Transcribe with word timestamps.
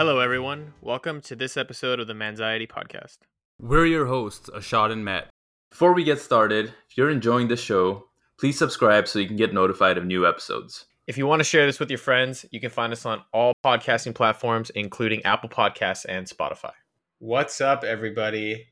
Hello, 0.00 0.18
everyone. 0.18 0.72
Welcome 0.80 1.20
to 1.20 1.36
this 1.36 1.58
episode 1.58 2.00
of 2.00 2.06
the 2.06 2.14
Manxiety 2.14 2.66
Podcast. 2.66 3.18
We're 3.60 3.84
your 3.84 4.06
hosts, 4.06 4.48
Ashot 4.48 4.90
and 4.90 5.04
Matt. 5.04 5.28
Before 5.70 5.92
we 5.92 6.04
get 6.04 6.18
started, 6.18 6.72
if 6.88 6.96
you're 6.96 7.10
enjoying 7.10 7.48
the 7.48 7.56
show, 7.58 8.06
please 8.38 8.56
subscribe 8.56 9.06
so 9.06 9.18
you 9.18 9.26
can 9.26 9.36
get 9.36 9.52
notified 9.52 9.98
of 9.98 10.06
new 10.06 10.26
episodes. 10.26 10.86
If 11.06 11.18
you 11.18 11.26
want 11.26 11.40
to 11.40 11.44
share 11.44 11.66
this 11.66 11.78
with 11.78 11.90
your 11.90 11.98
friends, 11.98 12.46
you 12.50 12.60
can 12.60 12.70
find 12.70 12.94
us 12.94 13.04
on 13.04 13.20
all 13.34 13.52
podcasting 13.62 14.14
platforms, 14.14 14.70
including 14.70 15.22
Apple 15.26 15.50
Podcasts 15.50 16.06
and 16.08 16.26
Spotify. 16.26 16.72
What's 17.18 17.60
up, 17.60 17.84
everybody? 17.84 18.68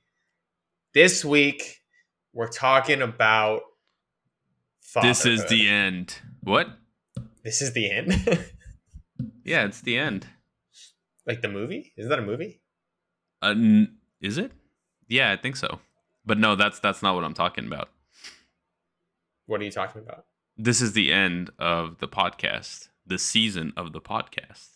This 0.94 1.26
week, 1.26 1.82
we're 2.32 2.48
talking 2.48 3.02
about. 3.02 3.60
This 5.02 5.26
is 5.26 5.42
fatherhood. 5.42 5.48
the 5.50 5.68
end. 5.68 6.14
What? 6.42 6.68
This 7.44 7.60
is 7.60 7.74
the 7.74 7.90
end. 7.90 8.46
Yeah, 9.44 9.64
it's 9.64 9.80
the 9.80 9.96
end. 9.96 10.26
Like 11.28 11.42
the 11.42 11.48
movie? 11.48 11.92
Isn't 11.96 12.08
that 12.10 12.18
a 12.18 12.22
movie? 12.22 12.60
Uh, 13.42 13.50
n- 13.50 13.98
is 14.20 14.38
it? 14.38 14.50
Yeah, 15.06 15.30
I 15.30 15.36
think 15.36 15.54
so. 15.56 15.78
But 16.26 16.38
no, 16.38 16.56
that's 16.56 16.80
that's 16.80 17.02
not 17.02 17.14
what 17.14 17.22
I'm 17.24 17.34
talking 17.34 17.66
about. 17.66 17.88
What 19.46 19.60
are 19.60 19.64
you 19.64 19.70
talking 19.70 20.02
about? 20.02 20.24
This 20.56 20.80
is 20.82 20.92
the 20.92 21.12
end 21.12 21.50
of 21.58 21.98
the 21.98 22.08
podcast, 22.08 22.88
the 23.06 23.18
season 23.18 23.72
of 23.76 23.92
the 23.92 24.00
podcast. 24.00 24.66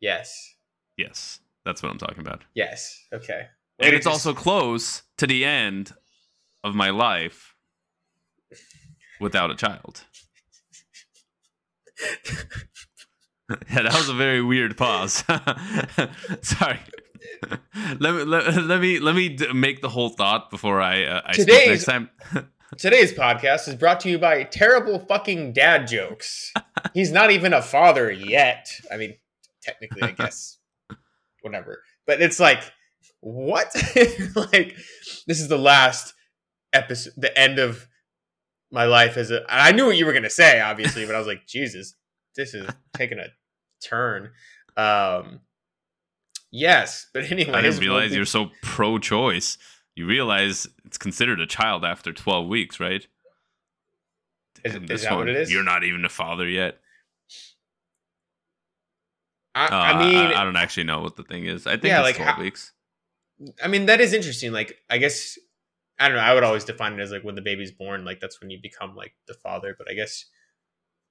Yes. 0.00 0.54
Yes, 0.96 1.40
that's 1.64 1.82
what 1.82 1.90
I'm 1.90 1.98
talking 1.98 2.20
about. 2.20 2.42
Yes. 2.54 3.06
Okay. 3.12 3.46
And 3.78 3.94
it's 3.94 4.04
just- 4.06 4.26
also 4.26 4.34
close 4.38 5.02
to 5.16 5.26
the 5.26 5.44
end 5.44 5.92
of 6.62 6.74
my 6.74 6.90
life 6.90 7.54
without 9.20 9.50
a 9.50 9.54
child. 9.56 10.04
yeah, 13.70 13.82
that 13.82 13.94
was 13.94 14.08
a 14.08 14.14
very 14.14 14.42
weird 14.42 14.76
pause. 14.76 15.24
Sorry. 16.42 16.78
let 17.98 18.14
me 18.14 18.22
let, 18.24 18.54
let 18.64 18.80
me 18.80 18.98
let 18.98 19.14
me 19.14 19.28
d- 19.30 19.52
make 19.52 19.80
the 19.82 19.88
whole 19.88 20.10
thought 20.10 20.50
before 20.50 20.80
I 20.80 21.04
uh, 21.04 21.22
I 21.26 21.32
speak 21.32 21.46
Today's- 21.46 21.68
next 21.68 21.84
time. 21.84 22.10
Today's 22.78 23.12
podcast 23.12 23.66
is 23.66 23.74
brought 23.74 23.98
to 24.00 24.08
you 24.08 24.16
by 24.16 24.44
terrible 24.44 25.00
fucking 25.00 25.52
dad 25.52 25.88
jokes. 25.88 26.52
He's 26.94 27.10
not 27.10 27.32
even 27.32 27.52
a 27.52 27.60
father 27.60 28.12
yet. 28.12 28.70
I 28.92 28.96
mean, 28.96 29.14
technically, 29.60 30.02
I 30.02 30.12
guess, 30.12 30.56
whatever. 31.42 31.82
But 32.06 32.22
it's 32.22 32.38
like, 32.38 32.62
what? 33.18 33.74
like, 34.36 34.76
this 35.26 35.40
is 35.40 35.48
the 35.48 35.58
last 35.58 36.14
episode, 36.72 37.14
the 37.16 37.36
end 37.36 37.58
of 37.58 37.88
my 38.70 38.84
life 38.84 39.16
as 39.16 39.32
a. 39.32 39.42
I 39.48 39.72
knew 39.72 39.86
what 39.86 39.96
you 39.96 40.06
were 40.06 40.12
gonna 40.12 40.30
say, 40.30 40.60
obviously, 40.60 41.04
but 41.06 41.16
I 41.16 41.18
was 41.18 41.26
like, 41.26 41.48
Jesus, 41.48 41.96
this 42.36 42.54
is 42.54 42.70
taking 42.94 43.18
a 43.18 43.26
turn. 43.82 44.30
Um, 44.76 45.40
yes, 46.50 47.06
but 47.12 47.24
anyway, 47.30 47.52
I 47.52 47.62
didn't 47.62 47.80
realize 47.80 48.14
you're 48.14 48.24
so 48.24 48.50
pro-choice. 48.62 49.58
You 49.96 50.06
realize 50.06 50.66
it's 50.84 50.98
considered 50.98 51.40
a 51.40 51.46
child 51.46 51.84
after 51.84 52.12
12 52.12 52.46
weeks, 52.48 52.80
right? 52.80 53.06
Is- 54.64 54.72
Damn, 54.72 54.82
is 54.84 54.88
this 54.88 55.02
that 55.04 55.16
what 55.16 55.28
it 55.28 55.36
is? 55.36 55.52
You're 55.52 55.64
not 55.64 55.84
even 55.84 56.04
a 56.04 56.08
father 56.08 56.48
yet. 56.48 56.78
I, 59.54 59.66
Uh, 59.66 59.68
I 59.70 59.98
mean, 60.06 60.16
I, 60.16 60.44
don't 60.44 60.56
actually 60.56 60.84
know 60.84 61.00
what 61.00 61.16
the 61.16 61.24
thing 61.24 61.44
is. 61.44 61.66
I 61.66 61.72
think 61.72 61.84
Yeah, 61.86 61.98
it's 62.00 62.06
like, 62.06 62.16
12 62.16 62.34
how- 62.36 62.40
weeks. 62.42 62.72
I 63.62 63.68
mean, 63.68 63.86
that 63.86 64.00
is 64.00 64.12
interesting. 64.12 64.52
Like, 64.52 64.76
I 64.90 64.98
guess 64.98 65.38
I 65.98 66.08
don't 66.08 66.16
know. 66.16 66.22
I 66.22 66.34
would 66.34 66.44
always 66.44 66.64
define 66.64 66.92
it 66.98 67.00
as 67.02 67.10
like 67.10 67.24
when 67.24 67.34
the 67.34 67.42
baby's 67.42 67.72
born, 67.72 68.04
like 68.04 68.20
that's 68.20 68.40
when 68.40 68.50
you 68.50 68.58
become 68.60 68.94
like 68.94 69.14
the 69.26 69.34
father. 69.34 69.74
But 69.76 69.90
I 69.90 69.94
guess, 69.94 70.26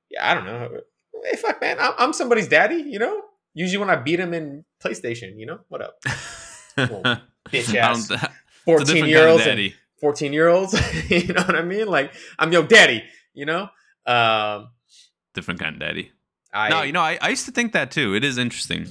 yeah, 0.10 0.30
I 0.32 0.34
don't 0.36 0.46
know. 0.46 0.82
Hey, 1.26 1.36
fuck, 1.38 1.60
man, 1.62 1.78
I'm, 1.80 1.94
I'm 1.98 2.14
somebody's 2.14 2.48
daddy. 2.48 2.76
You 2.88 3.00
know, 3.00 3.22
usually 3.54 3.78
when 3.78 3.90
I 3.90 3.96
beat 3.96 4.20
him 4.20 4.34
in 4.34 4.66
PlayStation, 4.84 5.34
you 5.38 5.46
know, 5.46 5.60
what 5.68 5.82
up, 5.82 5.96
bitch 6.78 7.76
ass. 7.76 8.08
don't- 8.08 8.22
it's 8.22 8.24
a 8.24 8.32
fourteen 8.66 8.86
different 8.86 9.08
year 9.10 9.18
kind 9.20 9.28
of 9.28 9.32
olds 9.32 9.44
fourteen 10.00 10.34
year 10.34 10.48
olds. 10.48 10.74
you 11.10 11.34
know 11.34 11.44
what 11.44 11.56
I 11.56 11.62
mean? 11.64 11.88
Like, 11.88 12.14
I'm 12.38 12.52
your 12.52 12.64
daddy. 12.64 13.04
You 13.34 13.46
know, 13.46 13.70
um, 14.06 14.70
Different 15.34 15.60
kind 15.60 15.76
of 15.76 15.80
daddy. 15.80 16.12
I 16.54 16.70
no, 16.70 16.82
you 16.82 16.92
know, 16.92 17.02
I, 17.02 17.18
I 17.22 17.30
used 17.30 17.46
to 17.46 17.52
think 17.52 17.74
that 17.74 17.92
too. 17.92 18.16
It 18.16 18.24
is 18.24 18.38
interesting. 18.38 18.88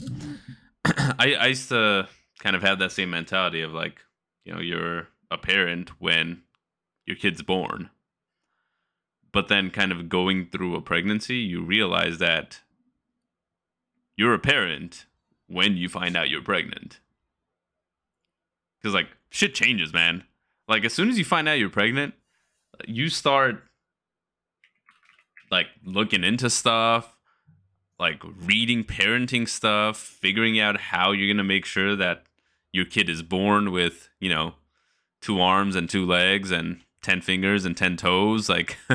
I, 0.84 1.34
I 1.38 1.46
used 1.48 1.68
to 1.70 2.08
kind 2.38 2.54
of 2.54 2.62
have 2.62 2.78
that 2.78 2.92
same 2.92 3.10
mentality 3.10 3.62
of 3.62 3.72
like, 3.72 4.00
you 4.44 4.52
know, 4.54 4.60
you're 4.60 5.08
a 5.30 5.36
parent 5.36 5.90
when 6.00 6.42
your 7.04 7.16
kid's 7.16 7.42
born. 7.42 7.90
But 9.32 9.48
then 9.48 9.70
kind 9.70 9.92
of 9.92 10.08
going 10.08 10.48
through 10.50 10.74
a 10.74 10.80
pregnancy, 10.80 11.36
you 11.36 11.62
realize 11.62 12.18
that 12.18 12.60
you're 14.16 14.34
a 14.34 14.38
parent 14.38 15.06
when 15.46 15.76
you 15.76 15.88
find 15.88 16.16
out 16.16 16.30
you're 16.30 16.42
pregnant. 16.42 17.00
Because, 18.80 18.94
like, 18.94 19.08
shit 19.30 19.54
changes, 19.54 19.92
man. 19.92 20.24
Like, 20.66 20.84
as 20.84 20.92
soon 20.92 21.08
as 21.08 21.18
you 21.18 21.24
find 21.24 21.48
out 21.48 21.58
you're 21.58 21.68
pregnant, 21.68 22.14
you 22.86 23.08
start, 23.08 23.62
like, 25.50 25.66
looking 25.84 26.24
into 26.24 26.48
stuff 26.48 27.18
like 27.98 28.22
reading 28.24 28.84
parenting 28.84 29.48
stuff, 29.48 29.96
figuring 29.96 30.60
out 30.60 30.80
how 30.80 31.12
you're 31.12 31.32
gonna 31.32 31.44
make 31.44 31.64
sure 31.64 31.96
that 31.96 32.24
your 32.72 32.84
kid 32.84 33.08
is 33.08 33.22
born 33.22 33.72
with, 33.72 34.08
you 34.20 34.28
know, 34.28 34.54
two 35.20 35.40
arms 35.40 35.74
and 35.74 35.90
two 35.90 36.06
legs 36.06 36.50
and 36.50 36.80
ten 37.02 37.20
fingers 37.20 37.64
and 37.64 37.76
ten 37.76 37.96
toes, 37.96 38.48
like 38.48 38.76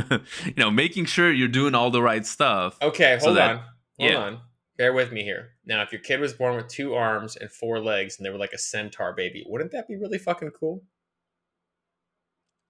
you 0.45 0.53
know, 0.57 0.69
making 0.71 1.05
sure 1.05 1.31
you're 1.31 1.47
doing 1.47 1.75
all 1.75 1.89
the 1.91 2.01
right 2.01 2.25
stuff. 2.25 2.77
Okay, 2.81 3.17
So 3.19 3.27
hold 3.27 3.37
that- 3.37 3.51
on. 3.51 3.57
Hold 3.99 4.11
yeah. 4.11 4.17
on. 4.17 4.39
Bear 4.75 4.91
with 4.91 5.11
me 5.11 5.23
here. 5.23 5.51
Now, 5.65 5.83
if 5.83 5.91
your 5.91 6.01
kid 6.01 6.19
was 6.19 6.33
born 6.33 6.55
with 6.55 6.67
two 6.67 6.95
arms 6.95 7.35
and 7.35 7.49
four 7.51 7.79
legs 7.79 8.17
and 8.17 8.25
they 8.25 8.31
were 8.31 8.39
like 8.39 8.53
a 8.53 8.57
centaur 8.57 9.13
baby, 9.13 9.43
wouldn't 9.47 9.71
that 9.71 9.87
be 9.87 9.95
really 9.95 10.17
fucking 10.17 10.49
cool? 10.59 10.83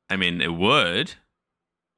I 0.09 0.17
mean, 0.17 0.41
it 0.41 0.53
would. 0.53 1.13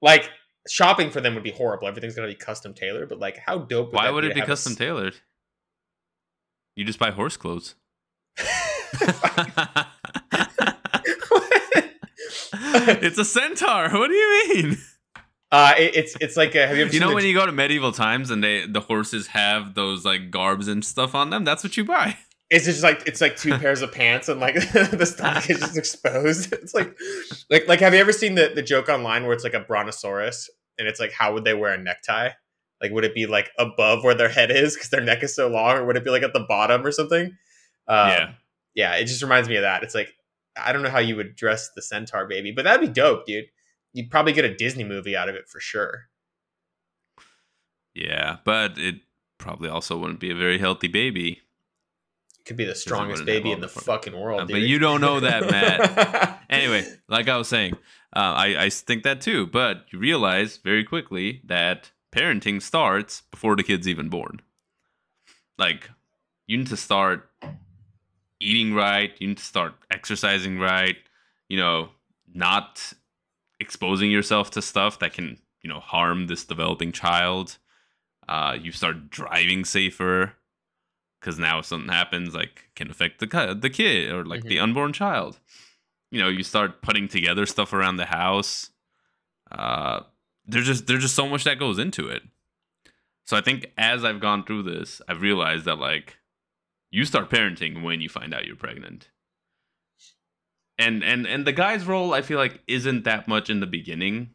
Like, 0.03 0.29
shopping 0.69 1.09
for 1.09 1.21
them 1.21 1.33
would 1.33 1.43
be 1.43 1.49
horrible. 1.51 1.87
Everything's 1.87 2.15
gonna 2.15 2.27
be 2.27 2.35
custom 2.35 2.75
tailored, 2.75 3.09
but 3.09 3.17
like, 3.19 3.37
how 3.37 3.57
dope 3.57 3.87
would 3.87 3.95
Why 3.95 4.11
would 4.11 4.21
be 4.21 4.27
it 4.27 4.33
be 4.35 4.39
have 4.41 4.47
a 4.47 4.51
custom 4.51 4.75
tailored? 4.75 5.15
You 6.75 6.85
just 6.85 6.99
buy 6.99 7.09
horse 7.09 7.35
clothes. 7.35 7.73
it's 13.01 13.17
a 13.17 13.25
centaur. 13.25 13.89
What 13.89 14.07
do 14.07 14.13
you 14.13 14.53
mean? 14.53 14.77
uh, 15.51 15.73
it, 15.77 15.95
it's 15.95 16.17
it's 16.19 16.37
like 16.37 16.55
a, 16.55 16.67
have 16.67 16.75
you 16.77 16.83
ever 16.85 16.93
You 16.93 16.99
know 16.99 17.09
the- 17.09 17.15
when 17.15 17.25
you 17.25 17.33
go 17.33 17.45
to 17.45 17.51
medieval 17.51 17.91
times 17.91 18.29
and 18.31 18.43
they 18.43 18.65
the 18.65 18.81
horses 18.81 19.27
have 19.27 19.73
those 19.75 20.03
like 20.05 20.31
garbs 20.31 20.67
and 20.67 20.83
stuff 20.83 21.15
on 21.15 21.29
them? 21.29 21.43
That's 21.43 21.63
what 21.63 21.77
you 21.77 21.85
buy. 21.85 22.17
It's 22.49 22.65
just 22.65 22.83
like 22.83 23.07
it's 23.07 23.21
like 23.21 23.37
two 23.37 23.57
pairs 23.57 23.81
of 23.81 23.91
pants 23.91 24.29
and 24.29 24.39
like 24.39 24.55
the 24.71 25.05
stomach 25.05 25.49
is 25.49 25.59
just 25.59 25.77
exposed. 25.77 26.53
It's 26.53 26.73
like 26.73 26.95
like 27.49 27.67
like 27.67 27.79
have 27.79 27.93
you 27.93 27.99
ever 27.99 28.11
seen 28.11 28.35
the 28.35 28.51
the 28.53 28.61
joke 28.61 28.89
online 28.89 29.23
where 29.23 29.33
it's 29.33 29.43
like 29.43 29.53
a 29.55 29.59
brontosaurus 29.61 30.49
and 30.77 30.87
it's 30.87 30.99
like 30.99 31.11
how 31.11 31.33
would 31.33 31.43
they 31.43 31.53
wear 31.53 31.73
a 31.73 31.77
necktie? 31.77 32.29
Like 32.81 32.91
would 32.91 33.05
it 33.05 33.15
be 33.15 33.25
like 33.25 33.49
above 33.57 34.03
where 34.03 34.13
their 34.13 34.29
head 34.29 34.51
is 34.51 34.75
because 34.75 34.89
their 34.89 35.01
neck 35.01 35.23
is 35.23 35.35
so 35.35 35.47
long, 35.47 35.77
or 35.77 35.85
would 35.85 35.97
it 35.97 36.03
be 36.03 36.11
like 36.11 36.23
at 36.23 36.33
the 36.33 36.45
bottom 36.47 36.85
or 36.85 36.91
something? 36.91 37.25
Um, 37.87 38.09
yeah. 38.09 38.31
yeah. 38.75 38.95
It 38.95 39.05
just 39.05 39.21
reminds 39.23 39.47
me 39.49 39.55
of 39.55 39.61
that. 39.63 39.81
It's 39.83 39.95
like 39.95 40.13
I 40.57 40.71
don't 40.73 40.83
know 40.83 40.89
how 40.89 40.99
you 40.99 41.15
would 41.15 41.35
dress 41.35 41.69
the 41.75 41.81
centaur 41.81 42.25
baby, 42.27 42.51
but 42.51 42.63
that'd 42.65 42.81
be 42.81 42.93
dope, 42.93 43.25
dude. 43.25 43.45
You'd 43.93 44.11
probably 44.11 44.33
get 44.33 44.45
a 44.45 44.53
Disney 44.55 44.83
movie 44.83 45.15
out 45.15 45.29
of 45.29 45.35
it 45.35 45.47
for 45.47 45.59
sure. 45.59 46.05
Yeah, 47.93 48.37
but 48.43 48.77
it 48.77 48.95
probably 49.37 49.69
also 49.69 49.97
wouldn't 49.97 50.19
be 50.19 50.31
a 50.31 50.35
very 50.35 50.57
healthy 50.57 50.87
baby. 50.87 51.41
It 52.39 52.45
could 52.45 52.57
be 52.57 52.65
the 52.65 52.75
strongest 52.75 53.25
baby 53.25 53.51
in 53.51 53.61
the 53.61 53.67
fucking 53.69 54.17
world, 54.17 54.41
Uh, 54.41 54.45
dude. 54.45 54.53
but 54.55 54.61
you 54.61 54.79
don't 54.79 55.01
know 55.01 55.19
that, 55.19 55.49
Matt. 55.49 56.31
Anyway, 56.49 56.85
like 57.09 57.27
I 57.27 57.37
was 57.37 57.47
saying, 57.47 57.73
uh, 58.15 58.19
I, 58.19 58.65
I 58.65 58.69
think 58.69 59.01
that 59.03 59.19
too, 59.19 59.47
but 59.47 59.85
you 59.91 59.97
realize 59.97 60.57
very 60.57 60.83
quickly 60.83 61.41
that 61.45 61.91
parenting 62.15 62.61
starts 62.61 63.23
before 63.31 63.55
the 63.55 63.63
kid's 63.63 63.87
even 63.87 64.09
born. 64.09 64.41
Like, 65.57 65.89
you 66.45 66.57
need 66.59 66.67
to 66.67 66.77
start 66.77 67.27
eating 68.39 68.73
right, 68.73 69.11
you 69.19 69.29
need 69.29 69.37
to 69.37 69.43
start 69.43 69.73
exercising 69.91 70.59
right, 70.59 70.97
you 71.49 71.57
know, 71.57 71.89
not 72.33 72.93
exposing 73.59 74.11
yourself 74.11 74.51
to 74.51 74.61
stuff 74.61 74.99
that 74.99 75.13
can, 75.13 75.37
you 75.61 75.69
know, 75.69 75.79
harm 75.79 76.27
this 76.27 76.43
developing 76.43 76.91
child. 76.91 77.57
Uh, 78.27 78.57
you 78.59 78.71
start 78.71 79.09
driving 79.09 79.63
safer 79.63 80.33
because 81.19 81.39
now 81.39 81.59
if 81.59 81.65
something 81.65 81.89
happens, 81.89 82.35
like 82.35 82.69
can 82.75 82.89
affect 82.89 83.19
the 83.19 83.57
the 83.59 83.69
kid 83.69 84.11
or 84.11 84.25
like 84.25 84.43
the 84.43 84.59
unborn 84.59 84.93
child. 84.93 85.39
You 86.11 86.21
know, 86.21 86.29
you 86.29 86.43
start 86.43 86.81
putting 86.81 87.07
together 87.07 87.45
stuff 87.45 87.73
around 87.73 87.97
the 87.97 88.05
house. 88.05 88.69
Uh, 89.51 90.01
there's 90.45 90.67
just 90.67 90.87
there's 90.87 91.01
just 91.01 91.15
so 91.15 91.27
much 91.27 91.43
that 91.43 91.59
goes 91.59 91.79
into 91.79 92.07
it. 92.07 92.23
So 93.25 93.35
I 93.35 93.41
think 93.41 93.71
as 93.77 94.05
I've 94.05 94.19
gone 94.19 94.43
through 94.43 94.63
this, 94.63 95.01
I've 95.07 95.21
realized 95.21 95.65
that 95.65 95.79
like 95.79 96.17
you 96.95 97.03
start 97.03 97.29
parenting 97.29 97.83
when 97.83 97.99
you 97.99 98.07
find 98.07 98.33
out 98.33 98.45
you're 98.45 98.55
pregnant. 98.55 99.09
And 100.79 101.03
and 101.03 101.27
and 101.27 101.45
the 101.45 101.51
guy's 101.51 101.85
role 101.85 102.13
I 102.13 102.21
feel 102.21 102.37
like 102.37 102.61
isn't 102.67 103.03
that 103.03 103.27
much 103.27 103.49
in 103.49 103.59
the 103.59 103.67
beginning. 103.67 104.29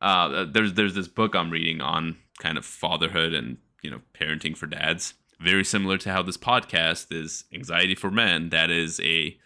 Uh 0.00 0.44
there's 0.44 0.74
there's 0.74 0.94
this 0.94 1.06
book 1.06 1.36
I'm 1.36 1.50
reading 1.50 1.80
on 1.80 2.16
kind 2.40 2.58
of 2.58 2.64
fatherhood 2.64 3.32
and 3.32 3.58
you 3.80 3.90
know, 3.90 4.00
parenting 4.12 4.56
for 4.56 4.66
dads. 4.66 5.14
Very 5.38 5.64
similar 5.64 5.98
to 5.98 6.10
how 6.10 6.22
this 6.22 6.36
podcast 6.36 7.12
is 7.12 7.44
Anxiety 7.54 7.94
for 7.94 8.10
Men. 8.10 8.48
That 8.48 8.68
is 8.68 8.98
a 9.00 9.36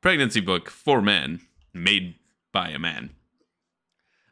pregnancy 0.00 0.40
book 0.40 0.70
for 0.70 1.02
men 1.02 1.42
made 1.74 2.14
by 2.52 2.70
a 2.70 2.78
man. 2.78 3.10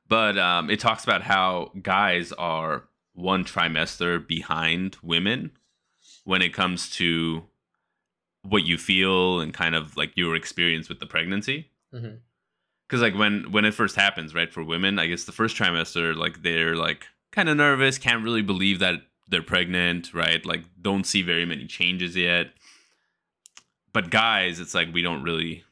But 0.08 0.38
um, 0.38 0.70
it 0.70 0.80
talks 0.80 1.04
about 1.04 1.22
how 1.22 1.72
guys 1.82 2.32
are 2.32 2.84
one 3.12 3.44
trimester 3.44 4.26
behind 4.26 4.96
women 5.02 5.52
when 6.24 6.42
it 6.42 6.52
comes 6.54 6.90
to 6.90 7.44
what 8.42 8.64
you 8.64 8.78
feel 8.78 9.40
and 9.40 9.52
kind 9.52 9.74
of 9.74 9.96
like 9.96 10.16
your 10.16 10.34
experience 10.34 10.88
with 10.88 11.00
the 11.00 11.06
pregnancy. 11.06 11.70
Mm-hmm. 11.94 12.16
Because 12.88 13.02
like 13.02 13.14
when 13.14 13.52
when 13.52 13.64
it 13.64 13.74
first 13.74 13.96
happens, 13.96 14.34
right, 14.34 14.52
for 14.52 14.64
women, 14.64 14.98
I 14.98 15.06
guess 15.06 15.24
the 15.24 15.32
first 15.32 15.56
trimester, 15.56 16.16
like 16.16 16.42
they're 16.42 16.74
like 16.74 17.06
kind 17.30 17.48
of 17.48 17.56
nervous, 17.56 17.98
can't 17.98 18.24
really 18.24 18.42
believe 18.42 18.80
that 18.80 19.02
they're 19.28 19.42
pregnant, 19.42 20.12
right? 20.12 20.44
Like 20.44 20.64
don't 20.80 21.06
see 21.06 21.22
very 21.22 21.46
many 21.46 21.66
changes 21.66 22.16
yet. 22.16 22.48
But 23.92 24.10
guys, 24.10 24.60
it's 24.60 24.74
like 24.74 24.92
we 24.92 25.02
don't 25.02 25.22
really 25.22 25.64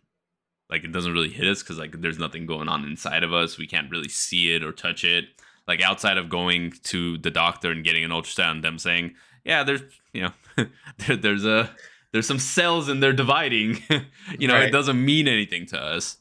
like 0.71 0.85
it 0.85 0.93
doesn't 0.93 1.13
really 1.13 1.31
hit 1.31 1.49
us 1.49 1.63
because 1.63 1.79
like 1.79 2.01
there's 2.01 2.19
nothing 2.19 2.47
going 2.47 2.69
on 2.69 2.85
inside 2.85 3.25
of 3.25 3.33
us. 3.33 3.59
We 3.59 3.67
can't 3.67 3.91
really 3.91 4.09
see 4.09 4.55
it 4.55 4.63
or 4.63 4.73
touch 4.73 5.03
it. 5.03 5.27
Like 5.67 5.83
outside 5.83 6.19
of 6.19 6.29
going 6.29 6.73
to 6.85 7.19
the 7.19 7.31
doctor 7.31 7.71
and 7.71 7.85
getting 7.85 8.05
an 8.05 8.11
ultrasound, 8.11 8.63
them 8.63 8.79
saying, 8.79 9.15
"Yeah, 9.49 9.65
there's 9.65 9.83
you 10.13 10.23
know, 10.23 10.67
there, 10.99 11.17
there's 11.17 11.45
a 11.45 11.71
there's 12.13 12.27
some 12.27 12.39
cells 12.39 12.89
and 12.89 13.03
they're 13.03 13.13
dividing." 13.13 13.83
you 14.39 14.47
know, 14.49 14.55
Right. 14.55 14.69
it 14.69 14.73
doesn't 14.73 15.03
mean 15.05 15.27
anything 15.27 15.67
to 15.67 15.79
us. 15.81 16.19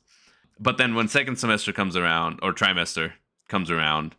But 0.59 0.77
then 0.77 0.95
when 0.95 1.07
second 1.07 1.35
semester 1.37 1.71
comes 1.71 1.95
around 1.95 2.39
or 2.41 2.51
trimester 2.53 3.13
comes 3.47 3.69
around, 3.69 4.15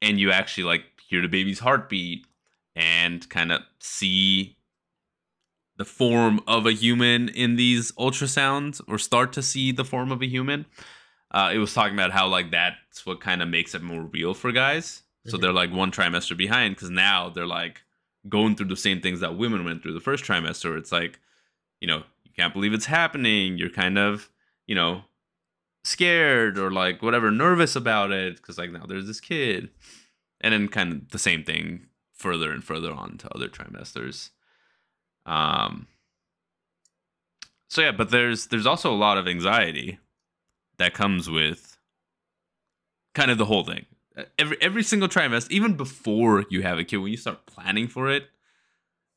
and 0.00 0.18
you 0.18 0.30
actually 0.30 0.64
like 0.64 0.84
hear 1.08 1.20
the 1.20 1.28
baby's 1.28 1.58
heartbeat 1.58 2.26
and 2.74 3.28
kind 3.28 3.52
of 3.52 3.60
see 3.78 4.56
the 5.76 5.84
form 5.84 6.40
of 6.46 6.64
a 6.66 6.72
human 6.72 7.28
in 7.28 7.56
these 7.56 7.92
ultrasounds 7.92 8.80
or 8.88 8.98
start 8.98 9.32
to 9.34 9.42
see 9.42 9.72
the 9.72 9.84
form 9.84 10.10
of 10.12 10.22
a 10.22 10.26
human 10.26 10.64
uh, 11.32 11.50
it 11.52 11.58
was 11.58 11.72
talking 11.74 11.94
about 11.94 12.10
how 12.12 12.26
like 12.28 12.50
that's 12.50 13.04
what 13.06 13.20
kind 13.20 13.42
of 13.42 13.48
makes 13.48 13.74
it 13.74 13.82
more 13.82 14.02
real 14.02 14.32
for 14.34 14.52
guys 14.52 15.02
so 15.26 15.36
Mhm. 15.36 15.40
they're 15.40 15.52
like 15.52 15.70
one 15.72 15.90
trimester 15.92 16.36
behind 16.36 16.74
because 16.74 16.90
now 16.90 17.28
they're 17.28 17.46
like 17.46 17.82
going 18.28 18.54
through 18.56 18.68
the 18.68 18.76
same 18.76 19.00
things 19.00 19.20
that 19.20 19.36
women 19.36 19.64
went 19.64 19.82
through 19.82 19.92
the 19.94 20.00
first 20.00 20.24
trimester. 20.24 20.76
It's 20.78 20.92
like 20.92 21.18
you 21.80 21.88
know 21.88 22.04
you 22.24 22.32
can't 22.36 22.52
believe 22.54 22.72
it's 22.72 22.86
happening. 22.86 23.58
You're 23.58 23.70
kind 23.70 23.98
of 23.98 24.30
you 24.66 24.74
know 24.74 25.04
scared 25.84 26.58
or 26.58 26.70
like 26.70 27.02
whatever 27.02 27.30
nervous 27.30 27.74
about 27.76 28.12
it 28.12 28.36
because 28.36 28.58
like 28.58 28.70
now 28.70 28.86
there's 28.86 29.06
this 29.06 29.20
kid. 29.20 29.70
And 30.40 30.52
then 30.52 30.68
kind 30.68 30.92
of 30.92 31.08
the 31.10 31.18
same 31.18 31.44
thing 31.44 31.86
further 32.12 32.50
and 32.52 32.64
further 32.64 32.92
on 32.92 33.16
to 33.18 33.34
other 33.34 33.48
trimesters. 33.48 34.30
Um 35.26 35.86
so 37.68 37.80
yeah 37.82 37.92
but 37.92 38.10
there's 38.10 38.48
there's 38.48 38.66
also 38.66 38.92
a 38.92 38.96
lot 38.96 39.18
of 39.18 39.26
anxiety 39.28 39.98
that 40.78 40.94
comes 40.94 41.30
with 41.30 41.78
kind 43.14 43.30
of 43.30 43.38
the 43.38 43.44
whole 43.46 43.64
thing 43.64 43.86
every 44.38 44.56
every 44.60 44.82
single 44.82 45.08
trimester 45.08 45.50
even 45.50 45.74
before 45.76 46.44
you 46.50 46.62
have 46.62 46.78
a 46.78 46.84
kid 46.84 46.98
when 46.98 47.10
you 47.10 47.16
start 47.16 47.46
planning 47.46 47.88
for 47.88 48.10
it 48.10 48.24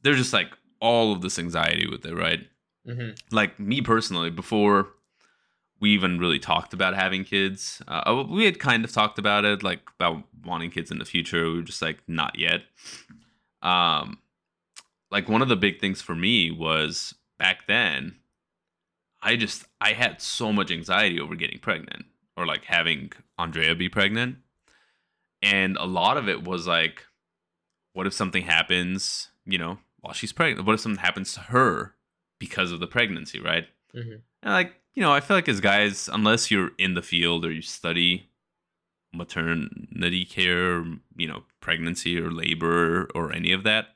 there's 0.01 0.17
just 0.17 0.33
like 0.33 0.51
all 0.79 1.11
of 1.11 1.21
this 1.21 1.37
anxiety 1.39 1.87
with 1.87 2.05
it 2.05 2.13
right? 2.15 2.47
Mhm. 2.87 3.17
like 3.31 3.59
me 3.59 3.81
personally 3.81 4.29
before 4.29 4.89
we 5.79 5.89
even 5.91 6.19
really 6.19 6.39
talked 6.39 6.73
about 6.73 6.93
having 6.95 7.23
kids 7.23 7.81
uh, 7.87 8.03
uh, 8.05 8.23
we 8.29 8.45
had 8.45 8.59
kind 8.59 8.85
of 8.85 8.91
talked 8.91 9.17
about 9.19 9.43
it 9.43 9.63
like 9.63 9.81
about 9.99 10.23
wanting 10.45 10.69
kids 10.69 10.91
in 10.91 10.99
the 10.99 11.05
future. 11.05 11.45
We 11.49 11.55
were 11.57 11.61
just 11.63 11.81
like 11.81 11.97
not 12.07 12.37
yet. 12.37 12.61
Um 13.61 14.19
like 15.11 15.27
one 15.29 15.41
of 15.41 15.47
the 15.49 15.55
big 15.55 15.79
things 15.79 16.01
for 16.01 16.15
me 16.15 16.51
was 16.51 17.13
back 17.37 17.67
then 17.67 18.15
i 19.21 19.35
just 19.35 19.65
i 19.81 19.93
had 19.93 20.21
so 20.21 20.51
much 20.53 20.71
anxiety 20.71 21.19
over 21.19 21.35
getting 21.35 21.59
pregnant 21.59 22.05
or 22.37 22.45
like 22.45 22.65
having 22.65 23.11
andrea 23.37 23.75
be 23.75 23.87
pregnant 23.89 24.37
and 25.41 25.77
a 25.77 25.85
lot 25.85 26.17
of 26.17 26.27
it 26.29 26.43
was 26.43 26.65
like 26.67 27.05
what 27.93 28.07
if 28.07 28.13
something 28.13 28.43
happens 28.43 29.29
you 29.45 29.57
know 29.57 29.77
while 30.01 30.13
she's 30.13 30.31
pregnant? 30.33 30.65
What 30.67 30.73
if 30.73 30.79
something 30.81 31.01
happens 31.01 31.33
to 31.33 31.39
her 31.39 31.95
because 32.39 32.71
of 32.71 32.79
the 32.79 32.87
pregnancy 32.87 33.39
right? 33.39 33.67
Mhm. 33.95 34.21
and 34.43 34.53
like 34.53 34.75
you 34.93 35.01
know 35.01 35.11
i 35.13 35.19
feel 35.21 35.37
like 35.37 35.47
as 35.49 35.59
guys 35.61 36.09
unless 36.11 36.51
you're 36.51 36.71
in 36.77 36.93
the 36.95 37.01
field 37.01 37.45
or 37.45 37.51
you 37.51 37.61
study 37.61 38.29
maternity 39.13 40.25
care 40.25 40.83
you 41.15 41.27
know 41.27 41.43
pregnancy 41.61 42.19
or 42.19 42.29
labor 42.31 43.09
or 43.15 43.31
any 43.33 43.51
of 43.51 43.63
that 43.63 43.87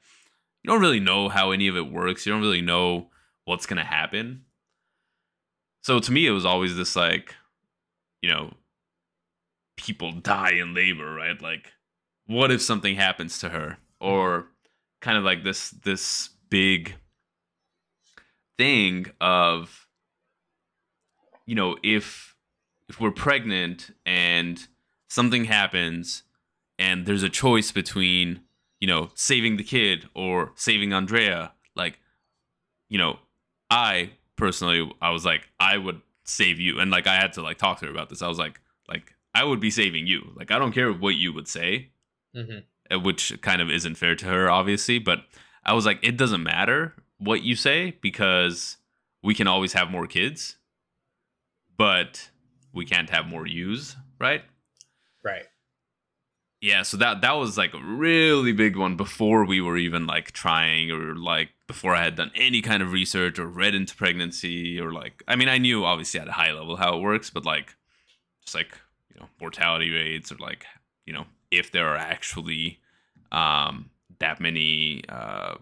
you 0.64 0.70
don't 0.70 0.82
really 0.82 1.00
know 1.00 1.30
how 1.30 1.52
any 1.52 1.70
of 1.70 1.78
it 1.78 1.90
works. 1.90 2.26
You 2.26 2.34
don't 2.34 2.42
really 2.42 2.62
know 2.62 3.10
what's 3.46 3.66
going 3.66 3.78
to 3.78 3.84
happen. 3.86 4.44
So 5.82 6.00
to 6.02 6.12
me 6.12 6.28
it 6.28 6.32
was 6.32 6.46
always 6.46 6.76
this 6.76 6.96
like 6.98 7.36
you 8.22 8.30
know 8.30 8.54
people 9.80 10.12
die 10.12 10.52
in 10.52 10.74
labor 10.74 11.14
right? 11.14 11.42
Like 11.42 11.72
what 12.28 12.52
if 12.52 12.62
something 12.62 12.96
happens 12.96 13.40
to 13.40 13.50
her? 13.50 13.78
Or 14.00 14.48
kind 15.02 15.18
of 15.18 15.24
like 15.24 15.44
this 15.44 15.72
this 15.72 16.30
big 16.50 16.96
thing 18.58 19.08
of 19.22 19.88
you 21.46 21.56
know 21.56 21.78
if 21.84 22.36
if 22.88 23.00
we're 23.00 23.12
pregnant 23.12 23.92
and 24.06 24.68
something 25.10 25.46
happens 25.46 26.24
and 26.78 27.06
there's 27.06 27.24
a 27.24 27.30
choice 27.30 27.72
between 27.72 28.42
you 28.80 28.88
know 28.88 29.10
saving 29.16 29.58
the 29.58 29.64
kid 29.64 30.10
or 30.14 30.52
saving 30.56 30.92
andrea 30.92 31.54
like 31.76 32.00
you 32.90 32.98
know 32.98 33.20
i 33.70 34.10
personally 34.36 34.92
i 35.02 35.10
was 35.10 35.24
like 35.24 35.48
i 35.60 35.78
would 35.78 36.02
save 36.30 36.60
you. 36.60 36.80
And 36.80 36.92
like 36.92 37.08
i 37.08 37.16
had 37.16 37.34
to 37.34 37.42
like 37.42 37.58
talk 37.58 37.80
to 37.80 37.86
her 37.86 37.92
about 37.92 38.10
this. 38.10 38.22
I 38.22 38.28
was 38.28 38.38
like 38.38 38.60
like 38.88 39.14
i 39.34 39.44
would 39.44 39.60
be 39.60 39.72
saving 39.72 40.08
you 40.08 40.32
like 40.36 40.52
i 40.52 40.58
don't 40.60 40.72
care 40.74 40.92
what 40.92 41.16
you 41.16 41.32
would 41.34 41.48
say 41.48 41.92
Mhm. 42.36 42.64
uh, 42.92 43.00
which 43.00 43.40
kind 43.42 43.62
of 43.62 43.70
isn't 43.72 43.96
fair 43.96 44.16
to 44.16 44.26
her, 44.28 44.50
obviously. 44.52 45.00
But 45.00 45.26
I 45.66 45.74
was 45.74 45.84
like, 45.86 45.98
it 46.04 46.16
doesn't 46.16 46.44
matter 46.44 46.94
what 47.18 47.42
you 47.42 47.56
say 47.56 47.98
because 48.02 48.78
we 49.24 49.34
can 49.34 49.48
always 49.48 49.74
have 49.74 49.90
more 49.90 50.06
kids, 50.06 50.58
but 51.78 52.30
we 52.74 52.86
can't 52.86 53.10
have 53.10 53.28
more 53.28 53.48
yous, 53.48 53.96
right? 54.20 54.44
Right. 55.24 55.46
Yeah, 56.62 56.84
so 56.84 56.98
that 56.98 57.22
that 57.22 57.32
was 57.34 57.58
like 57.58 57.74
a 57.74 57.82
really 57.82 58.52
big 58.52 58.76
one 58.76 58.96
before 58.98 59.46
we 59.46 59.62
were 59.62 59.78
even 59.78 60.06
like 60.06 60.32
trying 60.32 60.92
or 60.92 61.16
like 61.16 61.50
before 61.68 61.96
I 61.96 62.04
had 62.04 62.16
done 62.16 62.32
any 62.36 62.62
kind 62.62 62.84
of 62.84 62.92
research 62.92 63.40
or 63.40 63.48
read 63.48 63.74
into 63.74 63.96
pregnancy 63.96 64.80
or 64.80 64.92
like 64.92 65.24
I 65.28 65.36
mean 65.38 65.48
I 65.48 65.58
knew 65.58 65.86
obviously 65.86 66.20
at 66.20 66.28
a 66.28 66.34
high 66.34 66.52
level 66.52 66.76
how 66.76 66.98
it 66.98 67.02
works, 67.02 67.30
but 67.30 67.46
like 67.46 67.76
just 68.44 68.56
like 68.56 68.78
you 69.14 69.20
know 69.20 69.28
mortality 69.42 69.92
rates 69.92 70.32
or 70.32 70.36
like 70.38 70.66
you 71.06 71.14
know 71.14 71.26
if 71.52 71.72
there 71.72 71.88
are 71.88 71.98
actually 71.98 72.80
um 73.32 73.90
that 74.20 74.40
many 74.40 75.04
uh 75.10 75.56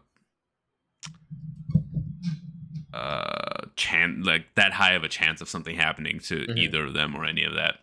uh 2.93 3.65
chan 3.75 4.23
like 4.23 4.45
that 4.55 4.73
high 4.73 4.93
of 4.93 5.03
a 5.03 5.09
chance 5.09 5.41
of 5.41 5.49
something 5.49 5.75
happening 5.75 6.19
to 6.19 6.45
Mhm. 6.47 6.57
either 6.57 6.85
of 6.85 6.93
them 6.93 7.15
or 7.15 7.25
any 7.25 7.43
of 7.43 7.53
that. 7.55 7.79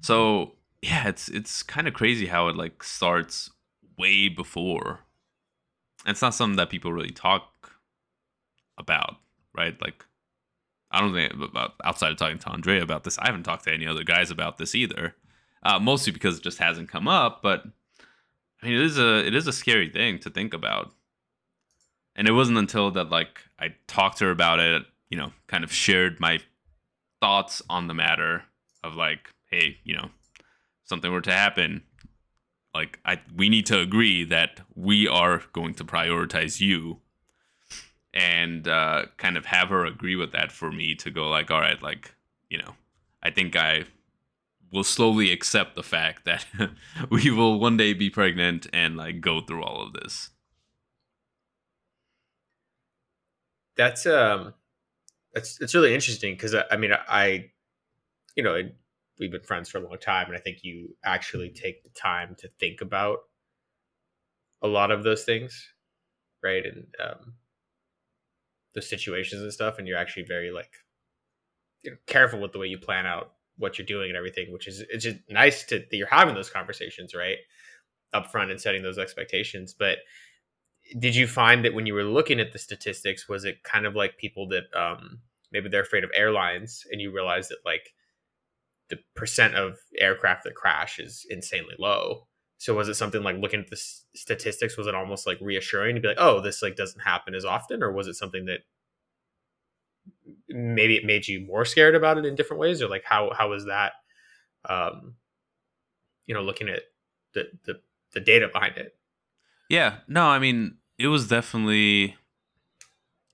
So 0.00 0.56
yeah 0.82 1.08
it's 1.08 1.28
it's 1.28 1.62
kind 1.62 1.88
of 1.88 1.94
crazy 1.94 2.26
how 2.26 2.48
it 2.48 2.56
like 2.56 2.82
starts 2.82 3.50
way 3.98 4.28
before. 4.28 5.00
It's 6.06 6.20
not 6.20 6.34
something 6.34 6.56
that 6.56 6.68
people 6.70 6.92
really 6.92 7.10
talk 7.10 7.50
about 8.76 9.16
right? 9.56 9.80
Like 9.80 10.04
i 10.94 11.00
don't 11.00 11.12
think 11.12 11.32
outside 11.84 12.12
of 12.12 12.16
talking 12.18 12.38
to 12.38 12.50
andrea 12.50 12.82
about 12.82 13.04
this 13.04 13.18
i 13.18 13.26
haven't 13.26 13.42
talked 13.42 13.64
to 13.64 13.72
any 13.72 13.86
other 13.86 14.04
guys 14.04 14.30
about 14.30 14.58
this 14.58 14.74
either. 14.74 15.14
Uh, 15.66 15.78
mostly 15.78 16.12
because 16.12 16.36
it 16.36 16.42
just 16.42 16.58
hasn't 16.58 16.90
come 16.90 17.08
up 17.08 17.40
but 17.42 17.64
i 18.62 18.66
mean 18.66 18.74
it 18.74 18.82
is 18.82 18.98
a 18.98 19.26
it 19.26 19.34
is 19.34 19.46
a 19.46 19.52
scary 19.52 19.88
thing 19.88 20.18
to 20.18 20.30
think 20.30 20.52
about. 20.54 20.92
And 22.16 22.28
it 22.28 22.32
wasn't 22.32 22.58
until 22.58 22.90
that 22.92 23.10
like 23.10 23.40
i 23.58 23.74
talked 23.86 24.18
to 24.18 24.26
her 24.26 24.30
about 24.30 24.60
it 24.60 24.82
you 25.08 25.16
know 25.16 25.32
kind 25.46 25.64
of 25.64 25.72
shared 25.72 26.20
my 26.20 26.38
thoughts 27.20 27.62
on 27.70 27.88
the 27.88 27.94
matter 27.94 28.44
of 28.82 28.94
like 28.94 29.30
hey 29.50 29.78
you 29.84 29.96
know 29.96 30.10
something 30.84 31.10
were 31.10 31.20
to 31.20 31.32
happen 31.32 31.82
like 32.74 32.98
i 33.04 33.20
we 33.34 33.48
need 33.48 33.66
to 33.66 33.80
agree 33.80 34.24
that 34.24 34.60
we 34.74 35.08
are 35.08 35.42
going 35.52 35.74
to 35.74 35.84
prioritize 35.84 36.60
you 36.60 36.98
and 38.14 38.66
uh, 38.68 39.04
kind 39.18 39.36
of 39.36 39.44
have 39.46 39.68
her 39.68 39.84
agree 39.84 40.16
with 40.16 40.32
that 40.32 40.50
for 40.52 40.72
me 40.72 40.94
to 40.94 41.10
go 41.10 41.28
like 41.28 41.50
all 41.50 41.60
right 41.60 41.82
like 41.82 42.14
you 42.48 42.56
know 42.56 42.74
i 43.22 43.30
think 43.30 43.56
i 43.56 43.84
will 44.72 44.84
slowly 44.84 45.30
accept 45.30 45.76
the 45.76 45.82
fact 45.82 46.24
that 46.24 46.46
we 47.10 47.30
will 47.30 47.60
one 47.60 47.76
day 47.76 47.92
be 47.92 48.08
pregnant 48.08 48.66
and 48.72 48.96
like 48.96 49.20
go 49.20 49.40
through 49.40 49.62
all 49.62 49.82
of 49.82 49.92
this 49.92 50.30
That's 53.76 54.06
um, 54.06 54.54
that's 55.32 55.60
it's 55.60 55.74
really 55.74 55.94
interesting 55.94 56.34
because 56.34 56.54
I, 56.54 56.64
I 56.70 56.76
mean 56.76 56.92
I, 56.92 57.50
you 58.36 58.42
know, 58.42 58.60
we've 59.18 59.32
been 59.32 59.42
friends 59.42 59.68
for 59.68 59.78
a 59.78 59.80
long 59.80 59.98
time, 59.98 60.28
and 60.28 60.36
I 60.36 60.40
think 60.40 60.58
you 60.62 60.96
actually 61.04 61.50
take 61.50 61.82
the 61.82 61.90
time 61.90 62.36
to 62.38 62.48
think 62.60 62.80
about 62.80 63.20
a 64.62 64.68
lot 64.68 64.90
of 64.90 65.02
those 65.02 65.24
things, 65.24 65.72
right? 66.42 66.64
And 66.64 66.86
um, 67.02 67.34
the 68.74 68.82
situations 68.82 69.42
and 69.42 69.52
stuff, 69.52 69.78
and 69.78 69.86
you're 69.86 69.98
actually 69.98 70.24
very 70.24 70.50
like 70.50 70.70
you 71.82 71.90
know, 71.90 71.96
careful 72.06 72.40
with 72.40 72.52
the 72.52 72.58
way 72.58 72.66
you 72.66 72.78
plan 72.78 73.06
out 73.06 73.32
what 73.56 73.78
you're 73.78 73.86
doing 73.86 74.08
and 74.08 74.16
everything, 74.16 74.52
which 74.52 74.66
is 74.66 74.80
it's 74.90 75.04
just 75.04 75.18
nice 75.28 75.64
to 75.64 75.78
that 75.78 75.96
you're 75.96 76.06
having 76.08 76.34
those 76.34 76.50
conversations, 76.50 77.14
right? 77.14 77.36
Up 78.12 78.30
front 78.30 78.50
and 78.50 78.60
setting 78.60 78.82
those 78.82 78.98
expectations. 78.98 79.74
But 79.78 79.98
did 80.98 81.14
you 81.14 81.26
find 81.26 81.64
that 81.64 81.74
when 81.74 81.86
you 81.86 81.94
were 81.94 82.04
looking 82.04 82.40
at 82.40 82.52
the 82.52 82.58
statistics, 82.58 83.28
was 83.28 83.44
it 83.44 83.62
kind 83.62 83.86
of 83.86 83.94
like 83.94 84.18
people 84.18 84.48
that 84.48 84.64
um, 84.74 85.20
maybe 85.52 85.68
they're 85.68 85.82
afraid 85.82 86.04
of 86.04 86.10
airlines 86.14 86.84
and 86.90 87.00
you 87.00 87.12
realize 87.12 87.48
that 87.48 87.58
like 87.64 87.94
the 88.90 88.98
percent 89.14 89.54
of 89.54 89.78
aircraft 89.98 90.44
that 90.44 90.54
crash 90.54 90.98
is 90.98 91.26
insanely 91.30 91.76
low? 91.78 92.26
So 92.58 92.74
was 92.74 92.88
it 92.88 92.94
something 92.94 93.22
like 93.22 93.36
looking 93.36 93.60
at 93.60 93.68
the 93.68 93.76
statistics? 93.76 94.76
Was 94.76 94.86
it 94.86 94.94
almost 94.94 95.26
like 95.26 95.38
reassuring 95.40 95.96
to 95.96 96.00
be 96.00 96.08
like, 96.08 96.20
oh, 96.20 96.40
this 96.40 96.62
like 96.62 96.76
doesn't 96.76 97.00
happen 97.00 97.34
as 97.34 97.44
often, 97.44 97.82
or 97.82 97.92
was 97.92 98.08
it 98.08 98.14
something 98.14 98.46
that 98.46 98.60
maybe 100.48 100.96
it 100.96 101.04
made 101.04 101.26
you 101.26 101.40
more 101.40 101.64
scared 101.64 101.94
about 101.94 102.18
it 102.18 102.24
in 102.24 102.34
different 102.34 102.60
ways, 102.60 102.80
or 102.80 102.88
like 102.88 103.04
how 103.04 103.32
how 103.36 103.50
was 103.50 103.66
that? 103.66 103.92
Um, 104.68 105.14
you 106.26 106.34
know, 106.34 106.42
looking 106.42 106.68
at 106.68 106.82
the 107.34 107.48
the 107.64 107.80
the 108.12 108.20
data 108.20 108.48
behind 108.52 108.76
it. 108.76 108.96
Yeah, 109.68 109.98
no, 110.06 110.26
I 110.26 110.38
mean, 110.38 110.76
it 110.98 111.08
was 111.08 111.28
definitely. 111.28 112.16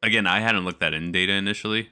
Again, 0.03 0.27
I 0.27 0.41
hadn't 0.41 0.65
looked 0.65 0.81
that 0.81 0.95
in 0.95 1.13
data 1.13 1.35
initially, 1.35 1.91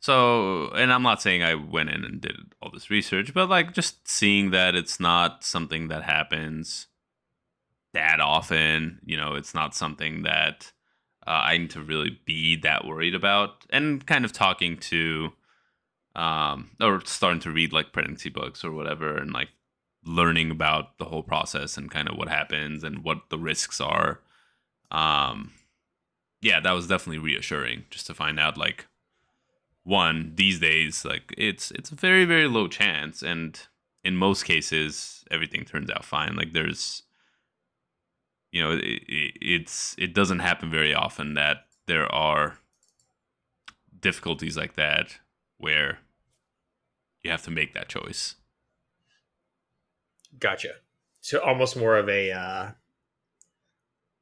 so, 0.00 0.70
and 0.70 0.90
I'm 0.90 1.02
not 1.02 1.20
saying 1.20 1.42
I 1.42 1.54
went 1.54 1.90
in 1.90 2.04
and 2.04 2.20
did 2.20 2.36
all 2.62 2.70
this 2.72 2.90
research, 2.90 3.34
but 3.34 3.50
like 3.50 3.74
just 3.74 4.08
seeing 4.08 4.50
that 4.50 4.74
it's 4.74 4.98
not 4.98 5.44
something 5.44 5.88
that 5.88 6.02
happens 6.02 6.86
that 7.92 8.18
often, 8.18 9.00
you 9.04 9.16
know, 9.16 9.34
it's 9.34 9.54
not 9.54 9.74
something 9.74 10.22
that 10.22 10.72
uh, 11.26 11.42
I 11.44 11.58
need 11.58 11.70
to 11.70 11.82
really 11.82 12.18
be 12.24 12.56
that 12.56 12.86
worried 12.86 13.14
about, 13.14 13.66
and 13.70 14.04
kind 14.06 14.24
of 14.24 14.32
talking 14.32 14.78
to, 14.78 15.32
um, 16.16 16.70
or 16.80 17.02
starting 17.04 17.40
to 17.40 17.50
read 17.50 17.72
like 17.72 17.92
pregnancy 17.92 18.30
books 18.30 18.64
or 18.64 18.72
whatever, 18.72 19.18
and 19.18 19.32
like 19.32 19.50
learning 20.06 20.50
about 20.50 20.96
the 20.98 21.04
whole 21.04 21.22
process 21.22 21.76
and 21.76 21.90
kind 21.90 22.08
of 22.08 22.16
what 22.16 22.28
happens 22.28 22.82
and 22.84 23.04
what 23.04 23.28
the 23.28 23.38
risks 23.38 23.80
are. 23.82 24.20
Um, 24.90 25.52
yeah, 26.40 26.58
that 26.60 26.72
was 26.72 26.86
definitely 26.86 27.18
reassuring 27.18 27.84
just 27.90 28.06
to 28.06 28.14
find 28.14 28.40
out 28.40 28.56
like 28.56 28.86
one 29.90 30.32
these 30.36 30.60
days 30.60 31.04
like 31.04 31.34
it's 31.36 31.70
it's 31.72 31.90
a 31.90 31.94
very 31.94 32.24
very 32.24 32.46
low 32.46 32.68
chance 32.68 33.22
and 33.22 33.66
in 34.04 34.16
most 34.16 34.44
cases 34.44 35.24
everything 35.30 35.64
turns 35.64 35.90
out 35.90 36.04
fine 36.04 36.36
like 36.36 36.52
there's 36.52 37.02
you 38.52 38.62
know 38.62 38.72
it, 38.72 39.02
it's 39.08 39.94
it 39.98 40.14
doesn't 40.14 40.38
happen 40.38 40.70
very 40.70 40.94
often 40.94 41.34
that 41.34 41.66
there 41.86 42.10
are 42.14 42.58
difficulties 44.00 44.56
like 44.56 44.74
that 44.74 45.18
where 45.58 45.98
you 47.22 47.30
have 47.30 47.42
to 47.42 47.50
make 47.50 47.74
that 47.74 47.88
choice 47.88 48.36
Gotcha. 50.38 50.74
So 51.20 51.40
almost 51.40 51.76
more 51.76 51.96
of 51.96 52.08
a 52.08 52.32
uh, 52.32 52.70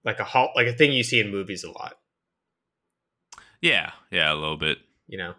like 0.04 0.18
a 0.20 0.24
halt, 0.24 0.52
like 0.56 0.66
a 0.66 0.72
thing 0.72 0.92
you 0.92 1.02
see 1.02 1.20
in 1.20 1.30
movies 1.30 1.64
a 1.64 1.70
lot. 1.70 1.98
Yeah, 3.60 3.92
yeah, 4.10 4.32
a 4.32 4.34
little 4.34 4.56
bit. 4.56 4.78
You 5.06 5.18
know. 5.18 5.34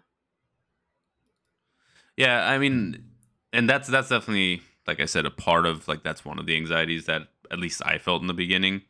Yeah, 2.20 2.48
I 2.48 2.58
mean, 2.58 3.04
and 3.52 3.68
that's 3.68 3.88
that's 3.88 4.08
definitely 4.10 4.62
like 4.86 5.00
I 5.00 5.06
said 5.06 5.26
a 5.26 5.30
part 5.30 5.66
of 5.66 5.88
like 5.88 6.02
that's 6.02 6.24
one 6.24 6.38
of 6.38 6.46
the 6.46 6.56
anxieties 6.56 7.06
that 7.06 7.22
at 7.50 7.58
least 7.58 7.82
I 7.84 7.98
felt 7.98 8.22
in 8.22 8.28
the 8.28 8.34
beginning. 8.34 8.82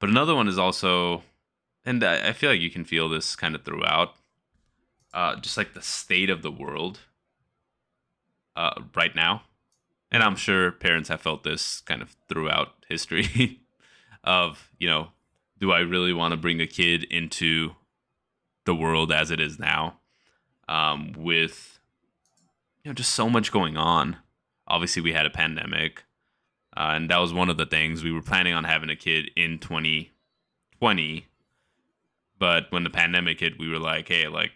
But 0.00 0.10
another 0.10 0.34
one 0.34 0.48
is 0.48 0.58
also, 0.58 1.22
and 1.84 2.02
I, 2.04 2.28
I 2.28 2.32
feel 2.32 2.50
like 2.50 2.60
you 2.60 2.70
can 2.70 2.84
feel 2.84 3.08
this 3.08 3.36
kind 3.36 3.54
of 3.54 3.64
throughout, 3.64 4.14
uh, 5.12 5.36
just 5.36 5.56
like 5.56 5.74
the 5.74 5.82
state 5.82 6.30
of 6.30 6.42
the 6.42 6.50
world 6.52 7.00
uh, 8.56 8.80
right 8.94 9.14
now 9.14 9.42
and 10.10 10.22
I'm 10.22 10.36
sure 10.36 10.72
parents 10.72 11.08
have 11.08 11.20
felt 11.20 11.42
this 11.42 11.80
kind 11.82 12.02
of 12.02 12.16
throughout 12.28 12.68
history 12.88 13.60
of, 14.24 14.70
you 14.78 14.88
know, 14.88 15.08
do 15.58 15.72
I 15.72 15.80
really 15.80 16.12
want 16.12 16.32
to 16.32 16.36
bring 16.36 16.60
a 16.60 16.66
kid 16.66 17.04
into 17.04 17.72
the 18.64 18.74
world 18.74 19.12
as 19.12 19.30
it 19.30 19.40
is 19.40 19.58
now 19.58 20.00
um, 20.68 21.12
with, 21.16 21.77
you 22.82 22.90
know, 22.90 22.94
just 22.94 23.14
so 23.14 23.28
much 23.28 23.52
going 23.52 23.76
on. 23.76 24.16
Obviously, 24.66 25.02
we 25.02 25.12
had 25.12 25.26
a 25.26 25.30
pandemic, 25.30 26.04
uh, 26.76 26.92
and 26.94 27.10
that 27.10 27.18
was 27.18 27.32
one 27.32 27.48
of 27.48 27.56
the 27.56 27.66
things 27.66 28.02
we 28.04 28.12
were 28.12 28.22
planning 28.22 28.54
on 28.54 28.64
having 28.64 28.90
a 28.90 28.96
kid 28.96 29.30
in 29.36 29.58
2020. 29.58 31.26
But 32.38 32.70
when 32.70 32.84
the 32.84 32.90
pandemic 32.90 33.40
hit, 33.40 33.58
we 33.58 33.68
were 33.68 33.78
like, 33.78 34.08
hey, 34.08 34.28
like, 34.28 34.52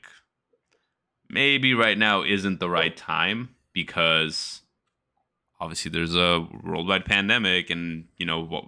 maybe 1.33 1.75
right 1.75 1.99
now 1.99 2.23
isn't 2.23 2.61
the 2.61 2.71
right 2.71 2.97
time 2.97 3.57
because 3.73 4.61
obviously 5.59 5.91
there's 5.91 6.14
a 6.14 6.47
worldwide 6.62 7.07
pandemic 7.07 7.71
and 7.71 8.07
you 8.19 8.26
know 8.26 8.41
what 8.45 8.64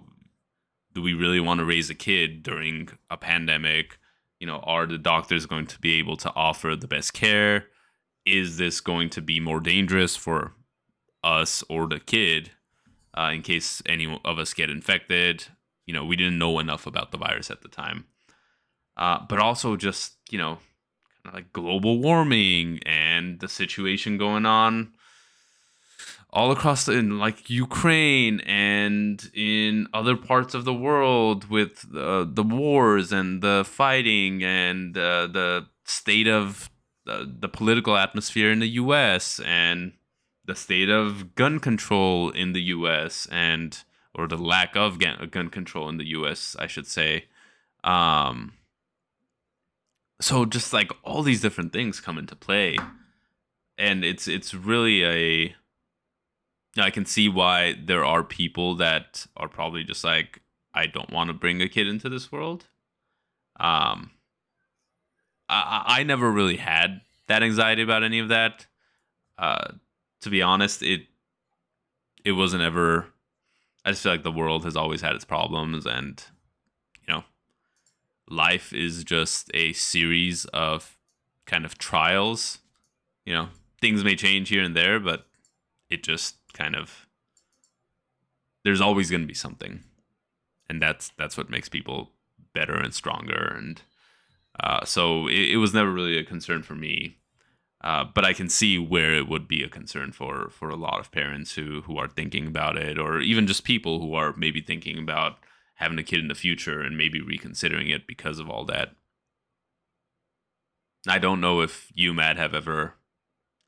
do 0.93 1.01
we 1.01 1.13
really 1.13 1.39
want 1.39 1.59
to 1.59 1.65
raise 1.65 1.89
a 1.89 1.95
kid 1.95 2.41
during 2.41 2.89
a 3.11 3.17
pandemic 3.17 3.99
you 4.39 4.47
know 4.47 4.59
are 4.63 4.87
the 4.87 4.97
doctors 4.97 5.45
going 5.45 5.67
to 5.67 5.79
be 5.79 5.99
able 5.99 6.17
to 6.17 6.31
offer 6.35 6.75
the 6.75 6.87
best 6.87 7.13
care 7.13 7.67
is 8.25 8.57
this 8.57 8.81
going 8.81 9.09
to 9.11 9.21
be 9.21 9.39
more 9.39 9.59
dangerous 9.59 10.15
for 10.15 10.53
us 11.23 11.63
or 11.69 11.87
the 11.87 11.99
kid 11.99 12.51
uh, 13.17 13.31
in 13.33 13.41
case 13.41 13.81
any 13.85 14.19
of 14.25 14.39
us 14.39 14.53
get 14.53 14.69
infected? 14.69 15.45
You 15.85 15.93
know 15.93 16.05
we 16.05 16.15
didn't 16.15 16.39
know 16.39 16.59
enough 16.59 16.87
about 16.87 17.11
the 17.11 17.17
virus 17.17 17.51
at 17.51 17.61
the 17.61 17.67
time. 17.67 18.05
Uh, 18.97 19.19
but 19.27 19.39
also 19.39 19.75
just 19.75 20.15
you 20.29 20.37
know 20.37 20.59
like 21.33 21.51
global 21.53 21.99
warming 21.99 22.79
and 22.85 23.39
the 23.39 23.47
situation 23.47 24.17
going 24.17 24.45
on 24.45 24.93
all 26.35 26.51
across 26.51 26.85
the, 26.85 26.91
in 26.91 27.17
like 27.17 27.49
Ukraine 27.49 28.41
and 28.41 29.31
in 29.33 29.87
other 29.93 30.17
parts 30.17 30.53
of 30.53 30.65
the 30.65 30.73
world 30.73 31.49
with 31.49 31.85
uh, 31.95 32.25
the 32.27 32.43
wars 32.43 33.13
and 33.13 33.41
the 33.41 33.63
fighting 33.65 34.43
and 34.43 34.97
uh, 34.97 35.27
the 35.27 35.65
state 35.85 36.27
of 36.27 36.69
uh, 37.07 37.25
the 37.27 37.49
political 37.49 37.97
atmosphere 37.97 38.51
in 38.51 38.59
the 38.59 38.69
U.S. 38.69 39.39
and 39.45 39.93
the 40.45 40.55
state 40.55 40.89
of 40.89 41.35
gun 41.35 41.59
control 41.59 42.29
in 42.29 42.53
the 42.53 42.61
U.S. 42.61 43.27
and 43.31 43.83
or 44.13 44.27
the 44.27 44.37
lack 44.37 44.75
of 44.75 44.99
gun 44.99 45.49
control 45.49 45.89
in 45.89 45.97
the 45.97 46.07
U.S. 46.07 46.55
I 46.59 46.67
should 46.67 46.87
say. 46.87 47.25
Um, 47.83 48.53
so 50.21 50.45
just 50.45 50.73
like 50.73 50.91
all 51.03 51.21
these 51.21 51.41
different 51.41 51.73
things 51.73 51.99
come 51.99 52.17
into 52.17 52.35
play, 52.35 52.77
and 53.77 54.05
it's 54.05 54.27
it's 54.27 54.53
really 54.53 55.03
a 55.03 55.55
I 56.77 56.89
can 56.89 57.05
see 57.05 57.29
why 57.29 57.75
there 57.81 58.03
are 58.03 58.23
people 58.23 58.75
that 58.75 59.27
are 59.37 59.47
probably 59.47 59.83
just 59.83 60.03
like, 60.03 60.41
I 60.73 60.87
don't 60.87 61.11
want 61.11 61.29
to 61.29 61.33
bring 61.33 61.61
a 61.61 61.69
kid 61.69 61.87
into 61.87 62.09
this 62.09 62.31
world. 62.31 62.65
Um, 63.59 64.11
I, 65.47 65.83
I 65.99 66.03
never 66.03 66.31
really 66.31 66.57
had 66.57 67.01
that 67.27 67.43
anxiety 67.43 67.81
about 67.81 68.03
any 68.03 68.19
of 68.19 68.29
that. 68.29 68.65
Uh, 69.37 69.73
to 70.21 70.29
be 70.29 70.41
honest, 70.41 70.81
it 70.81 71.01
it 72.23 72.33
wasn't 72.33 72.63
ever. 72.63 73.07
I 73.83 73.91
just 73.91 74.01
feel 74.01 74.11
like 74.11 74.23
the 74.23 74.31
world 74.31 74.63
has 74.65 74.75
always 74.75 75.01
had 75.01 75.15
its 75.15 75.25
problems, 75.25 75.85
and 75.85 76.23
you 77.07 77.13
know, 77.13 77.23
life 78.29 78.73
is 78.73 79.03
just 79.03 79.51
a 79.53 79.73
series 79.73 80.45
of 80.45 80.97
kind 81.45 81.65
of 81.65 81.77
trials. 81.77 82.59
You 83.25 83.33
know, 83.33 83.47
things 83.81 84.03
may 84.03 84.15
change 84.15 84.49
here 84.49 84.63
and 84.63 84.75
there, 84.75 84.99
but 84.99 85.27
it 85.89 86.03
just 86.03 86.35
kind 86.53 86.75
of 86.75 87.07
there's 88.63 88.81
always 88.81 89.11
going 89.11 89.21
to 89.21 89.27
be 89.27 89.33
something 89.33 89.83
and 90.69 90.81
that's 90.81 91.11
that's 91.17 91.37
what 91.37 91.49
makes 91.49 91.69
people 91.69 92.11
better 92.53 92.75
and 92.75 92.93
stronger 92.93 93.53
and 93.57 93.81
uh, 94.59 94.85
so 94.85 95.27
it, 95.27 95.51
it, 95.51 95.57
was 95.57 95.73
never 95.73 95.91
really 95.91 96.17
a 96.17 96.23
concern 96.23 96.63
for 96.63 96.75
me. 96.75 97.17
Uh, 97.83 98.03
but 98.03 98.25
I 98.25 98.33
can 98.33 98.49
see 98.49 98.79
where 98.79 99.13
it 99.13 99.27
would 99.27 99.47
be 99.47 99.63
a 99.63 99.69
concern 99.69 100.11
for 100.11 100.49
for 100.49 100.69
a 100.69 100.75
lot 100.75 100.99
of 100.99 101.11
parents 101.11 101.53
who 101.53 101.81
who 101.81 101.97
are 101.97 102.07
thinking 102.07 102.47
about 102.47 102.77
it 102.77 102.97
or 102.97 103.19
even 103.19 103.47
just 103.47 103.63
people 103.63 103.99
who 103.99 104.13
are 104.15 104.33
maybe 104.35 104.61
thinking 104.61 104.97
about 104.97 105.37
having 105.75 105.99
a 105.99 106.03
kid 106.03 106.19
in 106.19 106.29
the 106.29 106.35
future 106.35 106.81
and 106.81 106.97
maybe 106.97 107.21
reconsidering 107.21 107.89
it 107.89 108.07
because 108.07 108.39
of 108.39 108.49
all 108.49 108.65
that. 108.65 108.95
I 111.07 111.19
don't 111.19 111.41
know 111.41 111.61
if 111.61 111.91
you 111.93 112.13
Matt 112.13 112.37
have 112.37 112.55
ever 112.55 112.95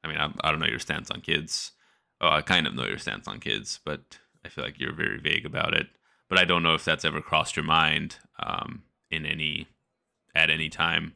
I 0.04 0.08
mean 0.08 0.18
I, 0.18 0.32
I 0.42 0.52
don't 0.52 0.60
know 0.60 0.68
your 0.68 0.80
stance 0.80 1.12
on 1.12 1.22
kids. 1.22 1.74
Oh, 2.20 2.30
I 2.30 2.42
kind 2.42 2.66
of 2.66 2.74
know 2.74 2.88
your 2.88 2.98
stance 2.98 3.28
on 3.28 3.40
kids, 3.40 3.80
but 3.86 4.18
I 4.44 4.50
feel 4.50 4.64
like 4.64 4.80
you're 4.80 4.96
very 4.96 5.20
vague 5.20 5.46
about 5.46 5.76
it. 5.76 5.88
But 6.30 6.40
I 6.40 6.46
don't 6.46 6.64
know 6.64 6.74
if 6.74 6.84
that's 6.84 7.06
ever 7.06 7.22
crossed 7.22 7.56
your 7.56 7.66
mind 7.66 8.16
um, 8.40 8.84
in 9.12 9.26
any 9.26 9.68
at 10.38 10.50
any 10.50 10.70
time. 10.70 11.16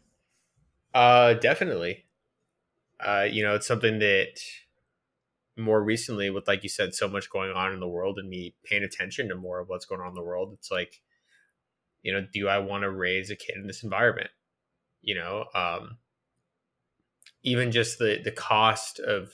Uh, 0.94 1.36
definitely. 1.36 2.06
Uh, 3.00 3.28
you 3.30 3.44
know, 3.44 3.56
it's 3.56 3.68
something 3.68 4.00
that 4.00 4.40
more 5.58 5.84
recently, 5.84 6.30
with 6.30 6.48
like 6.48 6.64
you 6.64 6.70
said, 6.70 6.94
so 6.94 7.08
much 7.08 7.30
going 7.30 7.52
on 7.52 7.72
in 7.72 7.80
the 7.80 7.88
world, 7.88 8.18
and 8.20 8.30
me 8.30 8.56
paying 8.66 8.84
attention 8.84 9.30
to 9.30 9.36
more 9.36 9.60
of 9.60 9.70
what's 9.70 9.86
going 9.86 10.02
on 10.02 10.10
in 10.10 10.16
the 10.16 10.24
world. 10.24 10.54
It's 10.54 10.72
like 10.72 11.02
you 12.04 12.12
know, 12.12 12.26
do 12.34 12.48
I 12.48 12.58
want 12.58 12.82
to 12.82 12.90
raise 12.90 13.30
a 13.30 13.36
kid 13.36 13.56
in 13.58 13.68
this 13.68 13.84
environment? 13.84 14.32
You 15.02 15.16
know, 15.16 15.46
um, 15.54 15.98
even 17.44 17.72
just 17.72 18.00
the 18.00 18.20
the 18.24 18.32
cost 18.32 19.00
of 19.00 19.32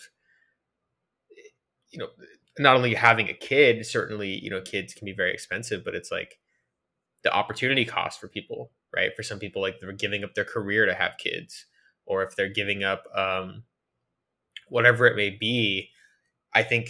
you 1.91 1.99
know 1.99 2.07
not 2.59 2.75
only 2.75 2.93
having 2.93 3.29
a 3.29 3.33
kid 3.33 3.85
certainly 3.85 4.29
you 4.29 4.49
know 4.49 4.61
kids 4.61 4.93
can 4.93 5.05
be 5.05 5.13
very 5.13 5.33
expensive 5.33 5.83
but 5.85 5.95
it's 5.95 6.11
like 6.11 6.39
the 7.23 7.31
opportunity 7.31 7.85
cost 7.85 8.19
for 8.19 8.27
people 8.27 8.71
right? 8.97 9.15
For 9.15 9.23
some 9.23 9.39
people 9.39 9.61
like 9.61 9.79
they're 9.79 9.91
giving 9.91 10.23
up 10.23 10.33
their 10.33 10.45
career 10.45 10.85
to 10.85 10.93
have 10.93 11.17
kids 11.17 11.65
or 12.05 12.23
if 12.23 12.35
they're 12.35 12.49
giving 12.49 12.83
up 12.83 13.03
um, 13.15 13.63
whatever 14.69 15.05
it 15.05 15.15
may 15.15 15.29
be 15.29 15.89
i 16.53 16.63
think 16.63 16.89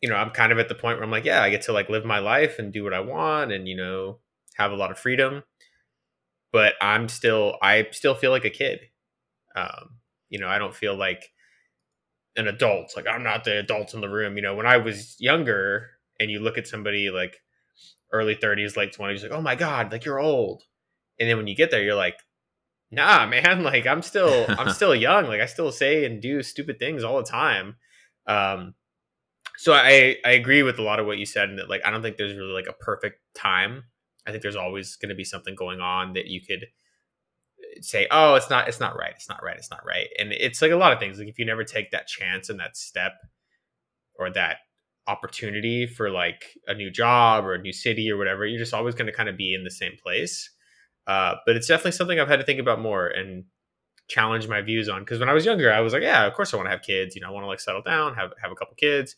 you 0.00 0.08
know 0.08 0.16
i'm 0.16 0.30
kind 0.30 0.52
of 0.52 0.58
at 0.58 0.68
the 0.68 0.74
point 0.74 0.96
where 0.96 1.04
i'm 1.04 1.10
like 1.10 1.24
yeah 1.24 1.42
i 1.42 1.50
get 1.50 1.62
to 1.62 1.72
like 1.72 1.88
live 1.88 2.04
my 2.04 2.18
life 2.18 2.58
and 2.58 2.72
do 2.72 2.84
what 2.84 2.94
i 2.94 3.00
want 3.00 3.52
and 3.52 3.68
you 3.68 3.76
know 3.76 4.18
have 4.56 4.72
a 4.72 4.76
lot 4.76 4.90
of 4.90 4.98
freedom. 4.98 5.42
But 6.52 6.74
i'm 6.80 7.08
still 7.08 7.56
i 7.62 7.86
still 7.92 8.14
feel 8.14 8.30
like 8.30 8.44
a 8.44 8.50
kid. 8.50 8.80
Um, 9.56 10.00
you 10.28 10.38
know 10.38 10.48
i 10.48 10.58
don't 10.58 10.74
feel 10.74 10.96
like 10.96 11.30
an 12.36 12.48
adult 12.48 12.92
like 12.96 13.06
i'm 13.06 13.22
not 13.22 13.44
the 13.44 13.58
adult 13.58 13.94
in 13.94 14.00
the 14.00 14.08
room. 14.08 14.36
You 14.36 14.42
know 14.42 14.54
when 14.54 14.66
i 14.66 14.76
was 14.76 15.16
younger 15.18 15.90
and 16.20 16.30
you 16.30 16.40
look 16.40 16.58
at 16.58 16.68
somebody 16.68 17.10
like 17.10 17.38
early 18.12 18.36
30s 18.36 18.76
late 18.76 18.94
20s 18.94 19.22
like 19.22 19.32
oh 19.32 19.40
my 19.40 19.54
god 19.54 19.90
like 19.90 20.04
you're 20.04 20.20
old 20.20 20.62
and 21.18 21.28
then 21.28 21.36
when 21.36 21.46
you 21.46 21.54
get 21.54 21.70
there 21.70 21.82
you're 21.82 21.94
like 21.94 22.18
nah 22.90 23.26
man 23.28 23.62
like 23.62 23.86
i'm 23.86 24.02
still 24.02 24.46
i'm 24.48 24.70
still 24.74 24.94
young 24.94 25.26
like 25.26 25.40
i 25.40 25.46
still 25.46 25.72
say 25.72 26.04
and 26.04 26.22
do 26.22 26.42
stupid 26.42 26.78
things 26.78 27.04
all 27.04 27.16
the 27.16 27.24
time 27.24 27.76
um 28.26 28.74
so 29.56 29.72
i 29.72 30.16
i 30.24 30.30
agree 30.30 30.62
with 30.62 30.78
a 30.78 30.82
lot 30.82 31.00
of 31.00 31.06
what 31.06 31.18
you 31.18 31.26
said 31.26 31.48
and 31.48 31.58
that 31.58 31.68
like 31.68 31.82
i 31.84 31.90
don't 31.90 32.02
think 32.02 32.16
there's 32.16 32.36
really 32.36 32.52
like 32.52 32.68
a 32.68 32.84
perfect 32.84 33.20
time 33.34 33.84
i 34.26 34.30
think 34.30 34.42
there's 34.42 34.56
always 34.56 34.96
going 34.96 35.08
to 35.08 35.14
be 35.14 35.24
something 35.24 35.54
going 35.54 35.80
on 35.80 36.12
that 36.12 36.26
you 36.26 36.40
could 36.40 36.66
say, 37.80 38.06
"Oh, 38.10 38.34
it's 38.34 38.50
not, 38.50 38.68
it's 38.68 38.80
not 38.80 38.96
right, 38.96 39.12
it's 39.14 39.28
not 39.28 39.42
right, 39.42 39.56
it's 39.56 39.70
not 39.70 39.84
right," 39.86 40.08
and 40.18 40.32
it's 40.32 40.60
like 40.60 40.70
a 40.72 40.76
lot 40.76 40.92
of 40.92 40.98
things. 40.98 41.18
Like 41.18 41.28
if 41.28 41.38
you 41.38 41.44
never 41.44 41.64
take 41.64 41.90
that 41.90 42.06
chance 42.06 42.48
and 42.48 42.60
that 42.60 42.76
step 42.76 43.12
or 44.18 44.30
that 44.30 44.58
opportunity 45.06 45.86
for 45.86 46.10
like 46.10 46.44
a 46.66 46.74
new 46.74 46.90
job 46.90 47.44
or 47.44 47.54
a 47.54 47.60
new 47.60 47.72
city 47.72 48.10
or 48.10 48.16
whatever, 48.16 48.46
you're 48.46 48.58
just 48.58 48.74
always 48.74 48.94
going 48.94 49.06
to 49.06 49.12
kind 49.12 49.28
of 49.28 49.36
be 49.36 49.54
in 49.54 49.64
the 49.64 49.70
same 49.70 49.92
place. 50.02 50.50
Uh, 51.06 51.36
but 51.46 51.56
it's 51.56 51.66
definitely 51.66 51.92
something 51.92 52.20
I've 52.20 52.28
had 52.28 52.40
to 52.40 52.46
think 52.46 52.60
about 52.60 52.80
more 52.80 53.08
and 53.08 53.44
challenge 54.08 54.48
my 54.48 54.60
views 54.60 54.88
on. 54.88 55.00
Because 55.02 55.18
when 55.20 55.28
I 55.28 55.32
was 55.32 55.44
younger, 55.44 55.72
I 55.72 55.80
was 55.80 55.92
like, 55.92 56.02
"Yeah, 56.02 56.26
of 56.26 56.34
course 56.34 56.52
I 56.52 56.56
want 56.56 56.66
to 56.66 56.70
have 56.70 56.82
kids. 56.82 57.14
You 57.14 57.22
know, 57.22 57.28
I 57.28 57.30
want 57.30 57.44
to 57.44 57.48
like 57.48 57.60
settle 57.60 57.82
down, 57.82 58.14
have 58.14 58.32
have 58.40 58.52
a 58.52 58.54
couple 58.54 58.74
kids." 58.76 59.16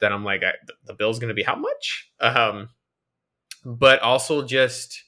Then 0.00 0.12
I'm 0.12 0.24
like, 0.24 0.42
I, 0.42 0.52
"The 0.86 0.94
bill's 0.94 1.18
going 1.18 1.28
to 1.28 1.34
be 1.34 1.42
how 1.42 1.56
much?" 1.56 2.10
Um, 2.20 2.70
but 3.64 4.00
also 4.00 4.46
just 4.46 5.02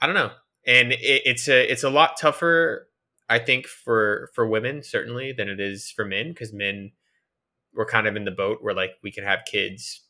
I 0.00 0.06
don't 0.06 0.14
know 0.14 0.30
and 0.66 0.92
it, 0.92 1.22
it's 1.24 1.48
a 1.48 1.70
it's 1.70 1.84
a 1.84 1.90
lot 1.90 2.18
tougher 2.18 2.88
i 3.28 3.38
think 3.38 3.66
for 3.66 4.30
for 4.34 4.46
women 4.46 4.82
certainly 4.82 5.32
than 5.32 5.48
it 5.48 5.60
is 5.60 5.90
for 5.90 6.04
men 6.04 6.28
because 6.28 6.52
men 6.52 6.92
we're 7.74 7.86
kind 7.86 8.06
of 8.06 8.16
in 8.16 8.24
the 8.24 8.30
boat 8.30 8.58
where 8.60 8.74
like 8.74 8.92
we 9.02 9.10
can 9.10 9.24
have 9.24 9.40
kids 9.50 10.02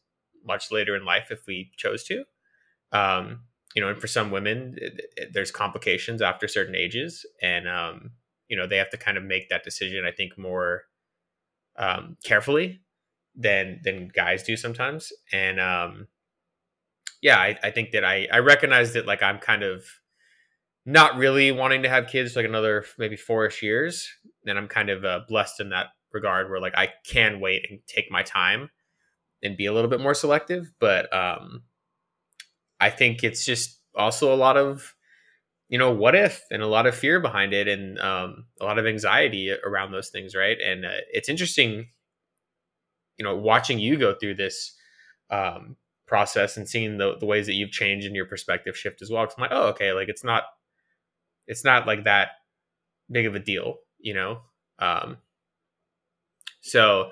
much 0.44 0.70
later 0.70 0.97
in 0.97 1.04
life 1.04 1.30
if 1.30 1.47
we 1.47 1.70
chose 1.76 2.04
to 2.04 2.24
um 2.92 3.40
you 3.74 3.83
know 3.83 3.88
and 3.88 4.00
for 4.00 4.06
some 4.06 4.30
women 4.30 4.74
it, 4.78 5.00
it, 5.16 5.30
there's 5.33 5.50
complications 5.50 6.22
after 6.22 6.48
certain 6.48 6.74
ages 6.74 7.24
and 7.42 7.68
um 7.68 8.11
you 8.48 8.56
know 8.56 8.66
they 8.66 8.76
have 8.76 8.90
to 8.90 8.96
kind 8.96 9.16
of 9.16 9.24
make 9.24 9.48
that 9.48 9.64
decision 9.64 10.04
i 10.06 10.11
think 10.11 10.37
more 10.37 10.83
um 11.78 12.16
carefully 12.24 12.80
than 13.37 13.80
than 13.85 14.09
guys 14.09 14.42
do 14.42 14.56
sometimes 14.56 15.12
and 15.33 15.61
um 15.61 16.09
yeah 17.22 17.38
i, 17.38 17.56
I 17.62 17.70
think 17.70 17.92
that 17.92 18.04
i 18.04 18.26
i 18.33 18.38
recognize 18.38 18.94
that 18.94 19.06
like 19.06 19.22
i'm 19.22 19.38
kind 19.38 19.62
of 19.62 19.85
not 20.87 21.16
really 21.16 21.52
wanting 21.52 21.83
to 21.83 21.88
have 21.88 22.09
kids 22.09 22.37
like 22.37 22.44
another 22.44 22.85
maybe 22.98 23.16
fourish 23.16 23.62
years. 23.62 24.09
And 24.46 24.59
I'm 24.59 24.68
kind 24.68 24.90
of 24.90 25.04
uh, 25.04 25.20
blessed 25.28 25.61
in 25.61 25.70
that 25.70 25.88
regard 26.12 26.50
where 26.50 26.61
like 26.61 26.76
I 26.76 26.88
can 27.06 27.40
wait 27.40 27.66
and 27.70 27.80
take 27.87 28.11
my 28.11 28.22
time 28.22 28.70
and 29.42 29.56
be 29.56 29.66
a 29.66 29.72
little 29.72 29.90
bit 29.90 30.00
more 30.00 30.14
selective. 30.14 30.72
But 30.80 31.12
um, 31.14 31.62
I 32.81 32.90
think 32.90 33.25
it's 33.25 33.45
just 33.45 33.79
also 33.95 34.33
a 34.33 34.37
lot 34.37 34.57
of 34.57 34.95
you 35.69 35.79
know 35.79 35.93
what 35.93 36.14
if 36.16 36.43
and 36.51 36.62
a 36.62 36.66
lot 36.69 36.87
of 36.87 36.95
fear 36.95 37.21
behind 37.21 37.53
it 37.55 37.69
and 37.69 37.99
um, 38.01 38.47
a 38.61 38.64
lot 38.64 38.79
of 38.79 38.87
anxiety 38.87 39.53
around 39.64 39.93
those 39.93 40.11
things 40.11 40.35
right 40.35 40.59
and 40.61 40.85
uh, 40.85 40.90
it's 41.12 41.29
interesting 41.29 41.88
you 43.16 43.25
know 43.25 43.37
watching 43.37 43.79
you 43.79 43.97
go 43.97 44.14
through 44.14 44.35
this 44.35 44.75
um, 45.31 45.77
process 46.07 46.57
and 46.57 46.69
seeing 46.69 46.99
the, 46.99 47.16
the 47.19 47.27
ways 47.27 47.47
that 47.47 47.55
you've 47.55 47.71
changed 47.71 48.07
and 48.07 48.16
your 48.16 48.27
perspective 48.27 48.77
shift 48.77 49.03
as 49.03 49.11
well 49.11 49.25
because 49.25 49.35
i'm 49.38 49.43
like 49.43 49.53
oh 49.53 49.69
okay 49.69 49.93
like 49.93 50.09
it's 50.09 50.25
not 50.25 50.45
it's 51.47 51.64
not 51.64 51.87
like 51.87 52.05
that 52.05 52.31
big 53.11 53.27
of 53.27 53.35
a 53.35 53.40
deal, 53.40 53.79
you 54.01 54.14
know. 54.14 54.40
Um, 54.79 55.19
so 56.61 57.11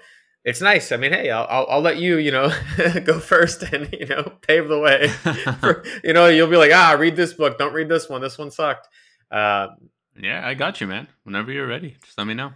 it's 0.49 0.61
nice. 0.61 0.93
I 0.93 0.97
mean, 0.97 1.13
hey, 1.13 1.31
I'll, 1.31 1.47
I'll, 1.49 1.67
I'll 1.69 1.81
let 1.81 1.99
you, 1.99 2.17
you 2.17 2.31
know, 2.31 2.51
go 3.05 3.21
first 3.21 3.63
and 3.63 3.89
you 3.93 4.07
know 4.07 4.33
pave 4.47 4.69
the 4.69 4.79
way. 4.79 5.09
For, 5.61 5.85
you 6.03 6.13
know, 6.13 6.27
you'll 6.27 6.49
be 6.49 6.57
like, 6.57 6.73
ah, 6.73 6.97
read 6.99 7.17
this 7.17 7.35
book. 7.35 7.59
Don't 7.59 7.75
read 7.75 7.89
this 7.89 8.09
one. 8.09 8.21
This 8.21 8.39
one 8.39 8.51
sucked. 8.51 8.89
Um, 9.31 9.91
yeah, 10.21 10.47
I 10.47 10.55
got 10.55 10.81
you, 10.81 10.87
man. 10.87 11.09
Whenever 11.25 11.53
you're 11.53 11.67
ready, 11.67 11.97
just 12.03 12.17
let 12.17 12.27
me 12.27 12.35
know. 12.35 12.53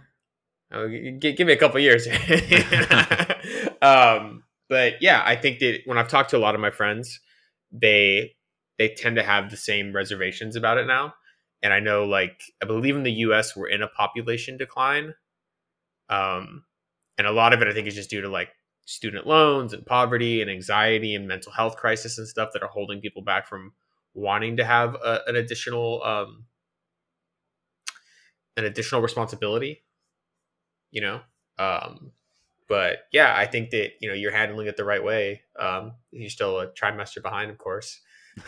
Oh, 0.71 0.87
give, 0.89 1.37
give 1.37 1.47
me 1.47 1.53
a 1.53 1.57
couple 1.57 1.79
years. 1.79 2.07
um, 3.81 4.43
but 4.69 5.01
yeah, 5.01 5.21
I 5.23 5.35
think 5.35 5.59
that 5.59 5.81
when 5.85 5.97
I've 5.97 6.07
talked 6.07 6.31
to 6.31 6.37
a 6.37 6.39
lot 6.39 6.55
of 6.55 6.61
my 6.61 6.71
friends, 6.71 7.19
they 7.71 8.35
they 8.79 8.89
tend 8.89 9.17
to 9.17 9.23
have 9.23 9.51
the 9.51 9.57
same 9.57 9.93
reservations 9.93 10.55
about 10.55 10.79
it 10.79 10.87
now 10.87 11.13
and 11.63 11.73
I 11.73 11.79
know 11.79 12.03
like 12.03 12.41
I 12.61 12.65
believe 12.65 12.95
in 12.95 13.03
the 13.03 13.11
U.S. 13.11 13.55
we're 13.55 13.69
in 13.69 13.81
a 13.81 13.87
population 13.87 14.57
decline, 14.57 15.13
um, 16.09 16.65
and 17.17 17.27
a 17.27 17.31
lot 17.31 17.53
of 17.53 17.61
it 17.61 17.67
I 17.67 17.73
think 17.73 17.87
is 17.87 17.95
just 17.95 18.09
due 18.09 18.21
to 18.21 18.29
like 18.29 18.49
student 18.85 19.25
loans 19.25 19.73
and 19.73 19.85
poverty 19.85 20.41
and 20.41 20.49
anxiety 20.51 21.15
and 21.15 21.27
mental 21.27 21.51
health 21.51 21.77
crisis 21.77 22.17
and 22.17 22.27
stuff 22.27 22.49
that 22.53 22.63
are 22.63 22.69
holding 22.69 22.99
people 22.99 23.21
back 23.21 23.47
from 23.47 23.73
wanting 24.13 24.57
to 24.57 24.65
have 24.65 24.95
a, 24.95 25.21
an 25.27 25.35
additional 25.35 26.03
um, 26.03 26.45
an 28.57 28.65
additional 28.65 29.01
responsibility, 29.01 29.83
you 30.91 31.01
know. 31.01 31.21
Um, 31.57 32.11
but 32.67 32.99
yeah, 33.11 33.33
I 33.35 33.45
think 33.45 33.71
that 33.71 33.91
you 34.01 34.09
know 34.09 34.15
you're 34.15 34.31
handling 34.31 34.67
it 34.67 34.77
the 34.77 34.85
right 34.85 35.03
way. 35.03 35.41
Um, 35.59 35.93
you're 36.11 36.29
still 36.29 36.59
a 36.59 36.67
trimester 36.67 37.21
behind, 37.21 37.51
of 37.51 37.57
course. 37.57 38.01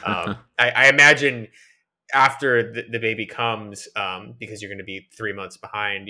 Um, 0.06 0.38
I, 0.60 0.70
I 0.72 0.90
imagine 0.90 1.48
after 2.14 2.72
the, 2.72 2.86
the 2.90 3.00
baby 3.00 3.26
comes, 3.26 3.88
um, 3.96 4.36
because 4.40 4.62
you're 4.62 4.70
going 4.70 4.80
to 4.80 4.86
be 4.86 5.08
three 5.16 5.34
months 5.34 5.58
behind, 5.58 6.10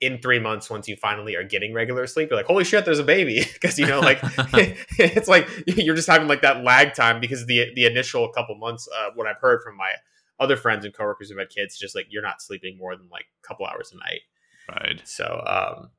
in 0.00 0.20
three 0.20 0.38
months, 0.38 0.68
once 0.68 0.88
you 0.88 0.96
finally 0.96 1.34
are 1.36 1.44
getting 1.44 1.72
regular 1.72 2.06
sleep, 2.06 2.30
you're 2.30 2.36
like, 2.36 2.46
holy 2.46 2.64
shit, 2.64 2.84
there's 2.84 2.98
a 2.98 3.04
baby. 3.04 3.46
Because, 3.54 3.78
you 3.78 3.86
know, 3.86 4.00
like, 4.00 4.18
it's 4.98 5.28
like 5.28 5.48
you're 5.66 5.94
just 5.94 6.08
having 6.08 6.28
like 6.28 6.42
that 6.42 6.62
lag 6.62 6.94
time 6.94 7.20
because 7.20 7.46
the 7.46 7.72
the 7.74 7.86
initial 7.86 8.28
couple 8.32 8.56
months, 8.56 8.88
uh, 8.96 9.10
what 9.14 9.26
I've 9.26 9.40
heard 9.40 9.62
from 9.62 9.76
my 9.76 9.92
other 10.40 10.56
friends 10.56 10.84
and 10.84 10.92
coworkers 10.92 11.30
who've 11.30 11.38
had 11.38 11.48
kids, 11.48 11.78
just 11.78 11.94
like 11.94 12.06
you're 12.10 12.22
not 12.22 12.42
sleeping 12.42 12.76
more 12.76 12.96
than 12.96 13.08
like 13.10 13.26
a 13.42 13.46
couple 13.46 13.66
hours 13.66 13.92
a 13.92 13.96
night. 13.96 14.20
Right. 14.68 15.00
So, 15.04 15.42
um, 15.46 15.90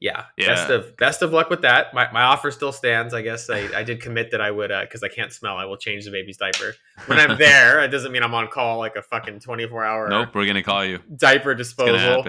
yeah, 0.00 0.26
yeah, 0.36 0.46
best 0.46 0.70
of 0.70 0.96
best 0.96 1.22
of 1.22 1.32
luck 1.32 1.50
with 1.50 1.62
that. 1.62 1.92
My, 1.92 2.10
my 2.12 2.22
offer 2.22 2.52
still 2.52 2.70
stands. 2.70 3.14
I 3.14 3.22
guess 3.22 3.50
I, 3.50 3.68
I 3.74 3.82
did 3.82 4.00
commit 4.00 4.30
that 4.30 4.40
I 4.40 4.50
would 4.50 4.70
because 4.82 5.02
uh, 5.02 5.06
I 5.06 5.08
can't 5.08 5.32
smell. 5.32 5.56
I 5.56 5.64
will 5.64 5.76
change 5.76 6.04
the 6.04 6.12
baby's 6.12 6.36
diaper 6.36 6.74
when 7.06 7.18
I'm 7.18 7.36
there. 7.38 7.82
it 7.82 7.88
doesn't 7.88 8.12
mean 8.12 8.22
I'm 8.22 8.34
on 8.34 8.46
call 8.48 8.78
like 8.78 8.94
a 8.94 9.02
fucking 9.02 9.40
24 9.40 9.84
hour. 9.84 10.08
Nope, 10.08 10.34
we're 10.34 10.46
gonna 10.46 10.62
call 10.62 10.84
you. 10.84 11.00
Diaper 11.16 11.54
disposal. 11.54 12.24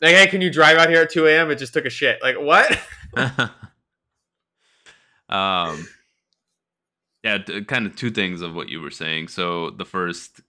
Like, 0.00 0.14
hey, 0.14 0.28
can 0.28 0.40
you 0.40 0.50
drive 0.50 0.78
out 0.78 0.88
here 0.88 1.02
at 1.02 1.10
2 1.10 1.26
a.m.? 1.26 1.50
It 1.50 1.56
just 1.56 1.74
took 1.74 1.84
a 1.84 1.90
shit. 1.90 2.22
Like 2.22 2.36
what? 2.36 2.78
um, 5.28 5.88
yeah, 7.24 7.38
t- 7.38 7.64
kind 7.64 7.86
of 7.86 7.96
two 7.96 8.10
things 8.10 8.40
of 8.40 8.54
what 8.54 8.68
you 8.68 8.80
were 8.80 8.90
saying. 8.90 9.28
So 9.28 9.70
the 9.70 9.84
first, 9.84 10.40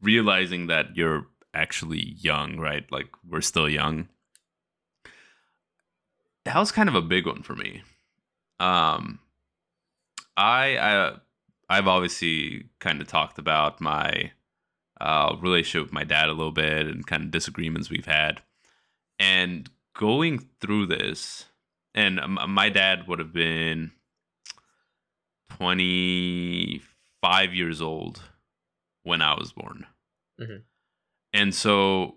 realizing 0.00 0.68
that 0.68 0.96
you're 0.96 1.26
actually 1.52 2.14
young, 2.18 2.56
right? 2.58 2.90
Like 2.90 3.08
we're 3.28 3.42
still 3.42 3.68
young 3.68 4.08
that 6.48 6.58
was 6.58 6.72
kind 6.72 6.88
of 6.88 6.94
a 6.94 7.02
big 7.02 7.26
one 7.26 7.42
for 7.42 7.54
me. 7.54 7.82
Um, 8.58 9.20
I, 10.36 10.78
I 10.78 11.16
I've 11.68 11.86
obviously 11.86 12.70
kind 12.78 13.02
of 13.02 13.06
talked 13.06 13.38
about 13.38 13.80
my 13.82 14.32
uh, 14.98 15.36
relationship 15.40 15.88
with 15.88 15.92
my 15.92 16.04
dad 16.04 16.28
a 16.28 16.32
little 16.32 16.52
bit 16.52 16.86
and 16.86 17.06
kind 17.06 17.22
of 17.22 17.30
disagreements 17.30 17.90
we've 17.90 18.06
had, 18.06 18.40
and 19.18 19.68
going 19.94 20.46
through 20.60 20.86
this, 20.86 21.44
and 21.94 22.18
my 22.48 22.70
dad 22.70 23.06
would 23.06 23.18
have 23.18 23.32
been 23.32 23.92
twenty 25.50 26.80
five 27.20 27.52
years 27.52 27.82
old 27.82 28.22
when 29.02 29.20
I 29.20 29.34
was 29.34 29.52
born, 29.52 29.84
mm-hmm. 30.40 30.62
and 31.34 31.54
so 31.54 32.16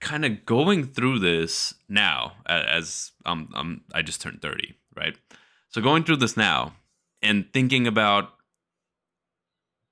kind 0.00 0.24
of 0.24 0.44
going 0.46 0.86
through 0.86 1.18
this 1.18 1.74
now 1.88 2.32
as 2.46 3.12
um, 3.26 3.50
um 3.54 3.82
I 3.92 4.02
just 4.02 4.20
turned 4.20 4.42
30, 4.42 4.74
right? 4.96 5.16
So 5.68 5.80
going 5.80 6.04
through 6.04 6.16
this 6.16 6.36
now 6.36 6.74
and 7.22 7.46
thinking 7.52 7.86
about 7.86 8.30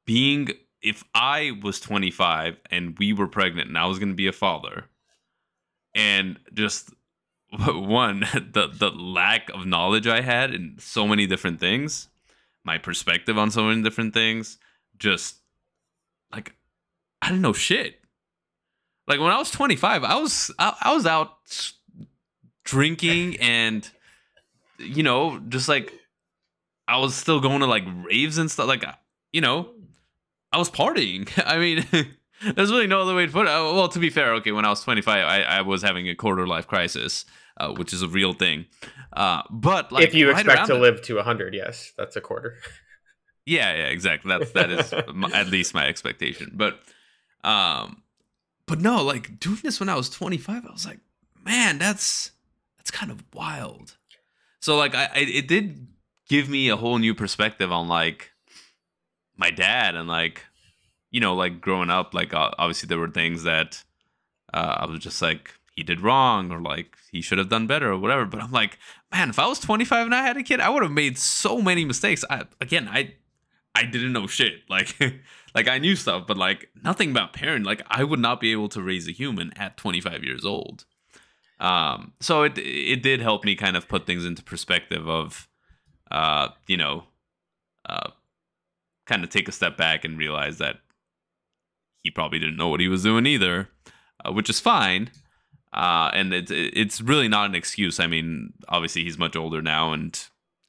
being 0.07 0.49
if 0.81 1.05
I 1.14 1.53
was 1.62 1.81
25 1.81 2.57
and 2.71 2.99
we 2.99 3.12
were 3.12 3.29
pregnant 3.29 3.68
and 3.68 3.79
I 3.79 3.87
was 3.87 3.99
going 3.99 4.11
to 4.11 4.14
be 4.14 4.27
a 4.27 4.33
father, 4.33 4.87
and 5.94 6.38
just 6.53 6.90
one 7.51 8.21
the 8.53 8.68
the 8.73 8.90
lack 8.90 9.51
of 9.51 9.66
knowledge 9.66 10.07
I 10.07 10.21
had 10.21 10.55
in 10.55 10.77
so 10.79 11.07
many 11.07 11.27
different 11.27 11.61
things, 11.61 12.09
my 12.64 12.79
perspective 12.79 13.38
on 13.38 13.51
so 13.51 13.64
many 13.64 13.83
different 13.83 14.14
things, 14.14 14.59
just 14.99 15.37
like 16.33 16.55
I 17.23 17.29
didn't 17.29 17.42
know 17.42 17.53
shit. 17.53 17.98
Like 19.09 19.21
when 19.21 19.31
I 19.33 19.38
was 19.38 19.51
25, 19.51 20.05
I 20.05 20.16
was 20.16 20.51
I, 20.59 20.77
I 20.83 20.94
was 20.94 21.07
out 21.07 21.33
drinking 22.64 23.37
and 23.40 23.88
you 24.79 25.03
know 25.03 25.40
just 25.49 25.68
like 25.68 25.92
I 26.87 26.99
was 26.99 27.14
still 27.14 27.40
going 27.40 27.61
to 27.61 27.66
like 27.66 27.85
raves 28.05 28.38
and 28.38 28.51
stuff. 28.51 28.68
Like 28.68 28.85
you 29.33 29.40
know, 29.40 29.71
I 30.53 30.59
was 30.59 30.71
partying. 30.71 31.29
I 31.47 31.59
mean. 31.59 31.85
There's 32.55 32.71
really 32.71 32.87
no 32.87 33.03
other 33.03 33.16
way 33.16 33.27
to 33.27 33.33
put 33.33 33.49
it. 33.49 33.51
Uh, 33.51 33.75
well, 33.75 33.88
to 33.88 33.99
be 33.99 34.11
fair, 34.11 34.33
okay, 34.35 34.53
when 34.53 34.64
I 34.64 34.68
was 34.68 34.81
25, 34.85 35.27
I, 35.27 35.42
I 35.42 35.62
was 35.62 35.83
having 35.83 36.09
a 36.09 36.14
quarter 36.14 36.47
life 36.47 36.68
crisis, 36.68 37.25
uh, 37.57 37.73
which 37.73 37.92
is 37.92 38.01
a 38.01 38.07
real 38.07 38.33
thing. 38.33 38.66
Uh, 39.12 39.42
but 39.51 39.90
like, 39.90 40.05
if 40.05 40.14
you 40.14 40.31
right 40.31 40.47
expect 40.47 40.68
to 40.68 40.77
it- 40.77 40.81
live 40.81 41.03
to 41.03 41.16
100, 41.16 41.53
yes, 41.53 41.92
that's 41.99 42.14
a 42.14 42.21
quarter. 42.21 42.55
Yeah, 43.44 43.75
yeah, 43.75 43.87
exactly. 43.87 44.29
That's 44.29 44.53
that 44.53 44.71
is 44.71 44.94
my, 45.14 45.31
at 45.31 45.49
least 45.49 45.73
my 45.73 45.87
expectation. 45.88 46.53
But 46.55 46.79
um 47.42 48.03
but 48.68 48.81
no, 48.81 49.02
like 49.02 49.40
doing 49.40 49.59
this 49.62 49.81
when 49.81 49.88
I 49.88 49.96
was 49.96 50.11
25, 50.11 50.66
I 50.66 50.70
was 50.70 50.87
like, 50.87 51.00
man, 51.44 51.78
that's 51.78 52.33
that's 52.76 52.90
kind 52.90 53.11
of 53.11 53.24
wild. 53.35 53.96
So 54.61 54.76
like 54.76 54.94
I, 54.94 55.04
I 55.04 55.18
it 55.18 55.48
did 55.48 55.87
give 56.28 56.48
me 56.48 56.68
a 56.68 56.76
whole 56.76 56.98
new 56.98 57.14
perspective 57.14 57.72
on 57.72 57.88
like 57.88 58.33
my 59.37 59.50
dad 59.50 59.94
and 59.94 60.09
like 60.09 60.44
you 61.11 61.20
know 61.20 61.35
like 61.35 61.61
growing 61.61 61.90
up 61.90 62.12
like 62.12 62.35
obviously 62.35 62.87
there 62.87 62.98
were 62.98 63.09
things 63.09 63.44
that 63.44 63.83
uh, 64.52 64.76
I 64.81 64.87
was 64.87 65.00
just 65.00 65.22
like 65.22 65.54
he 65.74 65.83
did 65.83 66.00
wrong 66.00 66.50
or 66.50 66.61
like 66.61 66.96
he 67.11 67.22
should 67.22 67.38
have 67.38 67.48
done 67.48 67.66
better 67.66 67.92
or 67.92 67.98
whatever 67.98 68.26
but 68.26 68.42
I'm 68.42 68.50
like 68.50 68.78
man 69.12 69.31
if 69.31 69.38
I 69.38 69.46
was 69.46 69.61
25 69.61 70.07
and 70.07 70.14
I 70.14 70.22
had 70.22 70.37
a 70.37 70.42
kid 70.42 70.61
I 70.61 70.68
would 70.68 70.83
have 70.83 70.92
made 70.92 71.16
so 71.16 71.62
many 71.62 71.85
mistakes 71.85 72.24
I 72.28 72.44
again 72.61 72.88
I 72.88 73.14
I 73.78 73.85
didn't 73.85 74.12
know 74.12 74.26
shit. 74.26 74.62
Like 74.68 74.96
like 75.59 75.66
I 75.66 75.79
knew 75.79 75.97
stuff, 75.97 76.25
but 76.25 76.37
like 76.37 76.68
nothing 76.85 77.11
about 77.11 77.33
parent. 77.33 77.66
Like 77.66 77.83
I 77.90 78.05
would 78.05 78.21
not 78.21 78.40
be 78.40 78.53
able 78.53 78.68
to 78.68 78.81
raise 78.81 79.09
a 79.09 79.12
human 79.12 79.53
at 79.57 79.77
25 79.77 80.23
years 80.23 80.44
old. 80.44 80.85
Um 81.59 82.12
so 82.21 82.44
it 82.44 82.57
it 82.59 83.03
did 83.03 83.21
help 83.21 83.44
me 83.44 83.57
kind 83.57 83.77
of 83.77 83.88
put 83.88 84.07
things 84.07 84.25
into 84.25 84.44
perspective 84.44 85.09
of 85.09 85.49
uh 86.12 86.51
you 86.68 86.77
know 86.77 87.05
uh 87.87 88.11
kind 89.07 89.25
of 89.25 89.31
take 89.31 89.49
a 89.49 89.53
step 89.53 89.77
back 89.77 90.05
and 90.05 90.16
realize 90.16 90.59
that 90.59 90.77
he 92.05 92.11
probably 92.12 92.38
didn't 92.38 92.57
know 92.57 92.68
what 92.68 92.79
he 92.79 92.87
was 92.87 93.03
doing 93.03 93.27
either, 93.27 93.68
uh, 94.25 94.31
which 94.31 94.49
is 94.49 94.61
fine. 94.61 95.11
Uh 95.73 96.12
and 96.14 96.33
it's 96.33 96.53
it's 96.55 97.01
really 97.01 97.27
not 97.27 97.51
an 97.51 97.57
excuse. 97.57 97.99
I 97.99 98.07
mean, 98.07 98.53
obviously 98.68 99.03
he's 99.03 99.18
much 99.18 99.35
older 99.35 99.61
now 99.61 99.92
and 99.92 100.16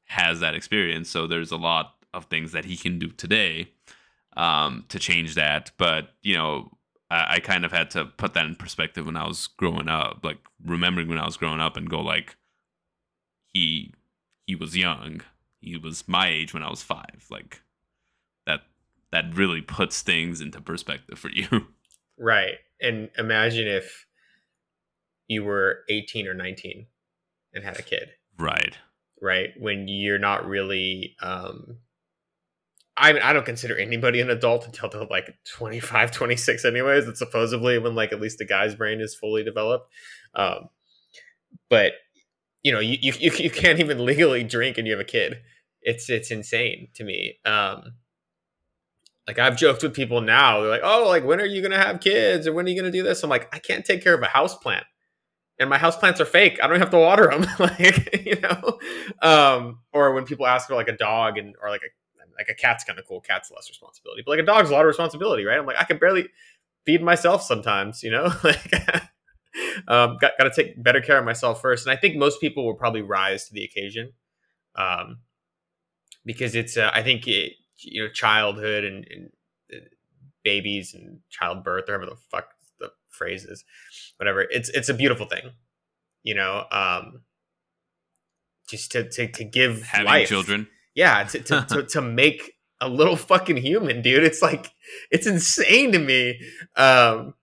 has 0.05 0.39
that 0.39 0.55
experience, 0.55 1.11
so 1.11 1.27
there's 1.27 1.51
a 1.51 1.57
lot 1.57 1.93
of 2.11 2.25
things 2.25 2.53
that 2.53 2.65
he 2.65 2.75
can 2.75 2.97
do 2.97 3.09
today 3.09 3.73
um, 4.39 4.85
to 4.87 4.97
change 4.97 5.35
that. 5.35 5.71
But 5.77 6.11
you 6.23 6.35
know, 6.35 6.71
I, 7.11 7.35
I 7.35 7.39
kind 7.41 7.65
of 7.65 7.71
had 7.71 7.91
to 7.91 8.05
put 8.05 8.33
that 8.33 8.45
in 8.45 8.55
perspective 8.55 9.05
when 9.05 9.17
I 9.17 9.27
was 9.27 9.47
growing 9.47 9.89
up, 9.89 10.21
like 10.23 10.39
remembering 10.65 11.09
when 11.09 11.19
I 11.19 11.25
was 11.25 11.37
growing 11.37 11.59
up, 11.59 11.75
and 11.75 11.89
go 11.89 11.99
like, 11.99 12.37
he 13.53 13.93
he 14.47 14.55
was 14.55 14.77
young. 14.77 15.21
He 15.59 15.77
was 15.77 16.07
my 16.07 16.29
age 16.29 16.53
when 16.53 16.63
I 16.63 16.69
was 16.69 16.81
five. 16.81 17.25
Like 17.29 17.61
that 18.47 18.61
that 19.11 19.35
really 19.35 19.61
puts 19.61 20.01
things 20.01 20.39
into 20.39 20.61
perspective 20.61 21.19
for 21.19 21.29
you. 21.33 21.67
Right. 22.17 22.55
And 22.81 23.09
imagine 23.17 23.67
if 23.67 24.05
you 25.27 25.43
were 25.43 25.79
18 25.89 26.27
or 26.27 26.33
19 26.33 26.87
and 27.53 27.63
had 27.63 27.77
a 27.77 27.83
kid, 27.83 28.09
right. 28.37 28.77
right? 29.21 29.49
When 29.57 29.87
you're 29.89 30.17
not 30.17 30.47
really 30.47 31.15
um 31.21 31.79
I 32.99 33.13
mean, 33.13 33.21
I 33.21 33.33
don't 33.33 33.45
consider 33.45 33.77
anybody 33.77 34.19
an 34.19 34.29
adult 34.29 34.65
until 34.65 34.89
they're 34.89 35.05
like 35.05 35.33
25, 35.45 36.11
26 36.11 36.65
anyways. 36.65 37.07
It's 37.07 37.19
supposedly 37.19 37.79
when 37.79 37.95
like 37.95 38.11
at 38.11 38.21
least 38.21 38.37
the 38.39 38.45
guy's 38.45 38.75
brain 38.75 39.01
is 39.01 39.15
fully 39.15 39.43
developed. 39.43 39.91
Um 40.35 40.69
but 41.69 41.93
you 42.63 42.71
know, 42.71 42.79
you, 42.79 42.97
you 43.01 43.31
you 43.31 43.49
can't 43.49 43.79
even 43.79 44.05
legally 44.05 44.43
drink 44.43 44.77
and 44.77 44.85
you 44.85 44.93
have 44.93 44.99
a 44.99 45.05
kid. 45.05 45.37
It's 45.81 46.09
it's 46.09 46.29
insane 46.29 46.89
to 46.95 47.03
me. 47.03 47.39
Um 47.45 47.93
like 49.29 49.37
I've 49.39 49.55
joked 49.57 49.83
with 49.83 49.93
people 49.93 50.21
now. 50.21 50.59
They're 50.59 50.71
like, 50.71 50.81
"Oh, 50.83 51.07
like 51.07 51.23
when 51.23 51.39
are 51.39 51.45
you 51.45 51.61
gonna 51.61 51.77
have 51.77 51.99
kids, 51.99 52.47
or 52.47 52.53
when 52.53 52.65
are 52.65 52.69
you 52.69 52.75
gonna 52.75 52.91
do 52.91 53.03
this?" 53.03 53.23
I'm 53.23 53.29
like, 53.29 53.47
I 53.53 53.59
can't 53.59 53.85
take 53.85 54.03
care 54.03 54.15
of 54.15 54.23
a 54.23 54.25
house 54.27 54.55
plant, 54.57 54.85
and 55.59 55.69
my 55.69 55.77
house 55.77 55.95
plants 55.95 56.19
are 56.19 56.25
fake. 56.25 56.59
I 56.63 56.67
don't 56.67 56.79
have 56.79 56.89
to 56.89 56.97
water 56.97 57.27
them, 57.29 57.45
like 57.59 58.25
you 58.25 58.39
know. 58.39 58.79
Um, 59.21 59.81
or 59.93 60.13
when 60.13 60.25
people 60.25 60.47
ask 60.47 60.67
for 60.67 60.73
like 60.73 60.87
a 60.87 60.97
dog 60.97 61.37
and 61.37 61.53
or 61.61 61.69
like 61.69 61.81
a 61.81 61.91
like 62.39 62.49
a 62.49 62.53
cat's 62.53 62.83
kind 62.83 62.97
of 62.97 63.05
cool. 63.07 63.21
Cat's 63.21 63.51
less 63.51 63.69
responsibility, 63.69 64.23
but 64.25 64.31
like 64.31 64.39
a 64.39 64.45
dog's 64.45 64.69
a 64.69 64.73
lot 64.73 64.81
of 64.81 64.87
responsibility, 64.87 65.45
right? 65.45 65.59
I'm 65.59 65.65
like, 65.65 65.79
I 65.79 65.83
can 65.83 65.97
barely 65.97 66.29
feed 66.85 67.03
myself 67.03 67.43
sometimes, 67.43 68.01
you 68.01 68.11
know. 68.11 68.31
like, 68.43 68.73
um, 69.87 70.17
got 70.19 70.31
got 70.37 70.45
to 70.45 70.51
take 70.55 70.81
better 70.81 71.01
care 71.01 71.19
of 71.19 71.25
myself 71.25 71.61
first, 71.61 71.85
and 71.85 71.95
I 71.95 71.99
think 71.99 72.15
most 72.15 72.41
people 72.41 72.65
will 72.65 72.75
probably 72.75 73.01
rise 73.01 73.47
to 73.47 73.53
the 73.53 73.63
occasion, 73.63 74.13
um, 74.75 75.19
because 76.25 76.55
it's 76.55 76.77
uh, 76.77 76.91
I 76.93 77.03
think 77.03 77.27
it, 77.27 77.53
you 77.79 78.03
know 78.03 78.09
childhood 78.09 78.83
and, 78.83 79.07
and 79.09 79.29
uh, 79.73 79.85
babies 80.43 80.93
and 80.93 81.19
childbirth 81.29 81.89
or 81.89 81.97
whatever 81.97 82.11
the 82.11 82.17
fuck 82.29 82.49
the 82.79 82.91
phrase 83.09 83.43
is 83.43 83.63
whatever 84.17 84.41
it's 84.49 84.69
it's 84.69 84.89
a 84.89 84.93
beautiful 84.93 85.25
thing 85.25 85.51
you 86.23 86.33
know 86.33 86.65
um 86.71 87.21
just 88.69 88.91
to 88.91 89.09
to, 89.09 89.27
to 89.27 89.43
give 89.43 89.83
Having 89.83 90.05
life. 90.05 90.27
children. 90.27 90.67
Yeah 90.95 91.23
to, 91.23 91.39
to, 91.39 91.65
to, 91.69 91.83
to 91.89 92.01
make 92.01 92.55
a 92.81 92.89
little 92.89 93.15
fucking 93.15 93.57
human 93.57 94.01
dude 94.01 94.23
it's 94.23 94.41
like 94.41 94.71
it's 95.11 95.27
insane 95.27 95.91
to 95.91 95.99
me 95.99 96.39
um 96.75 97.33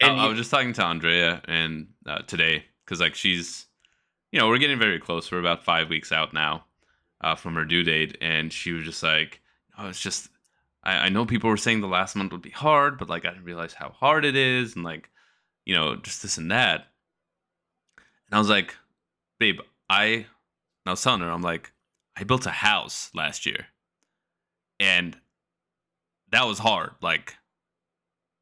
and 0.00 0.18
I, 0.18 0.24
I 0.24 0.28
was 0.28 0.38
just 0.38 0.50
talking 0.50 0.72
to 0.74 0.84
Andrea 0.84 1.42
and 1.46 1.88
uh, 2.06 2.22
today 2.22 2.64
because 2.84 3.00
like 3.00 3.14
she's, 3.14 3.66
you 4.32 4.40
know, 4.40 4.48
we're 4.48 4.58
getting 4.58 4.78
very 4.78 4.98
close. 4.98 5.30
We're 5.30 5.40
about 5.40 5.62
five 5.62 5.88
weeks 5.88 6.10
out 6.10 6.32
now 6.32 6.64
uh, 7.20 7.34
from 7.34 7.54
her 7.54 7.64
due 7.64 7.82
date, 7.82 8.16
and 8.20 8.52
she 8.52 8.72
was 8.72 8.84
just 8.84 9.02
like, 9.02 9.40
"Oh, 9.78 9.88
it's 9.88 10.00
just." 10.00 10.28
I, 10.82 10.92
I 10.92 11.08
know 11.10 11.26
people 11.26 11.50
were 11.50 11.58
saying 11.58 11.82
the 11.82 11.86
last 11.86 12.16
month 12.16 12.32
would 12.32 12.42
be 12.42 12.50
hard, 12.50 12.98
but 12.98 13.10
like 13.10 13.26
I 13.26 13.30
didn't 13.30 13.44
realize 13.44 13.74
how 13.74 13.90
hard 13.90 14.24
it 14.24 14.36
is, 14.36 14.74
and 14.74 14.84
like, 14.84 15.10
you 15.66 15.74
know, 15.74 15.96
just 15.96 16.22
this 16.22 16.38
and 16.38 16.50
that. 16.50 16.86
And 17.98 18.34
I 18.34 18.38
was 18.38 18.48
like, 18.48 18.74
"Babe, 19.38 19.60
I," 19.90 20.04
and 20.06 20.26
I 20.86 20.90
was 20.90 21.02
telling 21.02 21.20
her, 21.20 21.30
I'm 21.30 21.42
like, 21.42 21.72
"I 22.20 22.24
built 22.24 22.46
a 22.46 22.50
house 22.50 23.10
last 23.14 23.46
year, 23.46 23.68
and 24.78 25.16
that 26.30 26.46
was 26.46 26.58
hard. 26.60 26.90
Like, 27.00 27.36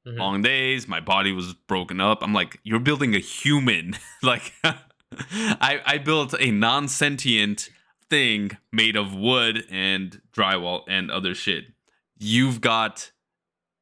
Mhm. 0.06 0.18
long 0.18 0.42
days 0.42 0.86
my 0.88 1.00
body 1.00 1.32
was 1.32 1.54
broken 1.54 2.00
up. 2.00 2.22
I'm 2.22 2.32
like 2.32 2.60
you're 2.64 2.80
building 2.80 3.14
a 3.14 3.18
human. 3.18 3.96
Like 4.22 4.52
i 4.62 5.80
i 5.86 5.98
built 5.98 6.34
a 6.38 6.50
non-sentient 6.50 7.70
thing 8.10 8.56
made 8.72 8.96
of 8.96 9.14
wood 9.14 9.64
and 9.70 10.20
drywall 10.32 10.82
and 10.88 11.10
other 11.10 11.34
shit. 11.34 11.72
You've 12.18 12.60
got 12.60 13.12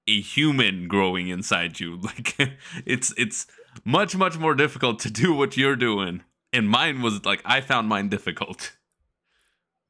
a 0.09 0.21
human 0.21 0.89
growing 0.89 1.29
inside 1.29 1.81
you. 1.81 1.99
Like 2.03 2.37
it's 2.85 3.13
it's 3.17 3.47
much 3.85 4.15
much 4.17 4.37
more 4.39 4.55
difficult 4.55 4.99
to 5.01 5.11
do 5.11 5.33
what 5.35 5.57
you're 5.57 5.77
doing. 5.77 6.23
And 6.53 6.69
mine 6.69 7.03
was 7.03 7.25
like 7.25 7.43
i 7.45 7.61
found 7.61 7.89
mine 7.89 8.09
difficult 8.09 8.77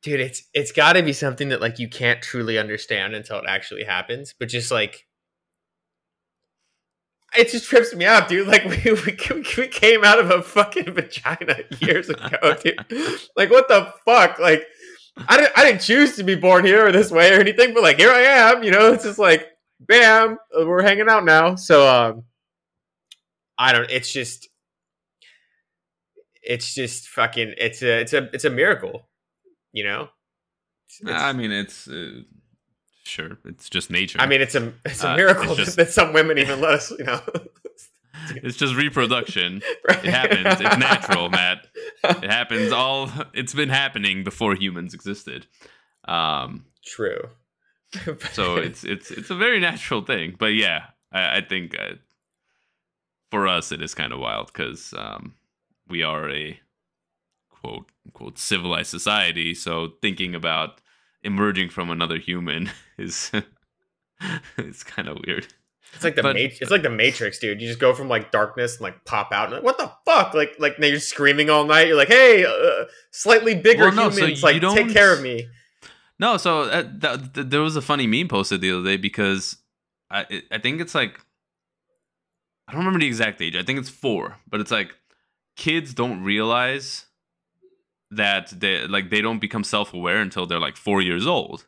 dude 0.06 0.20
it's 0.20 0.44
it's 0.54 0.70
got 0.70 0.92
to 0.92 1.02
be 1.02 1.12
something 1.12 1.48
that 1.48 1.60
like 1.60 1.80
you 1.80 1.88
can't 1.88 2.22
truly 2.22 2.58
understand 2.58 3.12
until 3.12 3.38
it 3.38 3.44
actually 3.48 3.82
happens 3.82 4.34
but 4.38 4.48
just 4.48 4.70
like 4.70 5.04
it 7.36 7.50
just 7.50 7.68
trips 7.68 7.92
me 7.92 8.04
out 8.04 8.28
dude. 8.28 8.46
Like 8.46 8.64
we, 8.84 8.92
we, 8.92 9.18
we 9.56 9.68
came 9.68 10.04
out 10.04 10.20
of 10.20 10.30
a 10.30 10.42
fucking 10.42 10.94
vagina 10.94 11.58
years 11.80 12.08
ago 12.08 12.54
dude. 12.62 12.78
Like 13.36 13.50
what 13.50 13.68
the 13.68 13.92
fuck? 14.04 14.38
Like 14.38 14.64
I 15.28 15.36
didn't, 15.36 15.52
I 15.58 15.64
didn't 15.64 15.80
choose 15.80 16.14
to 16.16 16.22
be 16.22 16.36
born 16.36 16.64
here 16.64 16.86
or 16.86 16.92
this 16.92 17.10
way 17.10 17.34
or 17.34 17.40
anything 17.40 17.74
but 17.74 17.82
like 17.82 17.98
here 17.98 18.12
i 18.12 18.20
am 18.20 18.62
you 18.62 18.70
know? 18.70 18.92
It's 18.92 19.04
just 19.04 19.18
like 19.18 19.44
bam 19.80 20.38
we're 20.54 20.82
hanging 20.82 21.08
out 21.08 21.24
now. 21.24 21.56
So 21.56 21.86
um 21.88 22.22
i 23.58 23.72
don't 23.72 23.90
it's 23.90 24.12
just 24.12 24.48
it's 26.42 26.74
just 26.74 27.08
fucking 27.08 27.54
it's 27.58 27.82
a 27.82 28.00
it's 28.00 28.12
a 28.12 28.30
it's 28.32 28.44
a 28.44 28.50
miracle 28.50 29.08
you 29.76 29.84
know 29.88 30.02
It's- 31.02 31.22
i 31.28 31.32
mean 31.38 31.52
it's 31.62 31.78
uh, 31.88 32.20
sure 33.04 33.32
it's 33.50 33.68
just 33.76 33.88
nature 33.90 34.18
I 34.20 34.26
mean, 34.26 34.40
it's 34.46 34.54
a 34.60 34.62
it's 34.90 35.02
a 35.04 35.10
Uh, 35.12 35.16
miracle 35.16 35.50
it's 35.52 35.60
just- 35.64 35.76
that 35.76 35.90
some 35.98 36.10
women 36.18 36.38
even 36.38 36.58
let 36.64 36.74
us, 36.78 36.90
you 36.98 37.04
know. 37.10 37.20
it's 38.46 38.56
just 38.62 38.74
reproduction 38.74 39.62
right? 39.88 40.04
It 40.04 40.12
happens. 40.20 40.60
It's 40.64 40.78
natural, 40.90 41.28
Matt. 41.38 41.58
It 42.24 42.30
happens 42.38 42.72
all 42.72 43.00
it's 43.40 43.54
been 43.60 43.68
happening 43.82 44.24
before 44.24 44.52
humans 44.64 44.92
existed. 44.94 45.46
Um 46.16 46.50
True. 46.94 47.22
so 48.38 48.44
it's 48.66 48.82
it's 48.92 49.08
it's 49.18 49.30
a 49.30 49.38
very 49.46 49.60
natural 49.70 50.02
thing. 50.12 50.28
But 50.42 50.52
yeah, 50.64 50.80
I, 51.12 51.22
I 51.38 51.40
think 51.50 51.66
uh, 51.78 51.94
for 53.30 53.42
us 53.56 53.72
it 53.72 53.80
is 53.82 53.94
kind 53.94 54.12
of 54.14 54.18
wild 54.20 54.46
because 54.52 54.94
um, 55.04 55.34
we 55.88 56.02
are 56.12 56.24
a 56.30 56.58
unquote 58.16 58.38
civilized 58.38 58.90
society. 58.90 59.54
So 59.54 59.92
thinking 60.02 60.34
about 60.34 60.80
emerging 61.22 61.70
from 61.70 61.90
another 61.90 62.18
human 62.18 62.70
is 62.98 63.30
it's 64.58 64.82
kind 64.82 65.08
of 65.08 65.18
weird. 65.26 65.46
It's 65.94 66.04
like 66.04 66.16
the 66.16 66.22
But- 66.22 66.36
Mat- 66.36 66.52
it's 66.60 66.70
like 66.70 66.82
the 66.82 66.90
Matrix, 66.90 67.38
dude. 67.38 67.60
You 67.60 67.68
just 67.68 67.78
go 67.80 67.94
from 67.94 68.08
like 68.08 68.30
darkness 68.32 68.74
and 68.74 68.82
like 68.82 69.04
pop 69.04 69.32
out 69.32 69.46
and 69.46 69.54
like, 69.54 69.62
what 69.62 69.78
the 69.78 69.90
fuck? 70.04 70.34
Like 70.34 70.54
like 70.58 70.78
now 70.78 70.86
you're 70.88 70.98
screaming 71.00 71.48
all 71.50 71.64
night. 71.64 71.86
You're 71.88 71.96
like, 71.96 72.08
hey, 72.08 72.44
uh, 72.44 72.84
slightly 73.12 73.54
bigger 73.54 73.84
Well, 73.84 73.92
no, 73.92 74.10
humans, 74.10 74.40
you 74.42 74.46
like 74.46 74.60
don't- 74.60 74.76
take 74.76 74.90
care 74.90 75.12
of 75.12 75.22
me. 75.22 75.48
No, 76.18 76.38
so 76.38 76.62
uh, 76.62 76.82
th- 76.82 77.34
th- 77.34 77.46
there 77.48 77.60
was 77.60 77.76
a 77.76 77.82
funny 77.82 78.06
meme 78.06 78.28
posted 78.28 78.62
the 78.62 78.72
other 78.72 78.84
day 78.84 78.96
because 78.96 79.58
I 80.10 80.26
it- 80.30 80.44
I 80.50 80.58
think 80.58 80.80
it's 80.80 80.94
like 80.94 81.20
I 82.68 82.72
don't 82.72 82.80
remember 82.80 82.98
the 83.00 83.06
exact 83.06 83.40
age. 83.40 83.54
I 83.54 83.62
think 83.62 83.78
it's 83.78 83.90
four, 83.90 84.36
but 84.48 84.60
it's 84.60 84.70
like 84.72 84.92
kids 85.56 85.94
don't 85.94 86.22
realize 86.24 87.06
that 88.10 88.52
they 88.58 88.86
like 88.86 89.10
they 89.10 89.20
don't 89.20 89.40
become 89.40 89.64
self 89.64 89.92
aware 89.92 90.20
until 90.20 90.46
they're 90.46 90.60
like 90.60 90.76
four 90.76 91.02
years 91.02 91.26
old. 91.26 91.66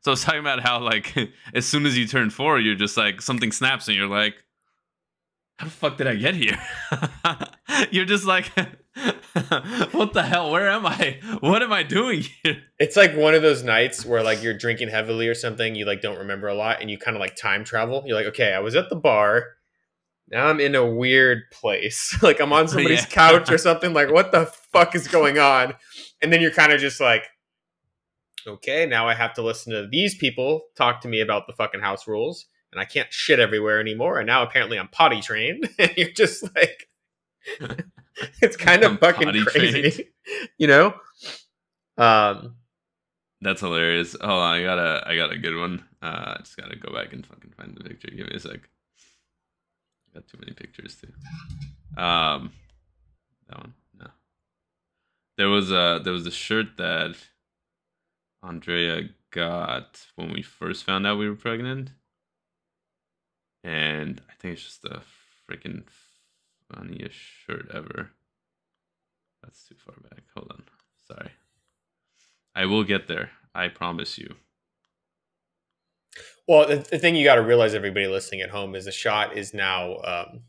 So 0.00 0.12
it's 0.12 0.24
talking 0.24 0.40
about 0.40 0.60
how 0.60 0.80
like 0.80 1.14
as 1.54 1.66
soon 1.66 1.86
as 1.86 1.96
you 1.98 2.06
turn 2.06 2.30
four, 2.30 2.58
you're 2.58 2.74
just 2.74 2.96
like 2.96 3.20
something 3.20 3.52
snaps 3.52 3.88
and 3.88 3.96
you're 3.96 4.06
like, 4.06 4.34
how 5.58 5.66
the 5.66 5.72
fuck 5.72 5.96
did 5.96 6.06
I 6.06 6.14
get 6.14 6.34
here? 6.34 6.56
you're 7.90 8.04
just 8.04 8.24
like, 8.24 8.46
what 9.92 10.12
the 10.12 10.22
hell? 10.22 10.52
Where 10.52 10.68
am 10.68 10.86
I? 10.86 11.18
What 11.40 11.62
am 11.62 11.72
I 11.72 11.82
doing 11.82 12.24
here? 12.42 12.62
It's 12.78 12.96
like 12.96 13.16
one 13.16 13.34
of 13.34 13.42
those 13.42 13.64
nights 13.64 14.06
where 14.06 14.22
like 14.22 14.40
you're 14.42 14.56
drinking 14.56 14.88
heavily 14.88 15.26
or 15.26 15.34
something, 15.34 15.74
you 15.74 15.84
like 15.84 16.00
don't 16.00 16.18
remember 16.18 16.46
a 16.46 16.54
lot, 16.54 16.80
and 16.80 16.88
you 16.90 16.96
kind 16.96 17.16
of 17.16 17.20
like 17.20 17.34
time 17.34 17.64
travel. 17.64 18.04
You're 18.06 18.16
like, 18.16 18.26
okay, 18.26 18.52
I 18.52 18.60
was 18.60 18.76
at 18.76 18.88
the 18.88 18.96
bar. 18.96 19.46
Now 20.30 20.46
I'm 20.48 20.60
in 20.60 20.74
a 20.74 20.84
weird 20.86 21.42
place. 21.52 22.16
like 22.22 22.40
I'm 22.40 22.52
on 22.52 22.68
somebody's 22.68 23.00
Yeah. 23.02 23.06
couch 23.06 23.50
or 23.50 23.58
something. 23.68 23.92
Like, 23.94 24.10
what 24.10 24.32
the 24.32 24.46
fuck 24.72 24.94
is 24.94 25.08
going 25.08 25.38
on? 25.38 25.74
And 26.22 26.32
then 26.32 26.40
you're 26.40 26.50
kind 26.50 26.72
of 26.72 26.80
just 26.80 27.00
like, 27.00 27.24
okay, 28.46 28.86
now 28.86 29.06
I 29.08 29.14
have 29.14 29.34
to 29.34 29.42
listen 29.42 29.72
to 29.72 29.86
these 29.90 30.14
people 30.16 30.62
talk 30.76 31.00
to 31.02 31.08
me 31.08 31.20
about 31.20 31.46
the 31.46 31.52
fucking 31.52 31.80
house 31.80 32.06
rules, 32.06 32.46
and 32.72 32.80
I 32.80 32.84
can't 32.84 33.12
shit 33.12 33.38
everywhere 33.40 33.80
anymore. 33.80 34.18
And 34.18 34.26
now 34.26 34.42
apparently 34.42 34.78
I'm 34.78 34.88
potty 34.88 35.20
trained, 35.20 35.68
and 35.78 35.92
you're 35.96 36.10
just 36.10 36.42
like, 36.54 36.88
it's 38.42 38.56
kind 38.56 38.82
of 38.84 38.92
I'm 38.92 38.98
fucking 38.98 39.32
crazy, 39.44 39.90
trained. 39.90 40.08
you 40.58 40.66
know. 40.66 40.94
Um, 41.96 42.56
That's 43.40 43.60
hilarious. 43.60 44.12
Hold 44.20 44.30
on, 44.32 44.54
I 44.56 44.62
got 44.62 44.78
a 44.78 45.02
I 45.06 45.16
got 45.16 45.32
a 45.32 45.38
good 45.38 45.56
one. 45.56 45.84
Uh, 46.02 46.34
I 46.34 46.38
just 46.40 46.56
gotta 46.56 46.76
go 46.76 46.92
back 46.92 47.12
and 47.12 47.24
fucking 47.26 47.52
find 47.56 47.76
the 47.76 47.84
picture. 47.88 48.08
Give 48.08 48.26
me 48.28 48.34
a 48.34 48.40
sec. 48.40 48.60
Got 50.14 50.26
too 50.28 50.38
many 50.38 50.52
pictures 50.52 50.96
too. 50.96 51.12
Um, 52.00 52.52
that 53.48 53.58
one. 53.58 53.74
No. 53.98 54.06
There 55.36 55.48
was 55.48 55.70
a 55.70 56.00
there 56.02 56.12
was 56.12 56.26
a 56.26 56.30
shirt 56.30 56.76
that 56.78 57.16
Andrea 58.42 59.10
got 59.30 60.06
when 60.16 60.32
we 60.32 60.42
first 60.42 60.84
found 60.84 61.06
out 61.06 61.18
we 61.18 61.28
were 61.28 61.36
pregnant, 61.36 61.90
and 63.62 64.20
I 64.28 64.32
think 64.38 64.54
it's 64.54 64.64
just 64.64 64.82
the 64.82 65.02
freaking 65.48 65.84
funniest 66.72 67.16
shirt 67.16 67.70
ever. 67.72 68.10
That's 69.42 69.66
too 69.66 69.76
far 69.76 69.94
back. 70.10 70.22
Hold 70.34 70.50
on. 70.50 70.62
Sorry. 71.06 71.30
I 72.54 72.66
will 72.66 72.84
get 72.84 73.08
there. 73.08 73.30
I 73.54 73.68
promise 73.68 74.18
you. 74.18 74.34
Well, 76.46 76.66
the, 76.66 76.76
the 76.76 76.98
thing 76.98 77.14
you 77.14 77.24
got 77.24 77.36
to 77.36 77.42
realize, 77.42 77.74
everybody 77.74 78.06
listening 78.06 78.40
at 78.40 78.50
home, 78.50 78.74
is 78.74 78.86
Ashot 78.86 79.36
is 79.36 79.52
now 79.52 79.96
um, 79.98 80.42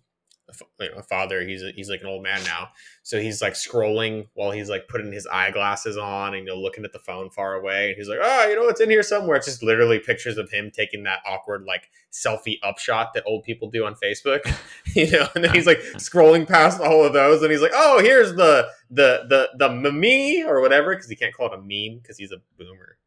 a, 0.49 0.83
you 0.83 0.91
know, 0.91 0.97
a 0.97 1.03
father. 1.03 1.41
He's 1.41 1.63
a, 1.63 1.71
he's 1.71 1.89
like 1.89 2.01
an 2.01 2.07
old 2.07 2.23
man 2.23 2.41
now, 2.43 2.69
so 3.03 3.19
he's 3.19 3.41
like 3.41 3.53
scrolling 3.53 4.27
while 4.33 4.51
he's 4.51 4.69
like 4.69 4.87
putting 4.87 5.11
his 5.11 5.27
eyeglasses 5.27 5.97
on 5.97 6.35
and 6.35 6.47
you 6.47 6.53
know 6.53 6.59
looking 6.59 6.85
at 6.85 6.93
the 6.93 6.99
phone 6.99 7.29
far 7.29 7.55
away. 7.55 7.89
And 7.89 7.97
he's 7.97 8.07
like, 8.07 8.19
"Oh, 8.21 8.47
you 8.47 8.55
know, 8.55 8.67
it's 8.67 8.81
in 8.81 8.89
here 8.89 9.03
somewhere." 9.03 9.37
It's 9.37 9.45
just 9.45 9.63
literally 9.63 9.99
pictures 9.99 10.37
of 10.37 10.49
him 10.49 10.71
taking 10.71 11.03
that 11.03 11.19
awkward 11.25 11.65
like 11.65 11.89
selfie 12.11 12.59
upshot 12.63 13.13
that 13.13 13.23
old 13.25 13.43
people 13.43 13.69
do 13.69 13.85
on 13.85 13.95
Facebook, 13.95 14.41
you 14.95 15.11
know. 15.11 15.27
And 15.35 15.43
then 15.43 15.53
he's 15.53 15.67
like 15.67 15.79
scrolling 15.97 16.47
past 16.47 16.79
all 16.79 17.03
of 17.05 17.13
those, 17.13 17.41
and 17.41 17.51
he's 17.51 17.61
like, 17.61 17.73
"Oh, 17.73 17.99
here's 17.99 18.33
the 18.35 18.69
the 18.89 19.25
the 19.27 19.49
the 19.57 19.69
meme 19.69 20.49
or 20.49 20.61
whatever," 20.61 20.95
because 20.95 21.09
he 21.09 21.15
can't 21.15 21.33
call 21.33 21.47
it 21.47 21.53
a 21.53 21.57
meme 21.57 21.99
because 22.01 22.17
he's 22.17 22.31
a 22.31 22.41
boomer. 22.57 22.98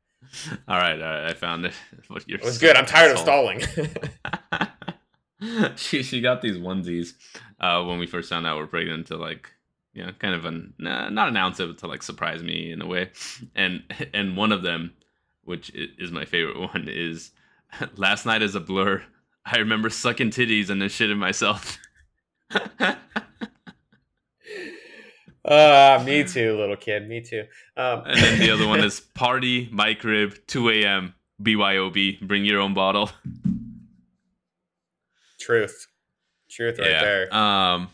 All 0.68 0.76
right, 0.76 1.00
all 1.02 1.08
right. 1.08 1.30
I 1.30 1.34
found 1.34 1.66
it. 1.66 1.72
What 2.08 2.28
you're 2.28 2.38
It 2.38 2.44
was 2.44 2.58
good. 2.58 2.76
I'm 2.76 2.86
tired 2.86 3.12
of 3.12 3.18
stalling. 3.26 3.62
she 5.76 6.02
she 6.02 6.20
got 6.20 6.40
these 6.42 6.56
onesies 6.56 7.14
uh, 7.60 7.82
when 7.84 7.98
we 7.98 8.06
first 8.06 8.28
found 8.28 8.46
out 8.46 8.58
we're 8.58 8.66
pregnant 8.66 9.06
to 9.08 9.16
like 9.16 9.50
you 9.92 10.04
know 10.04 10.12
kind 10.18 10.34
of 10.34 10.44
an 10.44 10.74
nah, 10.78 11.08
not 11.08 11.28
announce 11.28 11.58
it 11.58 11.66
but 11.66 11.78
to 11.78 11.86
like 11.88 12.02
surprise 12.02 12.42
me 12.42 12.70
in 12.70 12.80
a 12.80 12.86
way 12.86 13.10
and 13.56 13.82
and 14.14 14.36
one 14.36 14.52
of 14.52 14.62
them 14.62 14.92
which 15.42 15.70
is 15.74 16.12
my 16.12 16.24
favorite 16.24 16.58
one 16.60 16.86
is 16.88 17.32
last 17.96 18.24
night 18.24 18.40
is 18.40 18.54
a 18.54 18.60
blur 18.60 19.02
i 19.44 19.58
remember 19.58 19.90
sucking 19.90 20.30
titties 20.30 20.70
and 20.70 20.80
then 20.80 20.88
shitting 20.88 21.18
myself 21.18 21.78
Uh, 25.44 26.02
me 26.04 26.24
too, 26.28 26.56
little 26.56 26.76
kid. 26.76 27.08
Me 27.08 27.20
too. 27.20 27.44
Um, 27.76 28.02
and 28.06 28.18
then 28.18 28.38
the 28.38 28.50
other 28.50 28.66
one 28.66 28.80
is 28.84 29.00
party 29.00 29.68
my 29.72 29.94
crib 29.94 30.34
2 30.46 30.70
a.m 30.70 31.14
byob 31.42 32.20
bring 32.20 32.44
your 32.44 32.60
own 32.60 32.72
bottle 32.72 33.10
truth, 35.42 35.88
truth, 36.50 36.78
right 36.78 36.88
there. 36.88 37.34
Um. 37.34 37.88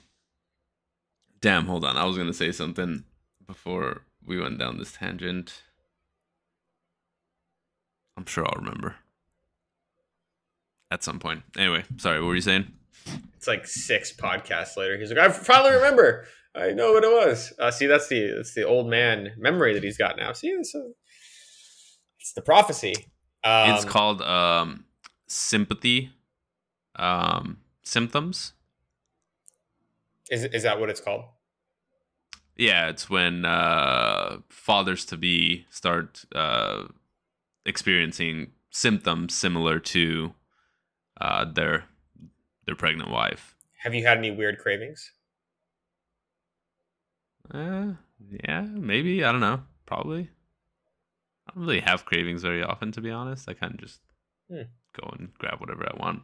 Damn. 1.40 1.66
Hold 1.66 1.84
on. 1.84 1.96
I 1.96 2.04
was 2.04 2.16
gonna 2.16 2.32
say 2.32 2.52
something 2.52 3.04
before 3.46 4.02
we 4.24 4.40
went 4.40 4.58
down 4.58 4.78
this 4.78 4.92
tangent. 4.92 5.62
I'm 8.16 8.26
sure 8.26 8.44
I'll 8.44 8.60
remember 8.60 8.96
at 10.90 11.04
some 11.04 11.18
point. 11.18 11.42
Anyway, 11.56 11.84
sorry. 11.96 12.20
What 12.20 12.28
were 12.28 12.34
you 12.34 12.40
saying? 12.40 12.72
It's 13.36 13.46
like 13.46 13.66
six 13.66 14.12
podcasts 14.12 14.76
later. 14.76 14.98
He's 14.98 15.10
like, 15.10 15.18
I 15.18 15.32
probably 15.32 15.72
remember. 15.72 16.26
I 16.54 16.72
know 16.72 16.92
what 16.92 17.04
it 17.04 17.10
was. 17.10 17.52
Uh, 17.58 17.70
see, 17.70 17.86
that's 17.86 18.08
the 18.08 18.32
that's 18.36 18.54
the 18.54 18.64
old 18.64 18.88
man 18.88 19.32
memory 19.38 19.74
that 19.74 19.82
he's 19.82 19.98
got 19.98 20.16
now. 20.16 20.32
See, 20.32 20.54
this 20.56 20.74
is, 20.74 20.92
it's 22.20 22.32
the 22.32 22.42
prophecy. 22.42 22.94
Um, 23.44 23.70
it's 23.70 23.84
called 23.84 24.22
um 24.22 24.84
sympathy 25.26 26.10
um 26.96 27.58
symptoms. 27.82 28.54
Is 30.30 30.44
is 30.44 30.62
that 30.64 30.80
what 30.80 30.90
it's 30.90 31.00
called? 31.00 31.24
Yeah, 32.56 32.88
it's 32.88 33.08
when 33.08 33.44
uh 33.44 34.38
fathers 34.48 35.04
to 35.06 35.16
be 35.16 35.66
start 35.70 36.24
uh 36.34 36.84
experiencing 37.64 38.52
symptoms 38.70 39.34
similar 39.34 39.78
to 39.78 40.34
uh 41.20 41.44
their 41.44 41.84
their 42.66 42.74
pregnant 42.74 43.10
wife. 43.10 43.54
Have 43.82 43.94
you 43.94 44.04
had 44.04 44.18
any 44.18 44.32
weird 44.32 44.58
cravings? 44.58 45.12
Uh, 47.52 47.92
yeah, 48.44 48.62
maybe. 48.62 49.24
I 49.24 49.32
don't 49.32 49.40
know. 49.40 49.62
Probably. 49.86 50.28
I 51.48 51.52
don't 51.54 51.64
really 51.64 51.80
have 51.80 52.04
cravings 52.04 52.42
very 52.42 52.62
often, 52.62 52.92
to 52.92 53.00
be 53.00 53.10
honest. 53.10 53.48
I 53.48 53.54
kind 53.54 53.74
of 53.74 53.80
just 53.80 54.00
Hmm. 54.50 54.62
go 54.98 55.14
and 55.18 55.28
grab 55.38 55.60
whatever 55.60 55.86
I 55.86 55.96
want. 56.02 56.22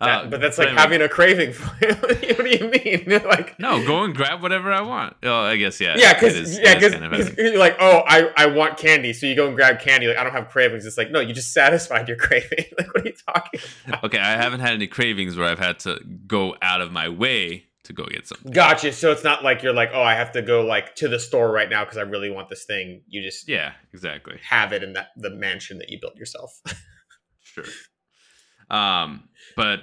That- 0.00 0.08
Uh, 0.08 0.26
but 0.28 0.40
that's 0.40 0.58
like 0.58 0.68
anyway. 0.68 0.80
having 0.82 1.02
a 1.02 1.08
craving 1.08 1.52
for 1.52 1.72
it. 1.84 2.00
what 2.38 2.44
do 2.44 2.50
you 2.50 2.68
mean? 2.70 3.22
like, 3.28 3.58
no, 3.60 3.84
go 3.86 4.02
and 4.04 4.14
grab 4.14 4.42
whatever 4.42 4.72
I 4.72 4.80
want. 4.80 5.14
Oh, 5.22 5.42
I 5.42 5.56
guess 5.56 5.80
yeah. 5.80 5.94
yeah, 5.96 6.14
because 6.14 6.58
yeah, 6.58 6.74
because 6.74 6.94
kind 6.94 7.14
of 7.14 7.34
you're 7.38 7.58
like, 7.58 7.76
oh, 7.78 8.02
I, 8.06 8.30
I 8.36 8.46
want 8.46 8.76
candy, 8.76 9.12
so 9.12 9.26
you 9.26 9.36
go 9.36 9.46
and 9.46 9.54
grab 9.56 9.78
candy. 9.80 10.08
Like, 10.08 10.16
I 10.16 10.24
don't 10.24 10.32
have 10.32 10.48
cravings. 10.48 10.84
It's 10.86 10.98
like, 10.98 11.10
no, 11.12 11.20
you 11.20 11.32
just 11.34 11.52
satisfied 11.52 12.08
your 12.08 12.16
craving. 12.16 12.64
like, 12.78 12.92
what 12.94 13.04
are 13.04 13.08
you 13.08 13.14
talking? 13.26 13.60
about? 13.86 14.04
okay, 14.04 14.18
I 14.18 14.32
haven't 14.32 14.60
had 14.60 14.72
any 14.72 14.86
cravings 14.88 15.36
where 15.36 15.46
I've 15.48 15.58
had 15.60 15.78
to 15.80 16.00
go 16.26 16.56
out 16.62 16.80
of 16.80 16.90
my 16.92 17.08
way 17.08 17.66
to 17.94 18.02
go 18.02 18.08
get 18.08 18.26
something. 18.26 18.52
Gotcha. 18.52 18.92
So 18.92 19.12
it's 19.12 19.24
not 19.24 19.44
like 19.44 19.62
you're 19.62 19.72
like, 19.72 19.90
oh, 19.92 20.02
I 20.02 20.14
have 20.14 20.32
to 20.32 20.42
go 20.42 20.62
like 20.64 20.94
to 20.96 21.08
the 21.08 21.18
store 21.18 21.50
right 21.52 21.68
now 21.68 21.84
because 21.84 21.98
I 21.98 22.02
really 22.02 22.30
want 22.30 22.48
this 22.48 22.64
thing. 22.64 23.02
You 23.06 23.22
just 23.22 23.48
Yeah, 23.48 23.72
exactly. 23.92 24.38
have 24.48 24.72
it 24.72 24.82
in 24.82 24.94
that 24.94 25.08
the 25.16 25.30
mansion 25.30 25.78
that 25.78 25.90
you 25.90 25.98
built 26.00 26.16
yourself. 26.16 26.60
Sure. 27.42 27.64
Um, 28.70 29.28
but 29.56 29.80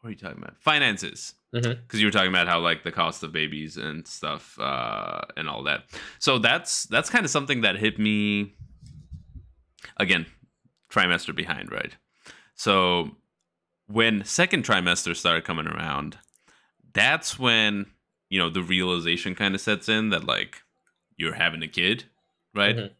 what 0.00 0.08
are 0.08 0.10
you 0.10 0.16
talking 0.16 0.38
about? 0.38 0.54
Finances. 0.60 1.34
Because 1.50 1.98
you 2.00 2.06
were 2.06 2.12
talking 2.12 2.28
about 2.28 2.46
how 2.46 2.60
like 2.60 2.84
the 2.84 2.92
cost 2.92 3.24
of 3.24 3.32
babies 3.32 3.76
and 3.76 4.06
stuff 4.06 4.56
uh, 4.60 5.22
and 5.36 5.48
all 5.48 5.64
that. 5.64 5.84
So 6.20 6.38
that's 6.38 6.84
that's 6.84 7.10
kind 7.10 7.24
of 7.24 7.30
something 7.32 7.62
that 7.62 7.76
hit 7.76 7.98
me 7.98 8.54
again, 9.96 10.26
trimester 10.92 11.34
behind, 11.34 11.72
right? 11.72 11.96
So 12.54 13.16
when 13.86 14.24
second 14.24 14.64
trimester 14.64 15.16
started 15.16 15.44
coming 15.44 15.66
around, 15.66 16.18
that's 16.92 17.38
when 17.38 17.86
you 18.30 18.38
know 18.38 18.50
the 18.50 18.62
realization 18.62 19.34
kind 19.34 19.54
of 19.54 19.60
sets 19.60 19.88
in 19.88 20.10
that 20.10 20.24
like 20.24 20.62
you're 21.16 21.34
having 21.34 21.62
a 21.62 21.68
kid, 21.68 22.04
right? 22.54 22.76
Mhm. 22.76 22.90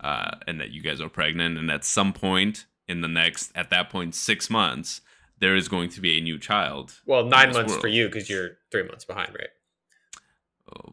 uh, 0.00 0.36
and 0.46 0.60
that 0.60 0.70
you 0.70 0.80
guys 0.82 1.00
are 1.00 1.08
pregnant, 1.10 1.58
and 1.58 1.70
at 1.70 1.84
some 1.84 2.12
point 2.12 2.66
in 2.88 3.00
the 3.02 3.08
next, 3.08 3.52
at 3.54 3.70
that 3.70 3.90
point, 3.90 4.14
six 4.14 4.48
months, 4.50 5.00
there 5.38 5.54
is 5.54 5.68
going 5.68 5.88
to 5.90 6.00
be 6.00 6.18
a 6.18 6.20
new 6.22 6.38
child. 6.38 7.00
Well, 7.06 7.24
nine 7.26 7.52
months 7.52 7.70
world. 7.72 7.80
for 7.82 7.88
you 7.88 8.06
because 8.08 8.28
you're 8.30 8.58
three 8.72 8.82
months 8.82 9.04
behind, 9.04 9.36
right? 9.38 9.50
Oh. 10.74 10.92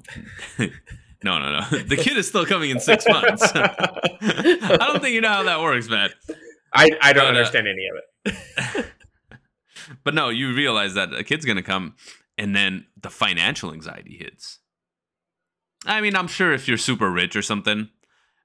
no, 1.24 1.40
no, 1.40 1.60
no. 1.60 1.62
The 1.88 1.96
kid 1.98 2.18
is 2.18 2.28
still 2.28 2.46
coming 2.46 2.70
in 2.70 2.80
six 2.80 3.06
months. 3.08 3.44
I 3.56 4.78
don't 4.80 5.02
think 5.02 5.14
you 5.16 5.22
know 5.22 5.30
how 5.30 5.44
that 5.44 5.60
works, 5.62 5.88
Matt. 5.90 6.12
I, 6.74 6.90
I 7.02 7.14
don't 7.14 7.24
But, 7.24 7.26
uh, 7.26 7.30
understand 7.30 7.68
any 7.68 7.88
of 7.88 8.36
it. 8.76 8.86
But 10.04 10.14
no, 10.14 10.30
you 10.30 10.54
realize 10.54 10.96
that 10.96 11.14
a 11.14 11.24
kid's 11.24 11.46
gonna 11.46 11.64
come, 11.64 11.96
and 12.38 12.56
then 12.56 12.86
the 13.02 13.10
financial 13.10 13.71
anxiety 13.73 14.17
hits. 14.17 14.60
I 15.86 16.02
mean, 16.02 16.15
I'm 16.15 16.28
sure 16.28 16.54
if 16.54 16.67
you're 16.67 16.78
super 16.78 17.10
rich 17.10 17.36
or 17.36 17.41
something, 17.41 17.89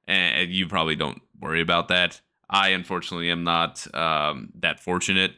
and 0.07 0.51
you 0.51 0.67
probably 0.67 0.97
don't 0.97 1.23
worry 1.41 1.61
about 1.61 1.89
that. 1.89 2.21
I 2.49 2.69
unfortunately 2.69 3.31
am 3.31 3.45
not 3.45 3.87
um, 3.95 4.53
that 4.61 4.81
fortunate 4.81 5.33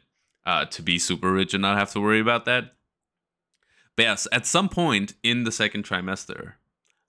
uh, 0.45 0.67
to 0.67 0.83
be 0.83 0.99
super 0.99 1.33
rich 1.33 1.55
and 1.55 1.63
not 1.63 1.79
have 1.79 1.93
to 1.93 2.01
worry 2.01 2.21
about 2.21 2.45
that. 2.45 2.75
But 3.97 4.03
yes, 4.03 4.27
at 4.33 4.47
some 4.47 4.69
point 4.69 5.15
in 5.23 5.45
the 5.45 5.53
second 5.53 5.85
trimester, 5.85 6.55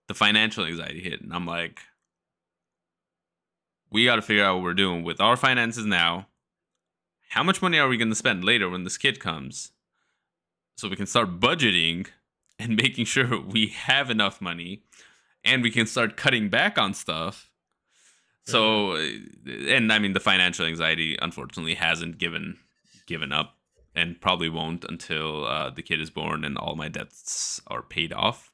the 0.08 0.14
financial 0.14 0.66
anxiety 0.66 1.02
hit, 1.02 1.22
and 1.22 1.34
I'm 1.34 1.46
like, 1.46 1.82
we 3.92 4.06
got 4.06 4.18
to 4.18 4.22
figure 4.22 4.44
out 4.44 4.56
what 4.56 4.64
we're 4.64 4.74
doing 4.74 5.04
with 5.04 5.20
our 5.20 5.36
finances 5.36 5.86
now. 5.86 6.28
How 7.30 7.44
much 7.44 7.62
money 7.62 7.80
are 7.80 7.88
we 7.88 7.98
going 7.98 8.10
to 8.10 8.16
spend 8.16 8.44
later 8.44 8.70
when 8.70 8.84
this 8.84 8.98
kid 8.98 9.20
comes? 9.20 9.72
So 10.76 10.90
we 10.90 10.96
can 10.96 11.06
start 11.06 11.40
budgeting 11.40 12.08
and 12.60 12.76
making 12.82 13.06
sure 13.06 13.40
we 13.40 13.68
have 13.68 14.10
enough 14.10 14.42
money 14.42 14.84
and 15.44 15.62
we 15.62 15.72
can 15.72 15.86
start 15.86 16.18
cutting 16.18 16.50
back 16.50 16.78
on 16.78 16.94
stuff. 16.94 17.50
So, 18.48 18.92
uh, 18.92 19.02
and 19.68 19.92
I 19.92 19.98
mean, 19.98 20.14
the 20.14 20.20
financial 20.20 20.66
anxiety 20.66 21.18
unfortunately 21.20 21.76
hasn't 21.76 22.20
given 22.20 22.58
given 23.08 23.32
up, 23.32 23.56
and 23.96 24.20
probably 24.20 24.50
won't 24.50 24.86
until 24.88 25.46
uh, 25.46 25.70
the 25.70 25.82
kid 25.82 26.02
is 26.02 26.10
born 26.10 26.44
and 26.44 26.58
all 26.58 26.76
my 26.76 26.88
debts 26.88 27.62
are 27.68 27.82
paid 27.82 28.14
off. 28.14 28.52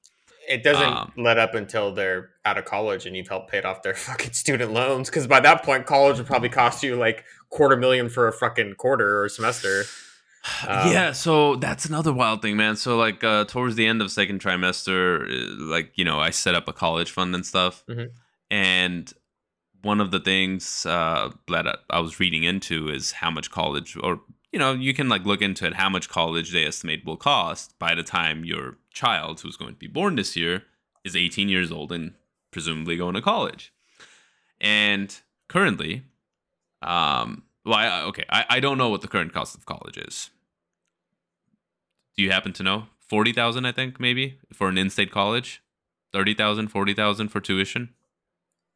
It 0.50 0.64
doesn't 0.64 0.84
um, 0.84 1.12
let 1.18 1.38
up 1.38 1.56
until 1.56 1.94
they're 1.94 2.32
out 2.46 2.58
of 2.58 2.66
college 2.66 3.06
and 3.06 3.16
you've 3.16 3.28
helped 3.28 3.52
pay 3.52 3.62
off 3.62 3.84
their 3.84 3.94
fucking 3.96 4.34
student 4.34 4.72
loans. 4.72 5.10
Because 5.10 5.28
by 5.28 5.40
that 5.42 5.64
point, 5.64 5.86
college 5.86 6.18
would 6.18 6.28
probably 6.28 6.50
cost 6.50 6.84
you 6.84 6.96
like 6.96 7.26
quarter 7.50 7.78
million 7.78 8.10
for 8.10 8.28
a 8.28 8.34
fucking 8.34 8.76
quarter 8.76 9.24
or 9.24 9.30
semester. 9.30 9.84
Um, 10.68 10.92
yeah, 10.92 11.12
so 11.12 11.56
that's 11.58 11.86
another 11.86 12.12
wild 12.12 12.42
thing, 12.42 12.58
man. 12.58 12.76
So 12.76 12.98
like 12.98 13.24
uh, 13.24 13.46
towards 13.46 13.76
the 13.76 13.86
end 13.86 14.02
of 14.02 14.12
second 14.12 14.42
trimester, 14.42 15.24
uh, 15.30 15.64
like 15.66 15.92
you 15.96 16.04
know, 16.06 16.20
I 16.20 16.32
set 16.32 16.56
up 16.56 16.68
a 16.68 16.74
college 16.74 17.12
fund 17.12 17.36
and 17.36 17.46
stuff, 17.46 17.84
Mhm. 17.88 18.10
and 18.50 19.14
one 19.84 20.00
of 20.02 20.12
the 20.12 20.20
things 20.20 20.86
uh, 20.86 21.32
that 21.48 21.68
I- 21.68 21.78
I 21.90 22.00
was 22.00 22.20
reading 22.20 22.44
into 22.44 22.90
is 22.90 23.14
how 23.14 23.30
much 23.32 23.50
college, 23.52 23.96
or 23.98 24.22
you 24.52 24.60
know, 24.60 24.74
you 24.74 24.94
can 24.94 25.10
like 25.10 25.26
look 25.26 25.42
into 25.42 25.66
it, 25.66 25.76
how 25.76 25.90
much 25.90 26.10
college 26.10 26.52
they 26.52 26.66
estimate 26.66 27.06
will 27.06 27.18
cost 27.18 27.78
by 27.80 27.96
the 27.96 28.04
time 28.04 28.44
your 28.46 28.78
child, 28.92 29.40
who's 29.42 29.58
going 29.58 29.74
to 29.74 29.80
be 29.80 29.88
born 29.88 30.16
this 30.16 30.36
year, 30.36 30.64
is 31.04 31.16
18 31.16 31.50
years 31.50 31.72
old 31.72 31.92
and 31.92 32.14
presumably 32.52 32.98
going 32.98 33.14
to 33.16 33.22
college. 33.22 33.72
And 34.60 35.16
currently, 35.48 36.04
um, 36.82 37.44
well, 37.66 37.76
I, 37.76 38.02
okay, 38.04 38.24
I, 38.30 38.46
I 38.50 38.60
don't 38.60 38.78
know 38.78 38.90
what 38.90 39.02
the 39.02 39.08
current 39.08 39.34
cost 39.34 39.56
of 39.56 39.66
college 39.66 39.98
is. 39.98 40.30
Do 42.18 42.24
you 42.24 42.32
happen 42.32 42.54
to 42.54 42.64
know? 42.64 42.84
40,000, 43.08 43.66
I 43.66 43.72
think, 43.72 44.00
maybe, 44.00 44.40
for 44.54 44.70
an 44.70 44.78
in 44.78 44.90
state 44.90 45.12
college? 45.12 45.62
30,000, 46.14 46.68
40,000 46.70 47.28
for 47.30 47.40
tuition? 47.40 47.90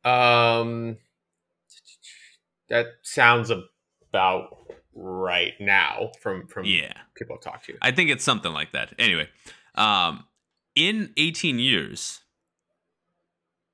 Um, 0.03 0.97
that 2.69 2.87
sounds 3.01 3.49
about 3.49 4.57
right 4.93 5.53
now 5.59 6.11
from 6.21 6.47
from 6.47 6.65
Yeah. 6.65 6.93
people 7.15 7.35
I've 7.35 7.41
talked 7.43 7.65
to. 7.65 7.77
I 7.81 7.91
think 7.91 8.09
it's 8.09 8.23
something 8.23 8.53
like 8.53 8.71
that. 8.71 8.93
Anyway, 8.97 9.27
um, 9.75 10.25
in 10.75 11.11
18 11.17 11.59
years, 11.59 12.21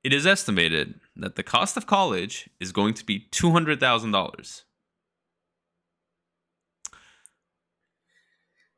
it 0.04 0.14
is 0.14 0.26
estimated 0.26 1.00
that 1.16 1.36
the 1.36 1.44
cost 1.44 1.78
of 1.78 1.86
college 1.86 2.50
is 2.60 2.72
going 2.72 2.94
to 2.96 3.06
be 3.06 3.28
$200,000. 3.32 4.64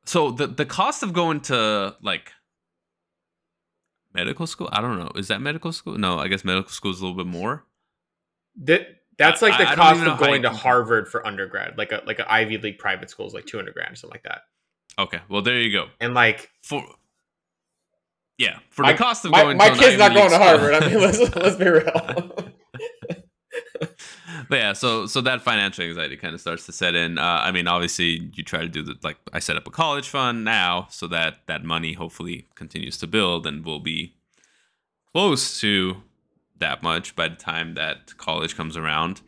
So 0.05 0.31
the 0.31 0.47
the 0.47 0.65
cost 0.65 1.03
of 1.03 1.13
going 1.13 1.41
to 1.41 1.95
like 2.01 2.31
medical 4.13 4.47
school, 4.47 4.69
I 4.71 4.81
don't 4.81 4.97
know. 4.99 5.11
Is 5.15 5.27
that 5.29 5.41
medical 5.41 5.71
school? 5.71 5.97
No, 5.97 6.19
I 6.19 6.27
guess 6.27 6.43
medical 6.43 6.71
school 6.71 6.91
is 6.91 6.99
a 6.99 7.05
little 7.05 7.17
bit 7.17 7.27
more. 7.27 7.65
That 8.63 8.87
that's 9.17 9.41
like 9.41 9.57
the 9.57 9.67
I- 9.67 9.71
I 9.71 9.75
cost 9.75 10.01
know 10.03 10.13
of 10.13 10.19
going 10.19 10.41
to 10.43 10.49
Harvard 10.49 11.07
for 11.07 11.25
undergrad, 11.25 11.77
like 11.77 11.91
a 11.91 12.01
like 12.05 12.19
an 12.19 12.25
Ivy 12.27 12.57
League 12.57 12.77
private 12.79 13.09
school 13.09 13.27
is 13.27 13.33
like 13.33 13.45
two 13.45 13.57
hundred 13.57 13.73
grand 13.73 13.93
or 13.93 13.95
something 13.95 14.15
like 14.15 14.23
that. 14.23 14.41
Okay, 14.99 15.19
well 15.29 15.41
there 15.41 15.59
you 15.59 15.71
go. 15.71 15.87
And 15.99 16.13
like 16.13 16.49
For 16.61 16.83
yeah, 18.37 18.59
for 18.69 18.81
My- 18.83 18.91
the 18.91 18.97
cost 18.97 19.25
of 19.25 19.31
my, 19.31 19.41
going 19.43 19.57
my 19.57 19.69
kid's 19.69 19.97
not 19.97 20.13
going 20.13 20.29
to 20.31 20.37
Harvard. 20.37 20.73
I 20.73 20.89
mean, 20.89 20.99
let's 20.99 21.19
let's 21.35 21.55
be 21.55 21.69
real. 21.69 22.35
but 24.49 24.57
yeah, 24.57 24.73
so 24.73 25.05
so 25.05 25.21
that 25.21 25.41
financial 25.41 25.83
anxiety 25.85 26.17
kind 26.17 26.33
of 26.33 26.41
starts 26.41 26.65
to 26.65 26.71
set 26.71 26.95
in. 26.95 27.17
Uh, 27.17 27.21
I 27.43 27.51
mean, 27.51 27.67
obviously, 27.67 28.29
you 28.35 28.43
try 28.43 28.61
to 28.61 28.67
do 28.69 28.81
the 28.83 28.95
like 29.03 29.17
I 29.31 29.39
set 29.39 29.57
up 29.57 29.67
a 29.67 29.71
college 29.71 30.07
fund 30.09 30.43
now, 30.43 30.87
so 30.89 31.07
that 31.07 31.39
that 31.47 31.63
money 31.63 31.93
hopefully 31.93 32.47
continues 32.55 32.97
to 32.99 33.07
build 33.07 33.45
and 33.47 33.65
will 33.65 33.79
be 33.79 34.15
close 35.11 35.59
to 35.61 35.97
that 36.57 36.81
much 36.83 37.15
by 37.15 37.27
the 37.27 37.35
time 37.35 37.73
that 37.75 38.17
college 38.17 38.55
comes 38.55 38.77
around. 38.77 39.21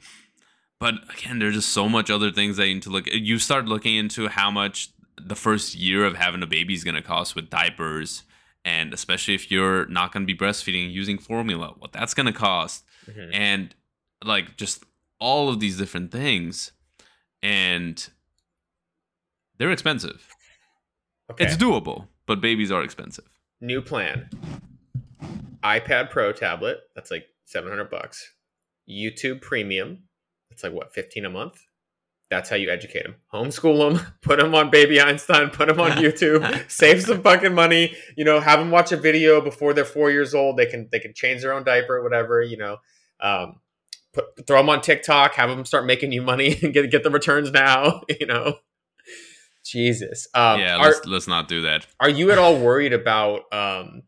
But 0.80 0.95
again, 1.17 1.39
there's 1.39 1.56
just 1.56 1.69
so 1.69 1.88
much 1.88 2.10
other 2.10 2.32
things 2.32 2.58
that 2.58 2.67
you 2.67 2.75
need 2.75 2.84
to 2.84 2.89
look. 2.89 3.06
You 3.12 3.39
start 3.39 3.65
looking 3.65 3.95
into 3.95 4.28
how 4.28 4.51
much 4.51 4.89
the 5.21 5.36
first 5.36 5.75
year 5.75 6.06
of 6.06 6.15
having 6.17 6.43
a 6.43 6.47
baby 6.47 6.73
is 6.73 6.84
going 6.84 6.95
to 6.95 7.01
cost 7.01 7.36
with 7.36 7.49
diapers, 7.49 8.23
and 8.65 8.93
especially 8.93 9.34
if 9.36 9.49
you're 9.49 9.86
not 9.88 10.12
going 10.12 10.25
to 10.25 10.32
be 10.34 10.38
breastfeeding 10.38 10.91
using 10.91 11.17
formula, 11.17 11.73
what 11.80 11.93
that's 11.93 12.13
going 12.13 12.25
to 12.28 12.34
cost 12.34 12.84
Mhm. 13.10 13.30
and 13.34 13.75
like 14.23 14.58
just 14.58 14.84
all 15.28 15.46
of 15.50 15.60
these 15.60 15.78
different 15.78 16.12
things 16.12 16.72
and 17.42 18.10
they're 19.58 19.72
expensive 19.72 20.20
Okay. 21.32 21.46
it's 21.46 21.58
doable 21.58 22.08
but 22.28 22.40
babies 22.42 22.72
are 22.72 22.84
expensive 22.84 23.26
New 23.62 23.82
plan. 23.82 24.30
iPad 25.64 26.10
Pro 26.12 26.32
tablet. 26.32 26.78
That's 26.94 27.10
like 27.10 27.26
seven 27.46 27.70
hundred 27.70 27.90
bucks. 27.90 28.34
YouTube 28.90 29.42
Premium. 29.42 30.04
That's 30.50 30.64
like 30.64 30.74
what 30.74 30.94
fifteen 30.94 31.26
a 31.26 31.30
month. 31.30 31.58
That's 32.30 32.50
how 32.50 32.56
you 32.58 32.70
educate 32.70 33.04
them. 33.04 33.16
Homeschool 33.34 33.78
them. 33.98 34.06
Put 34.22 34.40
them 34.40 34.54
on 34.56 34.70
Baby 34.72 35.00
Einstein. 35.00 35.50
Put 35.50 35.68
them 35.70 35.80
on 35.80 35.92
YouTube. 36.04 36.70
save 36.70 37.04
some 37.04 37.22
fucking 37.24 37.54
money. 37.54 37.96
You 38.18 38.26
know, 38.26 38.40
have 38.40 38.60
them 38.60 38.72
watch 38.72 38.92
a 38.92 38.98
video 38.98 39.42
before 39.42 39.74
they're 39.74 39.86
four 39.86 40.12
years 40.12 40.34
old. 40.36 40.58
They 40.58 40.66
can 40.66 40.90
they 40.92 41.00
can 41.00 41.14
change 41.14 41.42
their 41.42 41.54
own 41.54 41.64
diaper, 41.64 41.96
or 41.98 42.04
whatever. 42.04 42.42
You 42.44 42.58
know, 42.58 42.78
um, 43.22 43.56
put 44.15 44.47
throw 44.47 44.58
them 44.58 44.69
on 44.69 44.82
TikTok. 44.82 45.36
Have 45.36 45.49
them 45.49 45.65
start 45.65 45.86
making 45.86 46.12
you 46.12 46.21
money 46.21 46.58
and 46.63 46.73
get 46.73 46.89
get 46.89 47.04
the 47.04 47.12
returns 47.12 47.51
now. 47.51 48.01
You 48.19 48.28
know, 48.28 48.56
Jesus. 49.63 50.28
Um, 50.34 50.59
yeah 50.59 50.78
let's, 50.78 51.05
let's 51.05 51.28
not 51.28 51.47
do 51.47 51.61
that 51.63 51.86
are 51.99 52.09
you 52.09 52.32
at 52.32 52.38
all 52.38 52.57
worried 52.59 52.93
about 52.93 53.41
um 53.51 54.03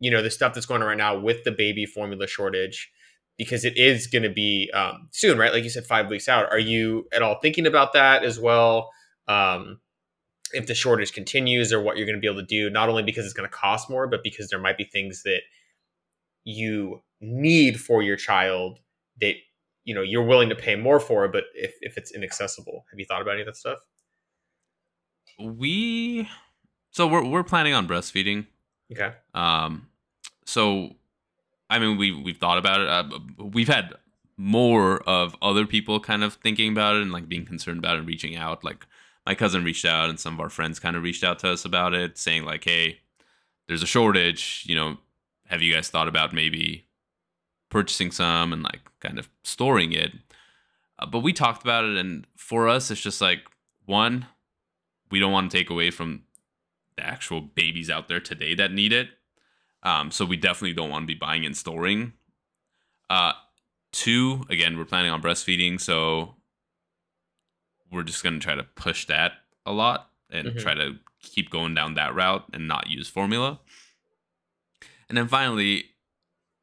you 0.00 0.10
know 0.10 0.22
the 0.22 0.30
stuff 0.30 0.54
that's 0.54 0.66
going 0.66 0.82
on 0.82 0.88
right 0.88 0.98
now 0.98 1.18
with 1.18 1.44
the 1.44 1.52
baby 1.52 1.86
formula 1.86 2.26
shortage 2.26 2.90
because 3.38 3.64
it 3.64 3.76
is 3.76 4.06
going 4.08 4.24
to 4.24 4.30
be 4.30 4.70
um, 4.74 5.08
soon 5.12 5.38
right 5.38 5.52
like 5.52 5.64
you 5.64 5.70
said 5.70 5.84
five 5.84 6.08
weeks 6.08 6.28
out 6.28 6.50
are 6.50 6.58
you 6.58 7.08
at 7.12 7.22
all 7.22 7.38
thinking 7.40 7.66
about 7.66 7.92
that 7.92 8.24
as 8.24 8.38
well 8.38 8.90
um 9.28 9.80
if 10.52 10.66
the 10.66 10.74
shortage 10.74 11.12
continues 11.12 11.72
or 11.72 11.80
what 11.80 11.96
you're 11.96 12.04
going 12.06 12.16
to 12.16 12.20
be 12.20 12.26
able 12.26 12.40
to 12.40 12.46
do 12.46 12.68
not 12.68 12.88
only 12.88 13.02
because 13.02 13.24
it's 13.24 13.34
going 13.34 13.48
to 13.48 13.56
cost 13.56 13.88
more 13.88 14.06
but 14.06 14.22
because 14.22 14.48
there 14.50 14.60
might 14.60 14.76
be 14.76 14.84
things 14.84 15.22
that 15.22 15.40
you 16.44 17.00
need 17.20 17.80
for 17.80 18.02
your 18.02 18.16
child 18.16 18.80
that 19.20 19.34
you 19.84 19.94
know 19.94 20.02
you're 20.02 20.24
willing 20.24 20.48
to 20.48 20.54
pay 20.54 20.76
more 20.76 21.00
for 21.00 21.24
it 21.24 21.32
but 21.32 21.44
if, 21.54 21.74
if 21.80 21.96
it's 21.96 22.12
inaccessible 22.12 22.84
have 22.90 22.98
you 22.98 23.06
thought 23.06 23.22
about 23.22 23.32
any 23.32 23.42
of 23.42 23.46
that 23.46 23.56
stuff? 23.56 23.78
We 25.38 26.28
so 26.90 27.06
we're, 27.06 27.24
we're 27.24 27.42
planning 27.42 27.72
on 27.72 27.88
breastfeeding. 27.88 28.46
Okay. 28.92 29.12
Um 29.34 29.88
so 30.44 30.96
i 31.70 31.78
mean 31.78 31.96
we 31.96 32.12
we've 32.12 32.38
thought 32.38 32.58
about 32.58 32.80
it. 32.80 32.88
Uh, 32.88 33.44
we've 33.44 33.68
had 33.68 33.94
more 34.36 34.98
of 35.08 35.36
other 35.42 35.66
people 35.66 36.00
kind 36.00 36.24
of 36.24 36.34
thinking 36.34 36.72
about 36.72 36.96
it 36.96 37.02
and 37.02 37.12
like 37.12 37.28
being 37.28 37.44
concerned 37.44 37.78
about 37.78 37.96
it 37.96 38.00
and 38.00 38.08
reaching 38.08 38.36
out. 38.36 38.64
Like 38.64 38.86
my 39.24 39.34
cousin 39.34 39.64
reached 39.64 39.84
out 39.84 40.10
and 40.10 40.18
some 40.18 40.34
of 40.34 40.40
our 40.40 40.48
friends 40.48 40.80
kind 40.80 40.96
of 40.96 41.02
reached 41.02 41.22
out 41.22 41.38
to 41.40 41.50
us 41.50 41.64
about 41.64 41.94
it 41.94 42.18
saying 42.18 42.44
like 42.44 42.64
hey 42.64 43.00
there's 43.68 43.82
a 43.82 43.86
shortage. 43.86 44.64
You 44.66 44.76
know 44.76 44.98
have 45.46 45.62
you 45.62 45.72
guys 45.72 45.88
thought 45.88 46.08
about 46.08 46.32
maybe 46.32 46.86
purchasing 47.72 48.10
some 48.10 48.52
and 48.52 48.62
like 48.62 48.80
kind 49.00 49.18
of 49.18 49.28
storing 49.42 49.92
it 49.92 50.12
uh, 50.98 51.06
but 51.06 51.20
we 51.20 51.32
talked 51.32 51.62
about 51.62 51.84
it 51.84 51.96
and 51.96 52.26
for 52.36 52.68
us 52.68 52.90
it's 52.90 53.00
just 53.00 53.20
like 53.20 53.40
one 53.86 54.26
we 55.10 55.18
don't 55.18 55.32
want 55.32 55.50
to 55.50 55.56
take 55.56 55.70
away 55.70 55.90
from 55.90 56.22
the 56.96 57.04
actual 57.04 57.40
babies 57.40 57.88
out 57.88 58.08
there 58.08 58.20
today 58.20 58.54
that 58.54 58.72
need 58.72 58.92
it 58.92 59.08
um, 59.82 60.10
so 60.10 60.24
we 60.24 60.36
definitely 60.36 60.74
don't 60.74 60.90
want 60.90 61.02
to 61.04 61.06
be 61.06 61.18
buying 61.18 61.44
and 61.46 61.56
storing 61.56 62.12
uh, 63.10 63.32
two, 63.90 64.42
again, 64.48 64.78
we're 64.78 64.86
planning 64.86 65.10
on 65.10 65.20
breastfeeding, 65.20 65.78
so 65.78 66.34
we're 67.90 68.02
just 68.04 68.22
gonna 68.24 68.38
try 68.38 68.54
to 68.54 68.62
push 68.62 69.06
that 69.06 69.32
a 69.66 69.72
lot 69.72 70.10
and 70.30 70.48
Mhm. 70.48 70.58
try 70.62 70.72
to 70.72 70.98
keep 71.20 71.50
going 71.50 71.74
down 71.74 71.92
that 71.94 72.14
route 72.14 72.46
and 72.54 72.66
not 72.66 72.88
use 72.88 73.08
formula. 73.08 73.60
And 75.10 75.18
then 75.18 75.28
finally, 75.28 75.91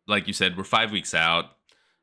like 0.10 0.28
you 0.28 0.34
said, 0.34 0.58
we're 0.58 0.64
five 0.64 0.92
weeks 0.92 1.14
out. 1.14 1.52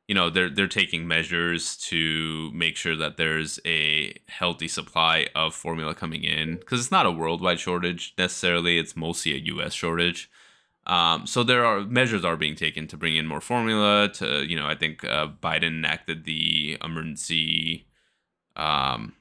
You 0.07 0.15
know, 0.15 0.29
they're 0.29 0.49
they're 0.49 0.67
taking 0.67 1.07
measures 1.07 1.75
to 1.89 2.49
make 2.53 2.77
sure 2.77 2.95
that 2.95 3.17
there's 3.17 3.59
a 3.65 4.17
healthy 4.29 4.69
supply 4.69 5.27
of 5.35 5.53
formula 5.53 5.93
coming 5.93 6.23
in 6.23 6.55
because 6.55 6.79
it's 6.79 6.91
not 6.91 7.05
a 7.05 7.11
worldwide 7.11 7.59
shortage 7.59 8.13
necessarily. 8.17 8.77
It's 8.77 8.95
mostly 8.95 9.33
a 9.33 9.39
U.S. 9.53 9.73
shortage. 9.73 10.31
Um, 10.85 11.27
so 11.27 11.43
there 11.43 11.65
are 11.65 11.81
measures 11.81 12.23
are 12.23 12.37
being 12.37 12.55
taken 12.55 12.87
to 12.87 12.97
bring 12.97 13.17
in 13.17 13.27
more 13.27 13.41
formula. 13.41 14.07
To 14.13 14.45
you 14.47 14.55
know, 14.55 14.65
I 14.65 14.75
think 14.75 15.03
uh, 15.03 15.27
Biden 15.27 15.79
enacted 15.79 16.23
the 16.23 16.77
emergency, 16.81 17.87
um, 18.55 19.13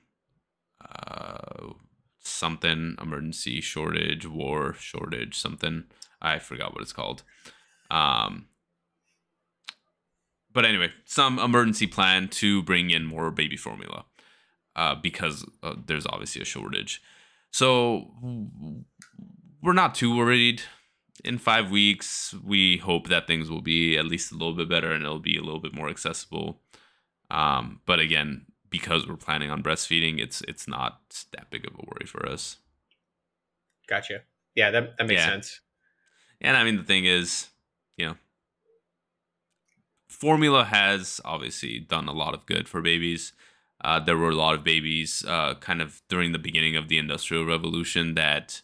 uh, 0.81 1.73
something 2.21 2.95
emergency 3.03 3.61
shortage, 3.61 4.25
war 4.25 4.73
shortage, 4.75 5.37
something. 5.37 5.85
I 6.23 6.39
forgot 6.39 6.73
what 6.73 6.83
it's 6.83 6.93
called. 6.93 7.25
Um, 7.91 8.47
but 10.57 10.65
anyway, 10.65 10.91
some 11.05 11.39
emergency 11.39 11.87
plan 11.87 12.29
to 12.29 12.63
bring 12.63 12.89
in 12.91 13.05
more 13.05 13.31
baby 13.31 13.57
formula 13.59 14.07
uh, 14.75 14.95
because 14.95 15.45
uh, 15.63 15.75
there's 15.87 16.07
obviously 16.07 16.41
a 16.41 16.47
shortage. 16.47 17.03
So 17.51 18.11
we're 19.63 19.75
not 19.75 19.95
too 19.95 20.17
worried. 20.17 20.63
In 21.25 21.37
five 21.37 21.71
weeks, 21.71 22.35
we 22.43 22.79
hope 22.79 23.09
that 23.09 23.27
things 23.27 23.51
will 23.51 23.61
be 23.61 23.99
at 23.99 24.07
least 24.07 24.33
a 24.33 24.35
little 24.35 24.55
bit 24.55 24.69
better 24.69 24.93
and 24.93 25.03
it'll 25.05 25.19
be 25.19 25.37
a 25.37 25.43
little 25.43 25.61
bit 25.61 25.75
more 25.75 25.91
accessible. 25.91 26.63
Um, 27.31 27.81
but 27.85 28.01
again, 28.01 28.47
because 28.71 29.07
we're 29.07 29.17
planning 29.17 29.51
on 29.51 29.63
breastfeeding, 29.63 30.21
it's 30.21 30.41
it's 30.49 30.67
not 30.67 31.25
that 31.33 31.51
big 31.51 31.67
of 31.67 31.75
a 31.75 31.85
worry 31.87 32.07
for 32.07 32.27
us. 32.27 32.57
Gotcha. 33.89 34.23
Yeah, 34.55 34.71
that 34.71 34.97
that 34.97 35.07
makes 35.07 35.21
Yeah. 35.21 35.27
sense. 35.29 35.61
And 36.41 36.57
I 36.57 36.65
mean, 36.65 36.77
the 36.77 36.85
thing 36.85 37.05
is, 37.05 37.49
you 37.97 38.07
know, 38.07 38.17
formula 40.09 40.65
has 40.65 41.21
obviously 41.25 41.79
done 41.79 42.09
a 42.09 42.13
lot 42.13 42.35
of 42.35 42.47
good 42.47 42.69
for 42.69 42.81
babies. 42.81 43.33
Uh, 43.83 44.01
there 44.01 44.17
were 44.17 44.31
a 44.31 44.35
lot 44.35 44.55
of 44.55 44.65
babies 44.65 45.25
uh, 45.29 45.55
kind 45.55 45.83
of 45.83 46.03
during 46.09 46.33
the 46.33 46.39
beginning 46.39 46.77
of 46.77 46.89
the 46.89 46.99
Industrial 46.99 47.45
Revolution 47.45 48.15
that 48.15 48.63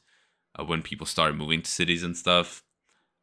uh, 0.59 0.65
when 0.65 0.83
people 0.83 1.07
started 1.07 1.37
moving 1.37 1.63
to 1.63 1.71
cities 1.71 2.03
and 2.03 2.17
stuff, 2.17 2.65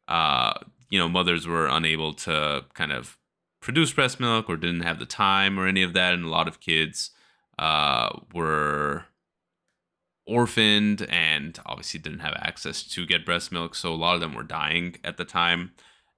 uh, 0.08 0.54
you 0.88 0.98
know, 0.98 1.08
mothers 1.08 1.46
were 1.46 1.66
unable 1.66 2.12
to 2.12 2.64
kind 2.74 2.92
of 2.92 3.18
produce 3.60 3.92
breast 3.92 4.18
milk 4.18 4.48
or 4.48 4.56
didn't 4.56 4.80
have 4.82 4.98
the 4.98 5.06
time 5.06 5.58
or 5.58 5.66
any 5.66 5.82
of 5.82 5.92
that. 5.92 6.14
And 6.14 6.24
a 6.24 6.30
lot 6.30 6.48
of 6.48 6.60
kids 6.60 7.10
uh, 7.58 8.10
were 8.32 9.04
orphaned 10.26 11.02
and 11.10 11.58
obviously 11.66 12.00
didn't 12.00 12.20
have 12.20 12.34
access 12.36 12.82
to 12.82 13.06
get 13.06 13.26
breast 13.26 13.52
milk. 13.52 13.74
So 13.74 13.92
a 13.92 13.96
lot 13.96 14.14
of 14.14 14.20
them 14.20 14.34
were 14.34 14.42
dying 14.42 14.96
at 15.04 15.16
the 15.16 15.24
time. 15.24 15.72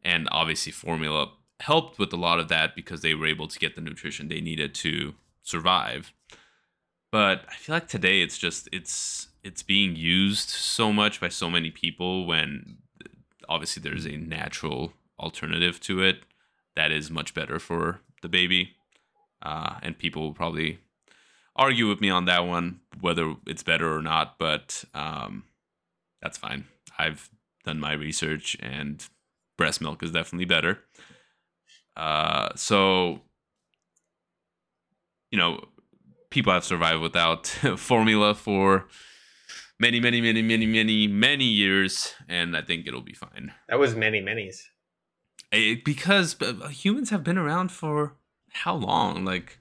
And 0.04 0.28
obviously, 0.32 0.72
formula 0.72 1.32
helped 1.62 1.98
with 1.98 2.12
a 2.12 2.16
lot 2.16 2.40
of 2.40 2.48
that 2.48 2.74
because 2.74 3.02
they 3.02 3.14
were 3.14 3.26
able 3.26 3.46
to 3.46 3.58
get 3.58 3.76
the 3.76 3.80
nutrition 3.80 4.26
they 4.28 4.40
needed 4.40 4.74
to 4.74 5.14
survive. 5.42 6.12
But 7.12 7.44
I 7.48 7.54
feel 7.54 7.74
like 7.74 7.88
today 7.88 8.20
it's 8.20 8.36
just 8.36 8.68
it's 8.72 9.28
it's 9.44 9.62
being 9.62 9.94
used 9.94 10.48
so 10.48 10.92
much 10.92 11.20
by 11.20 11.28
so 11.28 11.48
many 11.48 11.70
people 11.70 12.26
when 12.26 12.78
obviously 13.48 13.82
there's 13.82 14.06
a 14.06 14.16
natural 14.16 14.92
alternative 15.18 15.78
to 15.80 16.02
it 16.02 16.20
that 16.74 16.90
is 16.90 17.10
much 17.10 17.32
better 17.32 17.58
for 17.58 18.00
the 18.22 18.28
baby. 18.28 18.72
Uh, 19.40 19.74
and 19.82 19.98
people 19.98 20.22
will 20.22 20.34
probably 20.34 20.78
argue 21.54 21.88
with 21.88 22.00
me 22.00 22.10
on 22.10 22.24
that 22.24 22.46
one, 22.46 22.80
whether 23.00 23.34
it's 23.46 23.62
better 23.62 23.94
or 23.94 24.02
not, 24.02 24.38
but 24.38 24.84
um, 24.94 25.44
that's 26.20 26.38
fine. 26.38 26.64
I've 26.98 27.28
done 27.64 27.78
my 27.78 27.92
research 27.92 28.56
and 28.60 29.04
breast 29.56 29.80
milk 29.80 30.02
is 30.02 30.12
definitely 30.12 30.46
better. 30.46 30.78
Uh, 31.96 32.50
so, 32.56 33.20
you 35.30 35.38
know, 35.38 35.64
people 36.30 36.52
have 36.52 36.64
survived 36.64 37.00
without 37.00 37.46
formula 37.76 38.34
for 38.34 38.86
many, 39.78 40.00
many, 40.00 40.20
many, 40.20 40.42
many, 40.42 40.66
many, 40.66 41.06
many 41.06 41.44
years, 41.44 42.14
and 42.28 42.56
I 42.56 42.62
think 42.62 42.86
it'll 42.86 43.02
be 43.02 43.14
fine. 43.14 43.52
That 43.68 43.78
was 43.78 43.94
many 43.94 44.20
many's. 44.20 44.70
It, 45.50 45.84
because 45.84 46.40
uh, 46.40 46.68
humans 46.68 47.10
have 47.10 47.22
been 47.22 47.36
around 47.38 47.72
for 47.72 48.14
how 48.52 48.74
long? 48.74 49.24
Like, 49.24 49.58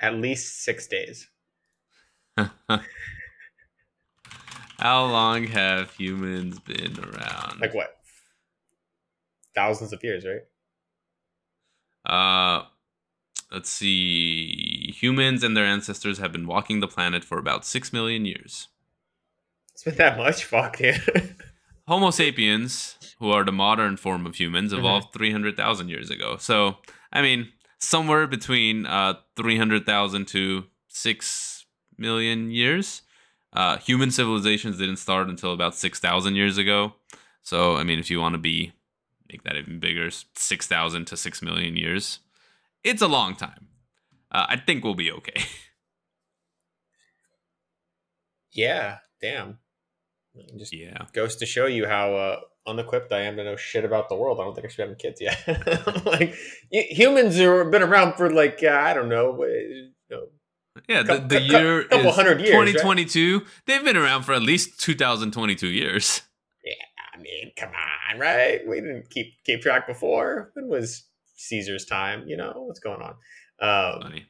At 0.00 0.14
least 0.14 0.62
six 0.62 0.86
days. 0.86 1.28
how 4.78 5.04
long 5.06 5.44
have 5.44 5.92
humans 5.92 6.58
been 6.58 6.98
around? 6.98 7.60
Like 7.60 7.74
what? 7.74 7.96
Thousands 9.54 9.92
of 9.92 10.02
years, 10.02 10.26
right? 10.26 10.42
Uh, 12.04 12.62
let's 13.52 13.70
see. 13.70 14.92
Humans 14.96 15.42
and 15.42 15.56
their 15.56 15.64
ancestors 15.66 16.18
have 16.18 16.32
been 16.32 16.46
walking 16.46 16.80
the 16.80 16.88
planet 16.88 17.24
for 17.24 17.38
about 17.38 17.64
six 17.64 17.92
million 17.92 18.24
years. 18.24 18.68
It's 19.72 19.82
been 19.84 19.96
that 19.96 20.16
much. 20.18 20.44
Fuck, 20.44 20.76
dude. 20.78 21.34
Homo 21.88 22.10
sapiens, 22.10 22.96
who 23.18 23.30
are 23.30 23.44
the 23.44 23.52
modern 23.52 23.96
form 23.96 24.24
of 24.26 24.36
humans, 24.36 24.72
Mhm. 24.72 24.78
evolved 24.78 25.12
300,000 25.12 25.88
years 25.88 26.10
ago. 26.10 26.36
So, 26.38 26.78
I 27.12 27.20
mean, 27.22 27.52
somewhere 27.78 28.26
between 28.26 28.86
uh, 28.86 29.14
300,000 29.36 30.26
to 30.28 30.64
6 30.88 31.66
million 31.98 32.50
years. 32.50 33.02
Uh, 33.52 33.76
human 33.78 34.10
civilizations 34.10 34.78
didn't 34.78 34.96
start 34.96 35.28
until 35.28 35.52
about 35.52 35.74
6,000 35.76 36.34
years 36.34 36.58
ago. 36.58 36.94
So, 37.42 37.76
I 37.76 37.84
mean, 37.84 37.98
if 38.00 38.10
you 38.10 38.20
want 38.20 38.32
to 38.34 38.38
be, 38.38 38.72
make 39.34 39.42
that 39.42 39.56
even 39.56 39.80
bigger, 39.80 40.10
6,000 40.10 41.04
to 41.06 41.16
6 41.16 41.42
million 41.42 41.76
years, 41.76 42.20
it's 42.84 43.02
a 43.02 43.08
long 43.08 43.34
time. 43.34 43.66
Uh, 44.30 44.46
I 44.48 44.56
think 44.56 44.84
we'll 44.84 44.94
be 44.94 45.10
okay. 45.10 45.34
yeah. 48.52 48.98
Damn. 49.20 49.58
It 50.34 50.58
Just 50.58 50.72
yeah. 50.72 51.06
goes 51.12 51.36
to 51.36 51.46
show 51.46 51.66
you 51.66 51.86
how 51.86 52.14
uh, 52.14 52.40
unequipped 52.66 53.12
I 53.12 53.22
am 53.22 53.36
to 53.36 53.44
know 53.44 53.56
shit 53.56 53.84
about 53.84 54.08
the 54.08 54.16
world. 54.16 54.40
I 54.40 54.44
don't 54.44 54.54
think 54.54 54.66
I 54.66 54.68
should 54.68 54.88
have 54.88 54.98
kids 54.98 55.20
yet. 55.20 55.38
like 56.04 56.34
humans 56.70 57.36
have 57.36 57.70
been 57.70 57.82
around 57.82 58.14
for 58.14 58.30
like 58.30 58.60
uh, 58.62 58.70
I 58.70 58.94
don't 58.94 59.08
know, 59.08 59.44
you 59.44 59.90
know, 60.10 60.26
Yeah, 60.88 61.04
the, 61.04 61.18
the 61.18 61.40
year 61.40 61.84
couple 61.84 62.08
is 62.08 62.16
hundred 62.16 62.40
years, 62.40 62.54
right? 62.54 62.66
2022. 62.66 63.44
They've 63.66 63.84
been 63.84 63.96
around 63.96 64.24
for 64.24 64.32
at 64.32 64.42
least 64.42 64.80
2022 64.80 65.68
years. 65.68 66.22
I 67.14 67.18
mean, 67.18 67.52
come 67.56 67.70
on, 67.70 68.18
right? 68.18 68.66
We 68.66 68.80
didn't 68.80 69.10
keep 69.10 69.34
keep 69.44 69.62
track 69.62 69.86
before. 69.86 70.50
When 70.54 70.68
was 70.68 71.04
Caesar's 71.36 71.84
time? 71.84 72.26
You 72.26 72.36
know 72.36 72.52
what's 72.56 72.80
going 72.80 73.00
on? 73.00 73.14
Um, 73.60 74.02
funny. 74.02 74.26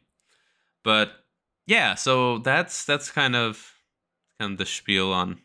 But 0.82 1.12
yeah, 1.66 1.94
so 1.94 2.38
that's 2.38 2.84
that's 2.84 3.10
kind 3.10 3.34
of 3.34 3.72
kind 4.38 4.52
of 4.52 4.58
the 4.58 4.66
spiel 4.66 5.12
on 5.12 5.40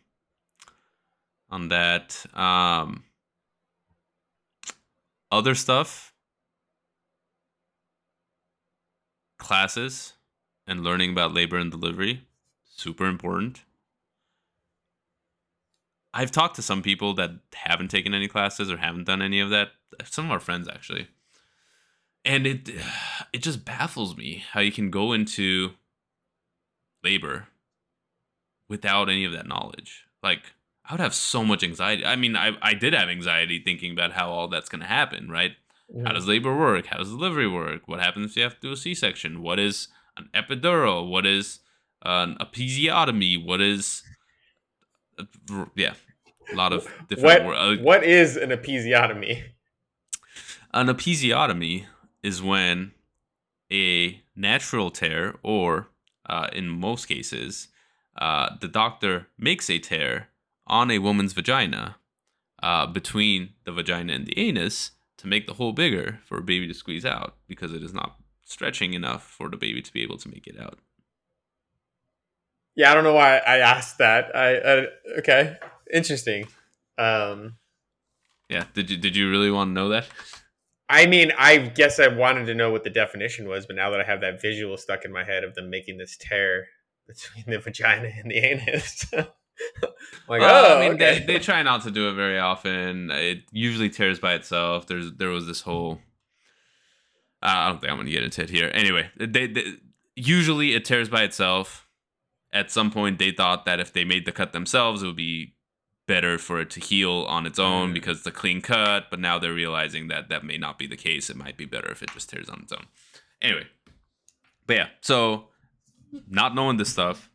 on 1.48 1.68
that. 1.68 2.24
Um 2.34 3.04
other 5.32 5.54
stuff 5.54 6.12
classes 9.38 10.14
and 10.66 10.82
learning 10.82 11.12
about 11.12 11.32
labor 11.32 11.56
and 11.56 11.70
delivery 11.70 12.26
super 12.80 13.06
important. 13.06 13.62
I've 16.12 16.30
talked 16.30 16.56
to 16.56 16.62
some 16.62 16.82
people 16.82 17.14
that 17.14 17.30
haven't 17.54 17.88
taken 17.90 18.14
any 18.14 18.28
classes 18.28 18.70
or 18.70 18.76
haven't 18.76 19.04
done 19.04 19.22
any 19.22 19.40
of 19.40 19.50
that. 19.50 19.68
Some 20.04 20.26
of 20.26 20.30
our 20.30 20.40
friends 20.40 20.68
actually. 20.68 21.08
And 22.24 22.46
it 22.46 22.70
it 23.32 23.42
just 23.42 23.64
baffles 23.64 24.16
me 24.16 24.44
how 24.52 24.60
you 24.60 24.72
can 24.72 24.90
go 24.90 25.12
into 25.12 25.72
labor 27.04 27.48
without 28.68 29.08
any 29.08 29.24
of 29.24 29.32
that 29.32 29.46
knowledge. 29.46 30.04
Like 30.22 30.52
i 30.84 30.92
would 30.92 31.00
have 31.00 31.14
so 31.14 31.44
much 31.44 31.62
anxiety. 31.62 32.04
I 32.04 32.16
mean 32.16 32.36
i, 32.36 32.52
I 32.62 32.74
did 32.74 32.92
have 32.92 33.08
anxiety 33.08 33.62
thinking 33.62 33.92
about 33.92 34.12
how 34.12 34.30
all 34.30 34.48
that's 34.48 34.68
going 34.68 34.82
to 34.82 34.86
happen 34.86 35.30
right? 35.30 35.52
How 36.04 36.12
does 36.12 36.28
labor 36.28 36.56
work? 36.56 36.86
How 36.86 36.98
does 36.98 37.10
delivery 37.10 37.48
work? 37.48 37.88
What 37.88 37.98
happens 37.98 38.30
if 38.30 38.36
you 38.36 38.44
have 38.44 38.54
to 38.54 38.60
do 38.60 38.72
a 38.72 38.76
c-section? 38.76 39.42
What 39.42 39.58
is 39.58 39.88
an 40.16 40.28
epidural? 40.32 41.08
What 41.08 41.26
is 41.26 41.58
an 42.02 42.36
episiotomy? 42.40 43.44
What 43.44 43.60
is 43.60 44.04
yeah 45.74 45.94
a 46.52 46.56
lot 46.56 46.72
of 46.72 46.88
different 47.08 47.44
what 47.44 47.56
uh, 47.56 47.76
what 47.76 48.04
is 48.04 48.36
an 48.36 48.50
episiotomy? 48.50 49.42
An 50.72 50.86
episiotomy 50.86 51.86
is 52.22 52.42
when 52.42 52.92
a 53.72 54.20
natural 54.36 54.90
tear, 54.90 55.34
or 55.42 55.88
uh, 56.26 56.48
in 56.52 56.68
most 56.68 57.06
cases, 57.06 57.68
uh, 58.18 58.50
the 58.60 58.68
doctor 58.68 59.28
makes 59.38 59.70
a 59.70 59.78
tear 59.78 60.28
on 60.66 60.90
a 60.90 60.98
woman's 60.98 61.32
vagina 61.32 61.96
uh, 62.62 62.86
between 62.86 63.50
the 63.64 63.72
vagina 63.72 64.12
and 64.12 64.26
the 64.26 64.38
anus 64.38 64.92
to 65.16 65.26
make 65.26 65.46
the 65.46 65.54
hole 65.54 65.72
bigger 65.72 66.20
for 66.24 66.38
a 66.38 66.42
baby 66.42 66.66
to 66.66 66.74
squeeze 66.74 67.04
out 67.04 67.36
because 67.46 67.72
it 67.72 67.82
is 67.82 67.92
not 67.92 68.16
stretching 68.44 68.94
enough 68.94 69.24
for 69.24 69.48
the 69.48 69.56
baby 69.56 69.82
to 69.82 69.92
be 69.92 70.02
able 70.02 70.18
to 70.18 70.28
make 70.28 70.46
it 70.46 70.58
out. 70.58 70.78
Yeah, 72.76 72.90
I 72.90 72.94
don't 72.94 73.04
know 73.04 73.14
why 73.14 73.38
I 73.38 73.58
asked 73.58 73.98
that. 73.98 74.34
I, 74.34 74.56
I 74.56 74.86
okay, 75.18 75.56
interesting. 75.92 76.46
Um, 76.98 77.56
yeah, 78.48 78.64
did 78.74 78.90
you 78.90 78.96
did 78.96 79.16
you 79.16 79.30
really 79.30 79.50
want 79.50 79.70
to 79.70 79.72
know 79.72 79.88
that? 79.90 80.06
I 80.90 81.06
mean, 81.06 81.30
I 81.38 81.58
guess 81.58 82.00
I 82.00 82.08
wanted 82.08 82.46
to 82.46 82.54
know 82.54 82.72
what 82.72 82.82
the 82.82 82.90
definition 82.90 83.48
was, 83.48 83.64
but 83.64 83.76
now 83.76 83.90
that 83.90 84.00
I 84.00 84.04
have 84.04 84.20
that 84.22 84.42
visual 84.42 84.76
stuck 84.76 85.04
in 85.04 85.12
my 85.12 85.22
head 85.22 85.44
of 85.44 85.54
them 85.54 85.70
making 85.70 85.98
this 85.98 86.16
tear 86.18 86.66
between 87.06 87.44
the 87.46 87.60
vagina 87.60 88.08
and 88.08 88.30
the 88.30 88.38
anus. 88.38 89.06
like, 89.12 90.40
well, 90.40 90.72
oh, 90.72 90.78
I 90.78 90.80
mean, 90.80 90.92
okay. 90.94 91.20
they, 91.20 91.34
they 91.34 91.38
try 91.38 91.62
not 91.62 91.82
to 91.82 91.92
do 91.92 92.08
it 92.08 92.14
very 92.14 92.38
often. 92.38 93.10
It 93.12 93.44
usually 93.52 93.88
tears 93.88 94.18
by 94.18 94.34
itself. 94.34 94.86
There's 94.86 95.12
there 95.12 95.30
was 95.30 95.46
this 95.46 95.60
whole. 95.60 96.00
Uh, 97.42 97.46
I 97.46 97.68
don't 97.68 97.80
think 97.80 97.92
I'm 97.92 97.98
gonna 97.98 98.10
get 98.10 98.24
into 98.24 98.42
it 98.42 98.50
here. 98.50 98.70
Anyway, 98.74 99.10
they, 99.16 99.46
they 99.46 99.64
usually 100.16 100.74
it 100.74 100.84
tears 100.84 101.08
by 101.08 101.22
itself. 101.22 101.86
At 102.52 102.70
some 102.70 102.90
point, 102.90 103.18
they 103.18 103.30
thought 103.30 103.64
that 103.64 103.80
if 103.80 103.92
they 103.92 104.04
made 104.04 104.24
the 104.24 104.32
cut 104.32 104.52
themselves, 104.52 105.02
it 105.02 105.06
would 105.06 105.16
be 105.16 105.54
better 106.06 106.38
for 106.38 106.60
it 106.60 106.70
to 106.70 106.80
heal 106.80 107.24
on 107.28 107.46
its 107.46 107.58
own 107.58 107.90
mm. 107.90 107.94
because 107.94 108.18
it's 108.18 108.26
a 108.26 108.32
clean 108.32 108.60
cut. 108.60 109.04
But 109.10 109.20
now 109.20 109.38
they're 109.38 109.52
realizing 109.52 110.08
that 110.08 110.28
that 110.28 110.44
may 110.44 110.58
not 110.58 110.78
be 110.78 110.88
the 110.88 110.96
case. 110.96 111.30
It 111.30 111.36
might 111.36 111.56
be 111.56 111.66
better 111.66 111.90
if 111.90 112.02
it 112.02 112.10
just 112.12 112.28
tears 112.28 112.48
on 112.48 112.62
its 112.62 112.72
own. 112.72 112.86
Anyway, 113.40 113.66
but 114.66 114.76
yeah, 114.76 114.86
so 115.00 115.46
not 116.28 116.54
knowing 116.54 116.76
this 116.76 116.90
stuff, 116.90 117.30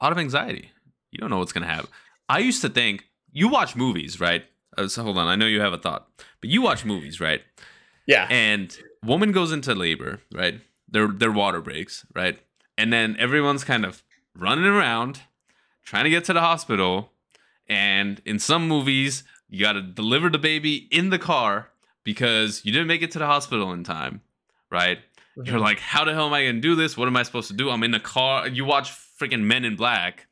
a 0.00 0.04
lot 0.04 0.12
of 0.12 0.18
anxiety. 0.18 0.70
You 1.10 1.18
don't 1.18 1.30
know 1.30 1.38
what's 1.38 1.52
gonna 1.52 1.66
happen. 1.66 1.90
I 2.28 2.38
used 2.38 2.62
to 2.62 2.68
think 2.68 3.04
you 3.30 3.48
watch 3.48 3.76
movies, 3.76 4.20
right? 4.20 4.44
Uh, 4.76 4.88
so 4.88 5.02
hold 5.02 5.18
on, 5.18 5.26
I 5.26 5.36
know 5.36 5.46
you 5.46 5.60
have 5.60 5.72
a 5.72 5.78
thought, 5.78 6.08
but 6.40 6.50
you 6.50 6.62
watch 6.62 6.84
movies, 6.84 7.20
right? 7.20 7.42
Yeah. 8.06 8.26
And 8.30 8.76
woman 9.04 9.32
goes 9.32 9.52
into 9.52 9.74
labor, 9.74 10.20
right? 10.32 10.60
Their 10.88 11.08
their 11.08 11.32
water 11.32 11.60
breaks, 11.60 12.06
right? 12.14 12.38
And 12.76 12.92
then 12.92 13.16
everyone's 13.18 13.64
kind 13.64 13.84
of 13.84 14.02
running 14.36 14.64
around 14.64 15.20
trying 15.84 16.04
to 16.04 16.10
get 16.10 16.24
to 16.24 16.32
the 16.32 16.40
hospital. 16.40 17.12
And 17.68 18.20
in 18.24 18.38
some 18.38 18.66
movies, 18.66 19.22
you 19.48 19.60
got 19.60 19.74
to 19.74 19.82
deliver 19.82 20.28
the 20.28 20.38
baby 20.38 20.88
in 20.90 21.10
the 21.10 21.18
car 21.18 21.70
because 22.04 22.64
you 22.64 22.72
didn't 22.72 22.88
make 22.88 23.02
it 23.02 23.10
to 23.12 23.18
the 23.18 23.26
hospital 23.26 23.72
in 23.72 23.84
time, 23.84 24.20
right? 24.70 24.98
Mm-hmm. 25.36 25.48
You're 25.48 25.58
like, 25.58 25.80
how 25.80 26.04
the 26.04 26.14
hell 26.14 26.26
am 26.26 26.32
I 26.32 26.46
gonna 26.46 26.60
do 26.60 26.74
this? 26.74 26.96
What 26.96 27.08
am 27.08 27.16
I 27.16 27.22
supposed 27.24 27.48
to 27.48 27.54
do? 27.54 27.70
I'm 27.70 27.82
in 27.82 27.90
the 27.90 28.00
car. 28.00 28.46
You 28.46 28.64
watch 28.64 28.92
freaking 29.18 29.42
Men 29.42 29.64
in 29.64 29.74
Black, 29.74 30.26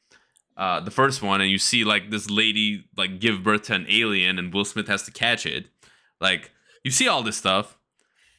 uh, 0.57 0.81
the 0.81 0.91
first 0.91 1.23
one, 1.23 1.41
and 1.41 1.51
you 1.51 1.59
see 1.59 1.83
like 1.83 2.11
this 2.11 2.31
lady 2.31 2.85
like 2.97 3.19
give 3.19 3.43
birth 3.43 3.63
to 3.65 3.75
an 3.75 3.87
alien, 3.89 4.39
and 4.39 4.55
Will 4.55 4.65
Smith 4.65 4.87
has 4.89 5.03
to 5.05 5.11
catch 5.11 5.45
it. 5.45 5.67
Like 6.21 6.53
you 6.85 6.91
see 6.93 7.09
all 7.09 7.23
this 7.23 7.37
stuff, 7.37 7.79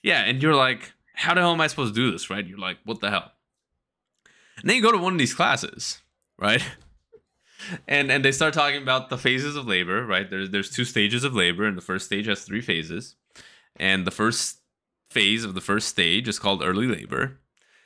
yeah, 0.03 0.23
and 0.23 0.41
you're 0.41 0.55
like, 0.55 0.93
how 1.15 1.33
the 1.33 1.41
hell 1.41 1.51
am 1.51 1.59
I 1.59 1.67
supposed 1.67 1.95
to 1.95 1.99
do 1.99 2.11
this? 2.11 2.29
Right? 2.29 2.45
You're 2.45 2.59
like, 2.59 2.77
what 2.85 3.01
the 3.01 3.09
hell? 3.09 3.32
And 4.57 4.69
then 4.69 4.75
you 4.75 4.81
go 4.81 4.91
to 4.91 4.97
one 4.97 5.13
of 5.13 5.19
these 5.19 5.33
classes, 5.33 6.01
right? 6.37 6.63
and 7.87 8.11
and 8.11 8.23
they 8.23 8.31
start 8.31 8.53
talking 8.53 8.81
about 8.81 9.09
the 9.09 9.17
phases 9.17 9.55
of 9.55 9.67
labor, 9.67 10.05
right? 10.05 10.29
There's 10.29 10.49
there's 10.49 10.69
two 10.69 10.85
stages 10.85 11.23
of 11.23 11.35
labor, 11.35 11.65
and 11.65 11.77
the 11.77 11.81
first 11.81 12.05
stage 12.05 12.27
has 12.27 12.43
three 12.43 12.61
phases. 12.61 13.15
And 13.75 14.05
the 14.05 14.11
first 14.11 14.59
phase 15.09 15.43
of 15.43 15.55
the 15.55 15.61
first 15.61 15.87
stage 15.87 16.27
is 16.27 16.39
called 16.39 16.63
early 16.63 16.87
labor. 16.87 17.39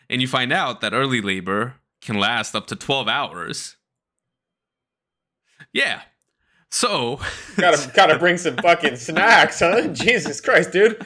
And 0.10 0.22
you 0.22 0.28
find 0.28 0.52
out 0.52 0.82
that 0.82 0.94
early 0.94 1.22
labor 1.22 1.76
can 2.02 2.18
last 2.18 2.56
up 2.56 2.68
to 2.68 2.76
12 2.76 3.08
hours. 3.08 3.76
Yeah. 5.74 6.02
So 6.70 7.20
gotta 7.58 7.92
gotta 7.94 8.20
bring 8.20 8.38
some 8.38 8.56
fucking 8.62 8.98
snacks, 8.98 9.60
huh? 9.60 9.88
Jesus 9.88 10.42
Christ, 10.42 10.72
dude. 10.72 11.06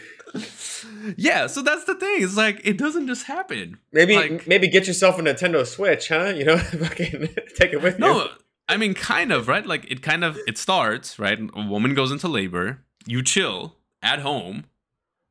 Yeah, 1.17 1.47
so 1.47 1.61
that's 1.61 1.85
the 1.85 1.95
thing. 1.95 2.23
It's 2.23 2.37
like 2.37 2.61
it 2.63 2.77
doesn't 2.77 3.07
just 3.07 3.25
happen. 3.25 3.79
Maybe 3.91 4.15
like, 4.15 4.47
maybe 4.47 4.67
get 4.67 4.87
yourself 4.87 5.19
a 5.19 5.21
Nintendo 5.21 5.65
Switch, 5.65 6.09
huh? 6.09 6.33
You 6.35 6.45
know, 6.45 6.57
fucking 6.57 7.29
take 7.55 7.73
it 7.73 7.81
with 7.81 7.99
no, 7.99 8.07
you. 8.07 8.13
No, 8.13 8.27
I 8.67 8.77
mean 8.77 8.93
kind 8.93 9.31
of, 9.31 9.47
right? 9.47 9.65
Like 9.65 9.89
it 9.91 10.01
kind 10.01 10.23
of 10.23 10.37
it 10.47 10.57
starts, 10.57 11.19
right? 11.19 11.39
A 11.39 11.67
woman 11.67 11.93
goes 11.95 12.11
into 12.11 12.27
labor, 12.27 12.83
you 13.05 13.23
chill 13.23 13.77
at 14.01 14.19
home 14.19 14.65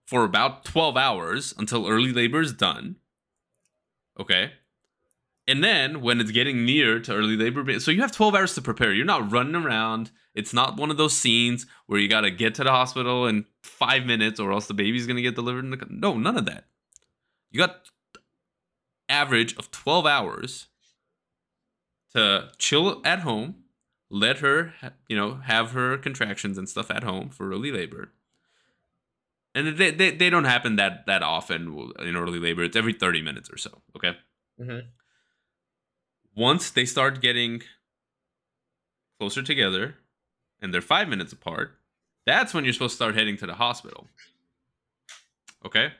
for 0.06 0.24
about 0.24 0.64
12 0.64 0.96
hours 0.96 1.54
until 1.56 1.88
early 1.88 2.12
labor 2.12 2.40
is 2.40 2.52
done. 2.52 2.96
Okay. 4.18 4.52
And 5.46 5.64
then 5.64 6.00
when 6.00 6.20
it's 6.20 6.30
getting 6.30 6.64
near 6.64 7.00
to 7.00 7.14
early 7.14 7.36
labor, 7.36 7.78
so 7.80 7.90
you 7.90 8.00
have 8.02 8.12
12 8.12 8.34
hours 8.34 8.54
to 8.54 8.62
prepare. 8.62 8.92
You're 8.92 9.04
not 9.04 9.30
running 9.30 9.54
around. 9.54 10.10
It's 10.34 10.54
not 10.54 10.76
one 10.76 10.90
of 10.90 10.96
those 10.96 11.16
scenes 11.16 11.66
where 11.86 11.98
you 11.98 12.08
got 12.08 12.20
to 12.22 12.30
get 12.30 12.54
to 12.56 12.64
the 12.64 12.70
hospital 12.70 13.26
in 13.26 13.46
five 13.62 14.06
minutes 14.06 14.38
or 14.38 14.52
else 14.52 14.66
the 14.66 14.74
baby's 14.74 15.06
going 15.06 15.16
to 15.16 15.22
get 15.22 15.34
delivered. 15.34 15.64
In 15.64 15.70
the, 15.70 15.86
no, 15.88 16.16
none 16.16 16.36
of 16.36 16.46
that. 16.46 16.66
You 17.50 17.58
got 17.58 17.88
average 19.08 19.56
of 19.56 19.70
12 19.70 20.06
hours 20.06 20.68
to 22.14 22.50
chill 22.58 23.00
at 23.04 23.20
home, 23.20 23.56
let 24.08 24.38
her, 24.38 24.74
you 25.08 25.16
know, 25.16 25.36
have 25.44 25.72
her 25.72 25.96
contractions 25.98 26.58
and 26.58 26.68
stuff 26.68 26.90
at 26.90 27.02
home 27.02 27.28
for 27.28 27.50
early 27.50 27.72
labor 27.72 28.12
and 29.54 29.76
they, 29.76 29.90
they, 29.90 30.10
they 30.10 30.30
don't 30.30 30.44
happen 30.44 30.76
that 30.76 31.06
that 31.06 31.22
often 31.22 31.92
in 32.00 32.16
early 32.16 32.38
labor. 32.38 32.62
It's 32.62 32.76
every 32.76 32.92
thirty 32.92 33.22
minutes 33.22 33.50
or 33.50 33.56
so. 33.56 33.82
Okay. 33.96 34.16
Mm-hmm. 34.60 34.86
Once 36.36 36.70
they 36.70 36.84
start 36.84 37.20
getting 37.20 37.62
closer 39.18 39.42
together, 39.42 39.96
and 40.60 40.72
they're 40.72 40.80
five 40.80 41.08
minutes 41.08 41.32
apart, 41.32 41.76
that's 42.26 42.54
when 42.54 42.64
you're 42.64 42.72
supposed 42.72 42.92
to 42.92 42.96
start 42.96 43.14
heading 43.14 43.36
to 43.38 43.46
the 43.46 43.54
hospital. 43.54 44.06
Okay. 45.64 45.92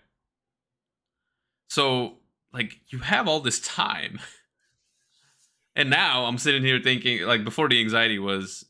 So 1.69 2.15
like 2.53 2.81
you 2.89 2.99
have 2.99 3.29
all 3.29 3.41
this 3.41 3.61
time. 3.61 4.21
And 5.77 5.89
now 5.89 6.25
I'm 6.25 6.37
sitting 6.37 6.65
here 6.65 6.81
thinking, 6.83 7.23
like, 7.23 7.45
before 7.45 7.69
the 7.69 7.81
anxiety 7.81 8.19
was, 8.19 8.67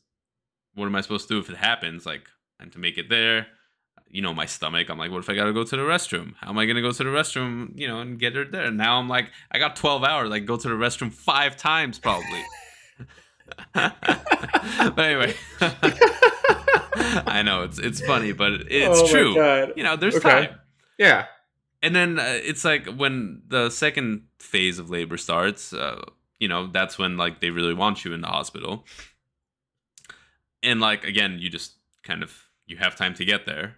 what 0.75 0.85
am 0.85 0.95
I 0.95 1.01
supposed 1.01 1.27
to 1.27 1.33
do 1.33 1.39
if 1.39 1.49
it 1.49 1.57
happens? 1.57 2.05
Like, 2.05 2.27
and 2.59 2.71
to 2.73 2.79
make 2.79 2.99
it 2.99 3.09
there, 3.09 3.47
you 4.11 4.21
know 4.21 4.33
my 4.33 4.45
stomach 4.45 4.89
i'm 4.89 4.97
like 4.97 5.09
what 5.09 5.19
if 5.19 5.29
i 5.29 5.35
gotta 5.35 5.53
go 5.53 5.63
to 5.63 5.75
the 5.75 5.81
restroom 5.81 6.33
how 6.39 6.49
am 6.49 6.57
i 6.57 6.65
gonna 6.65 6.81
go 6.81 6.91
to 6.91 7.03
the 7.03 7.09
restroom 7.09 7.71
you 7.75 7.87
know 7.87 8.01
and 8.01 8.19
get 8.19 8.35
her 8.35 8.45
there 8.45 8.69
now 8.69 8.99
i'm 8.99 9.07
like 9.07 9.29
i 9.51 9.57
got 9.57 9.75
12 9.75 10.03
hours 10.03 10.29
like 10.29 10.45
go 10.45 10.57
to 10.57 10.67
the 10.67 10.73
restroom 10.73 11.11
five 11.11 11.55
times 11.55 11.97
probably 11.97 12.43
but 13.73 14.99
anyway 14.99 15.33
i 17.27 17.41
know 17.43 17.63
it's 17.63 17.79
it's 17.79 18.01
funny 18.01 18.31
but 18.31 18.51
it's 18.69 18.99
oh 18.99 19.07
true 19.07 19.73
you 19.75 19.83
know 19.83 19.95
there's 19.95 20.15
okay. 20.15 20.47
time 20.47 20.59
yeah 20.97 21.25
and 21.81 21.95
then 21.95 22.19
uh, 22.19 22.39
it's 22.43 22.63
like 22.63 22.85
when 22.87 23.41
the 23.47 23.69
second 23.69 24.23
phase 24.39 24.79
of 24.79 24.89
labor 24.89 25.17
starts 25.17 25.73
uh, 25.73 26.01
you 26.39 26.47
know 26.47 26.67
that's 26.67 26.97
when 26.97 27.17
like 27.17 27.39
they 27.41 27.49
really 27.49 27.73
want 27.73 28.05
you 28.05 28.13
in 28.13 28.21
the 28.21 28.27
hospital 28.27 28.85
and 30.61 30.79
like 30.79 31.03
again 31.03 31.37
you 31.39 31.49
just 31.49 31.73
kind 32.03 32.23
of 32.23 32.47
you 32.67 32.77
have 32.77 32.95
time 32.95 33.13
to 33.13 33.25
get 33.25 33.45
there 33.45 33.77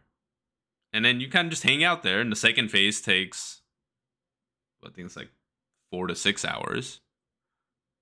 and 0.93 1.03
then 1.03 1.19
you 1.19 1.27
kind 1.27 1.47
of 1.47 1.49
just 1.49 1.63
hang 1.63 1.83
out 1.83 2.03
there. 2.03 2.21
And 2.21 2.31
the 2.31 2.35
second 2.35 2.69
phase 2.69 3.01
takes, 3.01 3.61
I 4.85 4.89
think 4.89 5.07
it's 5.07 5.17
like 5.17 5.31
four 5.89 6.07
to 6.07 6.15
six 6.15 6.45
hours. 6.45 6.99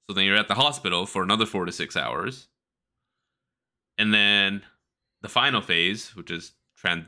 So 0.08 0.14
then 0.14 0.26
you're 0.26 0.38
at 0.38 0.48
the 0.48 0.56
hospital 0.56 1.06
for 1.06 1.24
another 1.24 1.46
four 1.46 1.66
to 1.66 1.72
six 1.72 1.96
hours. 1.96 2.48
And 3.98 4.14
then 4.14 4.64
the 5.22 5.30
final 5.30 5.62
phase, 5.62 6.16
which 6.16 6.32
is 6.32 6.54
trans, 6.76 7.06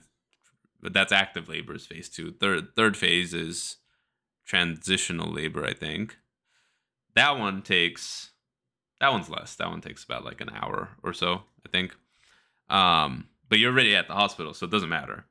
that's 0.82 1.12
active 1.12 1.50
labor 1.50 1.76
is 1.76 1.86
phase 1.86 2.10
two. 2.10 2.34
Third 2.40 2.76
third 2.76 2.96
phase 2.98 3.34
is 3.34 3.78
transitional 4.46 5.32
labor, 5.32 5.66
I 5.66 5.74
think. 5.74 6.18
That 7.16 7.38
one 7.38 7.62
takes 7.62 8.32
that 9.00 9.12
one's 9.12 9.30
less. 9.30 9.56
That 9.56 9.70
one 9.70 9.82
takes 9.82 10.04
about 10.04 10.26
like 10.26 10.42
an 10.42 10.50
hour 10.50 10.90
or 11.04 11.14
so, 11.14 11.42
I 11.66 11.70
think. 11.70 11.96
Um, 12.70 13.28
but 13.50 13.60
you're 13.60 13.72
already 13.72 13.96
at 13.96 14.08
the 14.08 14.14
hospital, 14.14 14.54
so 14.54 14.66
it 14.66 14.72
doesn't 14.72 14.90
matter 14.90 15.26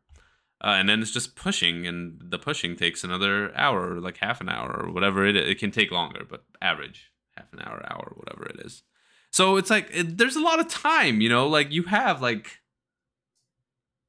uh, 0.62 0.76
and 0.78 0.88
then 0.88 1.02
it's 1.02 1.10
just 1.10 1.34
pushing, 1.34 1.86
and 1.88 2.20
the 2.22 2.38
pushing 2.38 2.76
takes 2.76 3.02
another 3.02 3.54
hour, 3.56 3.94
or 3.94 4.00
like 4.00 4.18
half 4.18 4.40
an 4.40 4.48
hour, 4.48 4.84
or 4.84 4.92
whatever 4.92 5.26
it. 5.26 5.34
Is. 5.34 5.48
It 5.48 5.58
can 5.58 5.72
take 5.72 5.90
longer, 5.90 6.24
but 6.28 6.44
average 6.60 7.11
half 7.36 7.52
an 7.52 7.60
hour, 7.60 7.84
hour, 7.90 8.12
whatever 8.16 8.46
it 8.46 8.60
is. 8.64 8.82
So 9.30 9.56
it's 9.56 9.70
like 9.70 9.88
it, 9.92 10.18
there's 10.18 10.36
a 10.36 10.42
lot 10.42 10.60
of 10.60 10.68
time, 10.68 11.20
you 11.20 11.28
know. 11.28 11.48
Like 11.48 11.72
you 11.72 11.84
have 11.84 12.20
like 12.20 12.60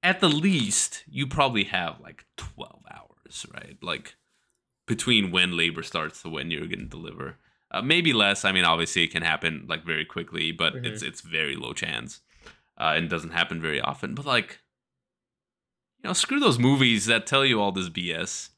at 0.02 0.20
the 0.20 0.28
least 0.28 1.04
you 1.08 1.26
probably 1.26 1.64
have 1.64 2.00
like 2.02 2.26
12 2.38 2.82
hours, 2.92 3.46
right? 3.54 3.78
Like 3.82 4.16
between 4.86 5.32
when 5.32 5.56
labor 5.56 5.84
starts 5.84 6.22
to 6.22 6.30
when 6.30 6.52
you're 6.52 6.68
going 6.68 6.80
to 6.80 6.86
deliver. 6.86 7.38
Uh, 7.72 7.82
maybe 7.82 8.14
less. 8.14 8.46
I 8.46 8.52
mean, 8.52 8.66
obviously 8.66 9.04
it 9.04 9.12
can 9.12 9.24
happen 9.24 9.66
like 9.68 9.84
very 9.86 10.06
quickly, 10.06 10.52
but 10.52 10.76
mm-hmm. 10.76 10.86
it's 10.86 11.02
it's 11.02 11.22
very 11.22 11.56
low 11.56 11.74
chance, 11.74 12.22
uh, 12.78 12.94
and 12.96 13.10
doesn't 13.10 13.32
happen 13.32 13.62
very 13.62 13.82
often. 13.82 14.14
But 14.14 14.26
like 14.26 14.60
you 16.04 16.10
know, 16.10 16.14
screw 16.14 16.40
those 16.40 16.60
movies 16.60 17.06
that 17.08 17.26
tell 17.26 17.46
you 17.46 17.60
all 17.60 17.72
this 17.72 17.90
BS. 17.90 18.50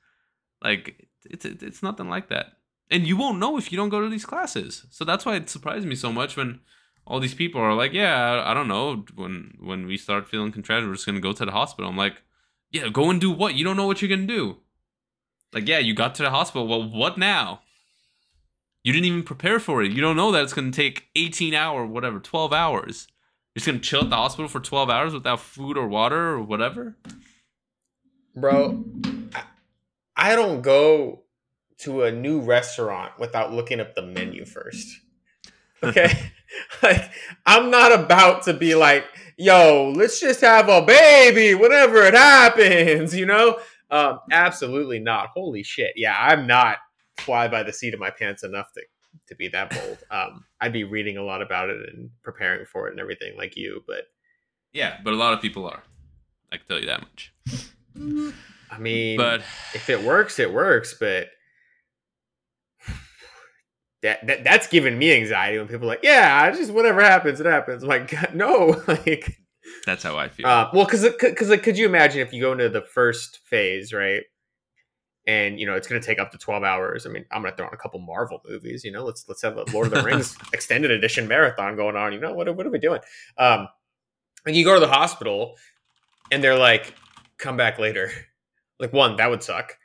Like 0.62 1.08
it's 1.24 1.46
it's 1.46 1.82
nothing 1.82 2.10
like 2.10 2.28
that, 2.30 2.55
and 2.90 3.08
you 3.08 3.18
won't 3.18 3.40
know 3.40 3.58
if 3.58 3.72
you 3.72 3.78
don't 3.78 3.90
go 3.90 4.02
to 4.02 4.10
these 4.10 4.26
classes. 4.26 4.86
So 4.90 5.04
that's 5.06 5.26
why 5.26 5.36
it 5.36 5.50
surprised 5.50 5.86
me 5.86 5.96
so 5.96 6.12
much 6.12 6.38
when 6.38 6.60
all 7.08 7.20
these 7.20 7.34
people 7.34 7.62
are 7.62 7.74
like, 7.74 7.94
yeah, 7.94 8.44
I 8.46 8.54
don't 8.54 8.68
know. 8.68 9.06
When 9.16 9.58
when 9.60 9.86
we 9.86 9.98
start 9.98 10.28
feeling 10.28 10.52
contracted, 10.52 10.88
we're 10.88 10.96
just 10.96 11.06
gonna 11.06 11.20
go 11.20 11.34
to 11.34 11.46
the 11.46 11.52
hospital. 11.52 11.90
I'm 11.90 11.98
like, 11.98 12.22
yeah, 12.72 12.90
go 12.90 13.10
and 13.10 13.22
do 13.22 13.32
what? 13.32 13.56
You 13.56 13.64
don't 13.64 13.78
know 13.78 13.88
what 13.88 14.02
you're 14.02 14.10
gonna 14.10 14.28
do. 14.28 14.58
Like, 15.54 15.68
yeah, 15.68 15.80
you 15.80 15.94
got 15.94 16.16
to 16.16 16.24
the 16.24 16.32
hospital. 16.32 16.68
Well, 16.68 16.90
what 16.90 17.18
now? 17.18 17.62
You 18.84 18.94
didn't 18.94 19.06
even 19.06 19.24
prepare 19.24 19.60
for 19.60 19.82
it. 19.82 19.92
You 19.92 20.02
don't 20.02 20.16
know 20.16 20.32
that 20.32 20.44
it's 20.44 20.54
gonna 20.54 20.72
take 20.72 21.08
18 21.16 21.54
hour, 21.54 21.86
whatever, 21.86 22.20
12 22.20 22.54
hours. 22.54 23.08
You're 23.54 23.60
just 23.60 23.68
gonna 23.68 23.80
chill 23.80 24.04
at 24.04 24.10
the 24.10 24.16
hospital 24.16 24.48
for 24.48 24.60
12 24.60 24.90
hours 24.90 25.14
without 25.14 25.40
food 25.40 25.78
or 25.78 25.88
water 25.88 26.30
or 26.30 26.42
whatever. 26.42 26.98
Bro, 28.36 28.84
I, 29.34 29.44
I 30.16 30.36
don't 30.36 30.62
go 30.62 31.25
to 31.80 32.04
a 32.04 32.12
new 32.12 32.40
restaurant 32.40 33.14
without 33.20 33.52
looking 33.54 33.80
up 33.80 33.96
the 33.96 34.02
menu 34.02 34.46
first. 34.46 34.88
Okay? 35.84 36.12
like 36.84 37.12
I'm 37.46 37.70
not 37.70 37.92
about 37.92 38.44
to 38.44 38.54
be 38.54 38.76
like, 38.76 39.06
yo, 39.38 39.94
let's 39.96 40.20
just 40.20 40.42
have 40.42 40.70
a 40.70 40.82
baby 40.82 41.54
whenever 41.54 41.98
it 42.04 42.14
happens, 42.14 43.16
you 43.16 43.26
know? 43.26 43.60
Um, 43.92 44.20
absolutely 44.32 45.00
not. 45.00 45.30
Holy 45.30 45.64
shit. 45.64 45.94
Yeah, 45.96 46.16
I'm 46.18 46.48
not 46.48 46.78
fly 47.18 47.48
by 47.48 47.64
the 47.64 47.74
seat 47.74 47.94
of 47.94 48.00
my 48.00 48.10
pants 48.10 48.44
enough 48.44 48.72
to 48.74 48.82
to 49.28 49.36
be 49.36 49.48
that 49.50 49.70
bold. 49.72 49.98
Um, 50.12 50.46
I'd 50.62 50.74
be 50.74 50.84
reading 50.84 51.18
a 51.18 51.24
lot 51.24 51.42
about 51.42 51.70
it 51.70 51.78
and 51.94 52.10
preparing 52.24 52.66
for 52.66 52.88
it 52.88 52.92
and 52.92 53.00
everything 53.00 53.36
like 53.38 53.58
you, 53.58 53.84
but 53.88 54.08
yeah, 54.72 54.98
but 55.04 55.14
a 55.14 55.18
lot 55.18 55.34
of 55.34 55.42
people 55.42 55.66
are. 55.66 55.84
I 56.52 56.58
can 56.58 56.66
tell 56.68 56.80
you 56.80 56.86
that 56.86 57.02
much. 57.02 57.34
I 58.72 58.78
mean, 58.78 59.18
But 59.18 59.42
if 59.74 59.90
it 59.90 60.02
works, 60.04 60.40
it 60.40 60.54
works, 60.54 60.96
but 60.98 61.30
that, 64.06 64.26
that 64.28 64.44
that's 64.44 64.68
giving 64.68 64.98
me 64.98 65.12
anxiety 65.14 65.58
when 65.58 65.68
people 65.68 65.86
are 65.86 65.90
like, 65.90 66.04
yeah, 66.04 66.50
just 66.52 66.72
whatever 66.72 67.02
happens, 67.02 67.40
it 67.40 67.46
happens. 67.46 67.84
I'm 67.84 67.90
like, 67.90 68.10
God, 68.10 68.32
no, 68.36 68.82
like, 68.88 69.38
that's 69.86 70.04
how 70.04 70.18
I 70.18 70.30
feel. 70.30 70.48
uh, 70.48 70.70
well, 70.74 70.86
because 70.86 71.08
because 71.20 71.50
like, 71.50 71.64
could 71.64 71.78
you 71.78 71.86
imagine 71.86 72.22
if 72.22 72.32
you 72.34 72.42
go 72.42 72.52
into 72.54 72.70
the 72.70 72.82
first 72.82 73.40
phase, 73.46 73.92
right? 73.94 74.24
And 75.28 75.60
you 75.60 75.66
know 75.66 75.74
it's 75.74 75.88
going 75.88 76.00
to 76.00 76.06
take 76.06 76.20
up 76.20 76.32
to 76.34 76.38
twelve 76.38 76.64
hours. 76.64 77.08
I 77.08 77.10
mean, 77.10 77.26
I'm 77.32 77.42
going 77.42 77.52
to 77.52 77.58
throw 77.58 77.66
on 77.66 77.74
a 77.74 77.78
couple 77.78 78.00
Marvel 78.00 78.42
movies. 78.48 78.84
You 78.84 78.92
know, 78.92 79.04
let's 79.04 79.26
let's 79.28 79.42
have 79.42 79.58
a 79.58 79.64
Lord 79.74 79.88
of 79.88 79.94
the 79.94 80.04
Rings 80.04 80.38
extended 80.54 80.92
edition 80.92 81.28
marathon 81.28 81.76
going 81.76 81.96
on. 81.96 82.14
You 82.14 82.20
know, 82.20 82.34
what 82.34 82.48
are- 82.48 82.54
what 82.54 82.68
are 82.68 82.70
we 82.70 82.78
doing? 82.78 83.00
Um, 83.40 83.68
and 84.46 84.56
you 84.56 84.64
go 84.64 84.76
to 84.76 84.80
the 84.80 84.88
hospital, 84.88 85.56
and 86.32 86.44
they're 86.44 86.58
like, 86.60 86.94
come 87.40 87.58
back 87.58 87.80
later. 87.80 88.12
Like 88.80 88.94
one, 88.94 89.16
that 89.16 89.32
would 89.32 89.42
suck. 89.42 89.76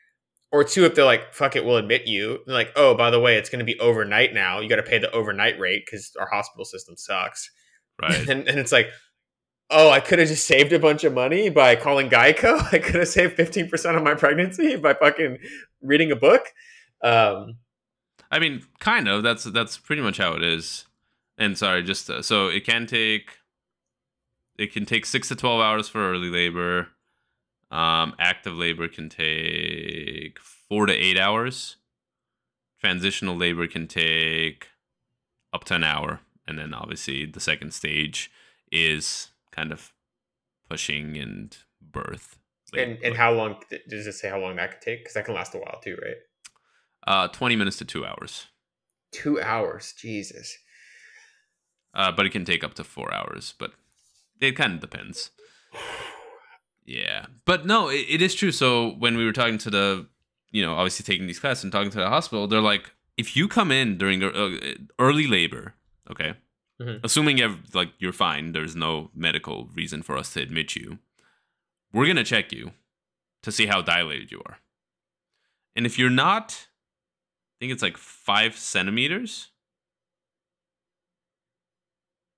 Or 0.53 0.64
two, 0.64 0.84
if 0.84 0.94
they're 0.94 1.05
like, 1.05 1.32
fuck 1.32 1.55
it, 1.55 1.64
we'll 1.64 1.76
admit 1.76 2.09
you. 2.09 2.40
They're 2.44 2.55
like, 2.55 2.72
oh, 2.74 2.94
by 2.94 3.11
the 3.11 3.20
way, 3.20 3.36
it's 3.36 3.48
going 3.48 3.61
to 3.61 3.64
be 3.64 3.78
overnight 3.78 4.34
now. 4.34 4.59
You 4.59 4.68
got 4.68 4.76
to 4.76 4.82
pay 4.82 4.98
the 4.98 5.11
overnight 5.12 5.59
rate 5.61 5.84
because 5.86 6.12
our 6.18 6.26
hospital 6.26 6.64
system 6.64 6.96
sucks. 6.96 7.51
right. 8.03 8.28
And, 8.28 8.48
and 8.48 8.59
it's 8.59 8.72
like, 8.72 8.88
oh, 9.70 9.90
I 9.90 10.01
could 10.01 10.18
have 10.18 10.28
just 10.28 10.46
saved 10.46 10.72
a 10.72 10.78
bunch 10.78 11.05
of 11.05 11.14
money 11.14 11.48
by 11.48 11.76
calling 11.76 12.11
Geico. 12.11 12.61
I 12.72 12.78
could 12.78 12.96
have 12.96 13.09
saved 13.09 13.36
15% 13.36 13.96
of 13.96 14.03
my 14.03 14.14
pregnancy 14.14 14.76
by 14.76 14.94
fucking 14.94 15.38
reading 15.80 16.11
a 16.11 16.16
book. 16.16 16.46
Um, 17.03 17.59
I 18.30 18.38
mean, 18.38 18.62
kind 18.78 19.09
of. 19.09 19.22
That's 19.22 19.44
that's 19.44 19.78
pretty 19.78 20.03
much 20.03 20.18
how 20.18 20.34
it 20.34 20.42
is. 20.42 20.86
And 21.38 21.57
sorry, 21.57 21.82
just 21.82 22.09
uh, 22.11 22.22
so 22.22 22.48
it 22.48 22.64
can 22.64 22.86
take 22.86 23.38
it 24.57 24.72
can 24.72 24.84
take 24.84 25.07
six 25.07 25.28
to 25.28 25.36
twelve 25.36 25.61
hours 25.61 25.88
for 25.88 26.11
early 26.11 26.28
labor. 26.28 26.88
Um, 27.71 28.14
active 28.18 28.55
labor 28.55 28.89
can 28.89 29.09
take 29.09 30.39
four 30.41 30.87
to 30.87 30.93
eight 30.93 31.18
hours. 31.18 31.77
Transitional 32.81 33.37
labor 33.37 33.66
can 33.66 33.87
take 33.87 34.68
up 35.53 35.64
to 35.64 35.75
an 35.75 35.85
hour, 35.85 36.21
and 36.47 36.59
then 36.59 36.75
obviously 36.75 37.27
the 37.27 37.41
second 37.41 37.73
stage 37.73 38.31
is 38.73 39.29
kind 39.53 39.73
of 39.73 39.93
pushing 40.68 41.16
and 41.16 41.57
birth. 41.81 42.39
and, 42.77 42.99
and 43.03 43.16
how 43.16 43.33
long 43.33 43.57
does 43.89 44.07
it 44.07 44.14
say 44.14 44.29
how 44.31 44.39
long 44.39 44.57
that 44.57 44.73
could 44.73 44.81
take? 44.81 45.01
Because 45.01 45.14
that 45.14 45.25
can 45.25 45.35
last 45.35 45.55
a 45.55 45.59
while 45.59 45.81
too, 45.83 45.97
right? 46.03 46.16
Uh, 47.07 47.29
twenty 47.29 47.57
minutes 47.57 47.77
to 47.79 47.85
two 47.85 48.05
hours. 48.05 48.47
Two 49.12 49.41
hours. 49.41 49.95
Jesus. 49.97 50.57
Uh, 51.93 52.12
but 52.12 52.27
it 52.27 52.31
can 52.31 52.45
take 52.45 52.62
up 52.62 52.75
to 52.75 52.85
four 52.85 53.12
hours. 53.12 53.55
But 53.59 53.73
it 54.41 54.53
kind 54.53 54.75
of 54.75 54.81
depends. 54.81 55.31
Yeah, 56.85 57.26
but 57.45 57.66
no, 57.66 57.89
it, 57.89 58.07
it 58.09 58.22
is 58.22 58.35
true. 58.35 58.51
So 58.53 58.91
when 58.99 59.16
we 59.16 59.24
were 59.24 59.33
talking 59.33 59.59
to 59.59 59.70
the, 59.70 60.07
you 60.51 60.62
know, 60.64 60.74
obviously 60.74 61.05
taking 61.05 61.26
these 61.26 61.39
classes 61.39 61.62
and 61.64 61.72
talking 61.72 61.91
to 61.91 61.99
the 61.99 62.09
hospital, 62.09 62.47
they're 62.49 62.61
like, 62.61 62.91
if 63.16 63.37
you 63.37 63.47
come 63.49 63.70
in 63.70 63.97
during 63.99 64.22
uh, 64.24 64.51
early 64.99 65.26
labor, 65.26 65.74
okay, 66.11 66.35
Mhm. 66.81 67.01
assuming 67.05 67.39
like 67.74 67.91
you're 67.99 68.12
fine, 68.12 68.53
there's 68.53 68.74
no 68.74 69.11
medical 69.14 69.66
reason 69.74 70.03
for 70.03 70.16
us 70.16 70.33
to 70.33 70.41
admit 70.41 70.74
you. 70.74 70.99
We're 71.93 72.07
gonna 72.07 72.24
check 72.24 72.53
you 72.53 72.72
to 73.43 73.53
see 73.53 73.66
how 73.66 73.83
dilated 73.83 74.33
you 74.33 74.41
are, 74.47 74.59
and 75.76 75.85
if 75.87 75.99
you're 75.99 76.09
not, 76.11 76.68
I 77.55 77.55
think 77.61 77.72
it's 77.72 77.83
like 77.83 77.99
five 77.99 78.57
centimeters. 78.57 79.49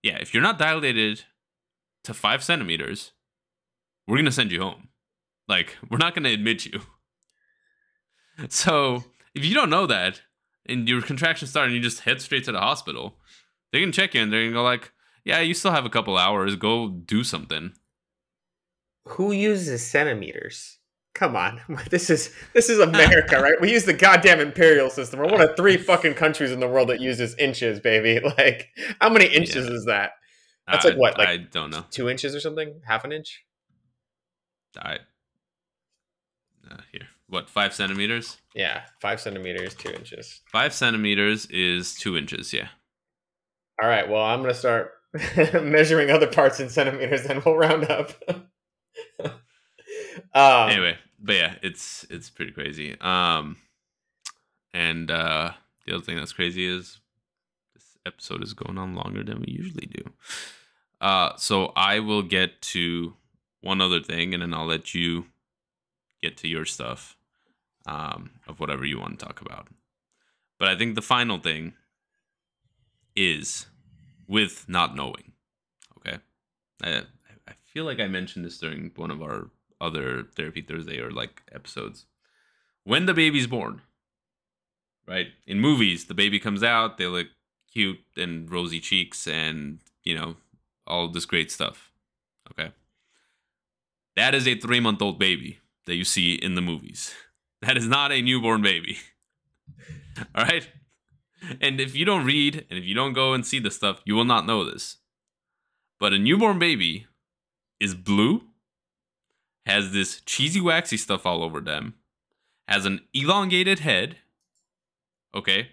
Yeah, 0.03 0.17
if 0.17 0.35
you're 0.35 0.43
not 0.43 0.59
dilated 0.59 1.25
to 2.05 2.13
five 2.13 2.43
centimeters, 2.43 3.13
we're 4.07 4.17
gonna 4.17 4.33
send 4.33 4.51
you 4.53 4.61
home. 4.63 4.89
Like, 5.49 5.77
we're 5.91 5.99
not 5.99 6.15
gonna 6.15 6.31
admit 6.31 6.67
you. 6.67 6.81
So 8.49 9.05
if 9.35 9.45
you 9.45 9.55
don't 9.55 9.71
know 9.71 9.87
that 9.87 10.23
and 10.67 10.89
your 10.89 11.03
contractions 11.03 11.51
start 11.51 11.67
and 11.67 11.75
you 11.77 11.83
just 11.83 12.01
head 12.01 12.21
straight 12.21 12.45
to 12.45 12.53
the 12.53 12.61
hospital, 12.61 13.17
they 13.73 13.81
can 13.81 13.93
check 13.93 14.15
you 14.15 14.23
and 14.23 14.33
they're 14.33 14.43
gonna 14.45 14.55
go 14.55 14.63
like, 14.63 14.93
Yeah, 15.25 15.41
you 15.41 15.55
still 15.55 15.71
have 15.73 15.85
a 15.85 15.91
couple 15.91 16.17
hours, 16.17 16.57
go 16.57 16.89
do 16.89 17.25
something. 17.25 17.73
Who 19.09 19.33
uses 19.33 19.87
centimeters? 19.87 20.79
Come 21.15 21.37
on, 21.37 21.61
this 21.91 22.09
is 22.09 22.35
this 22.55 22.71
is 22.71 22.79
America, 22.79 23.39
right? 23.41 23.61
We 23.61 23.71
use 23.71 23.85
the 23.85 23.93
goddamn 23.93 24.41
imperial 24.41 24.89
system. 24.89 25.21
We're 25.21 25.27
one 25.31 25.43
of 25.43 25.57
three 25.57 25.77
fucking 25.91 26.15
countries 26.15 26.51
in 26.53 26.61
the 26.61 26.69
world 26.69 26.89
that 26.89 27.01
uses 27.01 27.37
inches, 27.37 27.81
baby. 27.81 28.19
Like, 28.39 28.69
how 29.01 29.11
many 29.11 29.27
inches 29.27 29.67
Yeah. 29.69 29.75
is 29.75 29.85
that? 29.85 30.13
That's 30.67 30.85
like 30.87 30.97
what, 30.97 31.19
like- 31.19 31.29
I 31.29 31.37
don't 31.37 31.71
know. 31.71 31.85
Two 31.91 32.09
inches 32.09 32.35
or 32.35 32.41
something? 32.41 32.81
Half 32.87 33.05
an 33.05 33.13
inch? 33.13 33.45
I 34.79 34.99
uh, 36.71 36.79
here. 36.91 37.09
What, 37.29 37.49
five 37.49 37.75
centimeters? 37.75 38.37
Yeah, 38.55 38.83
five 39.01 39.21
centimeters, 39.21 39.75
two 39.75 39.91
inches. 39.91 40.41
Five 40.51 40.75
centimeters 40.75 41.47
is 41.47 41.95
two 41.95 42.17
inches, 42.17 42.53
yeah. 42.53 42.69
All 43.83 43.89
right. 43.89 44.09
Well, 44.09 44.23
I'm 44.23 44.43
gonna 44.43 44.55
start 44.55 44.93
measuring 45.63 46.11
other 46.11 46.27
parts 46.27 46.61
in 46.61 46.69
centimeters, 46.69 47.25
then 47.25 47.43
we'll 47.45 47.57
round 47.57 47.91
up. 47.91 48.13
um, 50.35 50.71
anyway, 50.71 50.97
but 51.19 51.35
yeah, 51.35 51.55
it's 51.63 52.05
it's 52.11 52.31
pretty 52.31 52.53
crazy. 52.53 52.97
Um, 53.01 53.57
and 54.75 55.11
uh, 55.11 55.53
the 55.87 55.95
other 55.95 56.05
thing 56.05 56.17
that's 56.17 56.33
crazy 56.33 56.67
is 56.67 57.01
this 57.75 57.97
episode 58.07 58.43
is 58.43 58.55
going 58.55 58.79
on 58.79 58.95
longer 58.95 59.23
than 59.23 59.41
we 59.41 59.53
usually 59.53 59.87
do. 59.87 60.13
Uh, 61.01 61.37
so 61.37 61.73
I 61.75 61.99
will 61.99 62.23
get 62.23 62.63
to 62.63 63.15
one 63.63 63.81
other 63.81 64.01
thing, 64.01 64.35
and 64.35 64.43
then 64.43 64.53
I'll 64.53 64.67
let 64.67 64.95
you 64.95 65.27
get 66.21 66.37
to 66.39 66.49
your 66.49 66.65
stuff 66.65 67.17
um, 67.87 68.33
of 68.47 68.61
whatever 68.61 68.85
you 68.85 68.99
want 68.99 69.19
to 69.19 69.25
talk 69.25 69.41
about. 69.41 69.69
But 70.59 70.69
I 70.69 70.77
think 70.77 70.95
the 70.95 71.03
final 71.03 71.39
thing 71.39 71.75
is 73.17 73.67
with 74.29 74.69
not 74.69 74.95
knowing. 74.95 75.33
Okay, 75.99 76.19
I 76.83 77.03
I 77.49 77.53
feel 77.65 77.85
like 77.85 78.01
I 78.01 78.07
mentioned 78.07 78.45
this 78.45 78.59
during 78.59 78.93
one 78.97 79.11
of 79.11 79.23
our 79.23 79.51
other 79.81 80.25
therapy 80.37 80.63
Thursday 80.63 81.01
or 81.01 81.11
like 81.11 81.43
episodes. 81.53 82.07
When 82.85 83.07
the 83.07 83.15
baby's 83.15 83.47
born, 83.47 83.83
right? 85.07 85.29
In 85.47 85.61
movies, 85.61 86.07
the 86.07 86.15
baby 86.15 86.39
comes 86.39 86.63
out, 86.63 86.99
they 86.99 87.07
look 87.07 87.29
cute 87.73 88.01
and 88.17 88.51
rosy 88.51 88.81
cheeks 88.81 89.27
and, 89.27 89.79
you 90.05 90.15
know, 90.15 90.37
all 90.87 91.09
this 91.09 91.25
great 91.25 91.51
stuff. 91.51 91.91
Okay. 92.51 92.73
That 94.17 94.35
is 94.35 94.47
a 94.47 94.59
three 94.59 94.81
month 94.81 95.03
old 95.03 95.19
baby 95.19 95.59
that 95.87 95.95
you 95.95 96.05
see 96.05 96.35
in 96.35 96.55
the 96.55 96.61
movies. 96.61 97.15
That 97.63 97.77
is 97.77 97.87
not 97.87 98.13
a 98.13 98.21
newborn 98.21 98.61
baby. 98.61 98.99
all 100.35 100.45
right. 100.45 100.69
And 101.61 101.81
if 101.81 101.95
you 101.95 102.05
don't 102.05 102.25
read 102.25 102.67
and 102.69 102.79
if 102.79 102.85
you 102.85 102.95
don't 102.95 103.13
go 103.13 103.35
and 103.35 103.47
see 103.47 103.59
the 103.59 103.71
stuff, 103.71 104.01
you 104.05 104.15
will 104.15 104.25
not 104.25 104.47
know 104.47 104.65
this. 104.65 104.97
But 105.99 106.13
a 106.13 106.19
newborn 106.19 106.59
baby 106.59 107.07
is 107.81 107.95
blue, 107.95 108.43
has 109.67 109.93
this 109.93 110.21
cheesy, 110.23 110.61
waxy 110.61 110.97
stuff 110.97 111.25
all 111.25 111.43
over 111.43 111.61
them, 111.61 111.95
has 112.67 112.85
an 112.85 113.01
elongated 113.15 113.81
head. 113.81 114.17
Okay. 115.35 115.69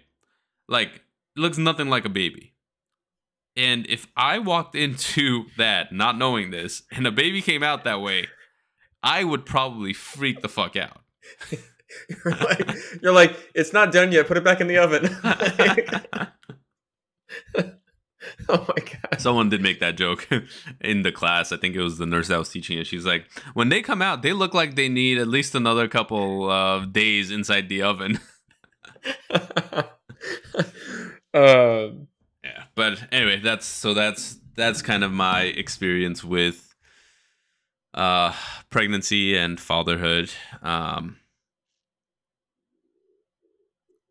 Like, 0.68 1.02
looks 1.36 1.58
nothing 1.58 1.88
like 1.88 2.04
a 2.04 2.08
baby. 2.08 2.49
And 3.56 3.86
if 3.88 4.06
I 4.16 4.38
walked 4.38 4.74
into 4.76 5.44
that 5.56 5.92
not 5.92 6.16
knowing 6.18 6.50
this 6.50 6.82
and 6.90 7.06
a 7.06 7.12
baby 7.12 7.42
came 7.42 7.62
out 7.62 7.84
that 7.84 8.00
way, 8.00 8.26
I 9.02 9.24
would 9.24 9.46
probably 9.46 9.92
freak 9.92 10.42
the 10.42 10.48
fuck 10.48 10.76
out. 10.76 11.00
you're, 12.08 12.36
like, 12.36 12.70
you're 13.02 13.12
like, 13.12 13.36
it's 13.54 13.72
not 13.72 13.92
done 13.92 14.12
yet. 14.12 14.26
Put 14.28 14.36
it 14.36 14.44
back 14.44 14.60
in 14.60 14.66
the 14.66 14.78
oven. 14.78 15.08
oh 18.48 18.66
my 18.68 18.74
god. 18.76 19.18
Someone 19.18 19.48
did 19.48 19.62
make 19.62 19.80
that 19.80 19.96
joke 19.96 20.28
in 20.80 21.02
the 21.02 21.12
class. 21.12 21.50
I 21.50 21.56
think 21.56 21.74
it 21.74 21.82
was 21.82 21.98
the 21.98 22.06
nurse 22.06 22.28
that 22.28 22.38
was 22.38 22.50
teaching 22.50 22.78
it. 22.78 22.86
She's 22.86 23.06
like, 23.06 23.26
when 23.54 23.70
they 23.70 23.80
come 23.82 24.02
out, 24.02 24.22
they 24.22 24.32
look 24.32 24.52
like 24.54 24.76
they 24.76 24.88
need 24.88 25.18
at 25.18 25.28
least 25.28 25.54
another 25.54 25.88
couple 25.88 26.50
of 26.50 26.92
days 26.92 27.30
inside 27.30 27.68
the 27.68 27.82
oven. 27.82 28.20
um, 31.34 32.08
but 32.80 33.12
anyway, 33.12 33.38
that's 33.38 33.66
so 33.66 33.92
that's 33.92 34.38
that's 34.56 34.80
kind 34.80 35.04
of 35.04 35.12
my 35.12 35.42
experience 35.42 36.24
with 36.24 36.74
uh 37.92 38.32
pregnancy 38.70 39.36
and 39.36 39.60
fatherhood. 39.60 40.30
Um 40.62 41.18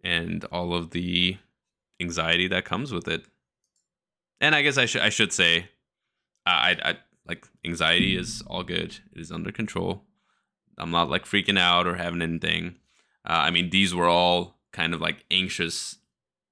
and 0.03 0.45
all 0.51 0.75
of 0.75 0.91
the 0.91 1.37
anxiety 1.99 2.47
that 2.47 2.63
comes 2.63 2.91
with 2.91 3.07
it. 3.07 3.25
And 4.39 4.53
I 4.53 4.61
guess 4.61 4.77
I 4.77 4.85
should 4.85 5.01
I 5.01 5.09
should 5.09 5.33
say, 5.33 5.69
I, 6.45 6.77
I, 6.83 6.97
like 7.27 7.47
anxiety 7.65 8.15
is 8.15 8.43
all 8.45 8.61
good. 8.61 8.99
It 9.15 9.19
is 9.19 9.31
under 9.31 9.51
control. 9.51 10.03
I'm 10.77 10.91
not 10.91 11.09
like 11.09 11.25
freaking 11.25 11.57
out 11.57 11.87
or 11.87 11.95
having 11.95 12.21
anything. 12.21 12.75
Uh, 13.27 13.41
I 13.47 13.49
mean, 13.49 13.71
these 13.71 13.95
were 13.95 14.07
all 14.07 14.59
kind 14.71 14.93
of 14.93 15.01
like 15.01 15.25
anxious, 15.31 15.97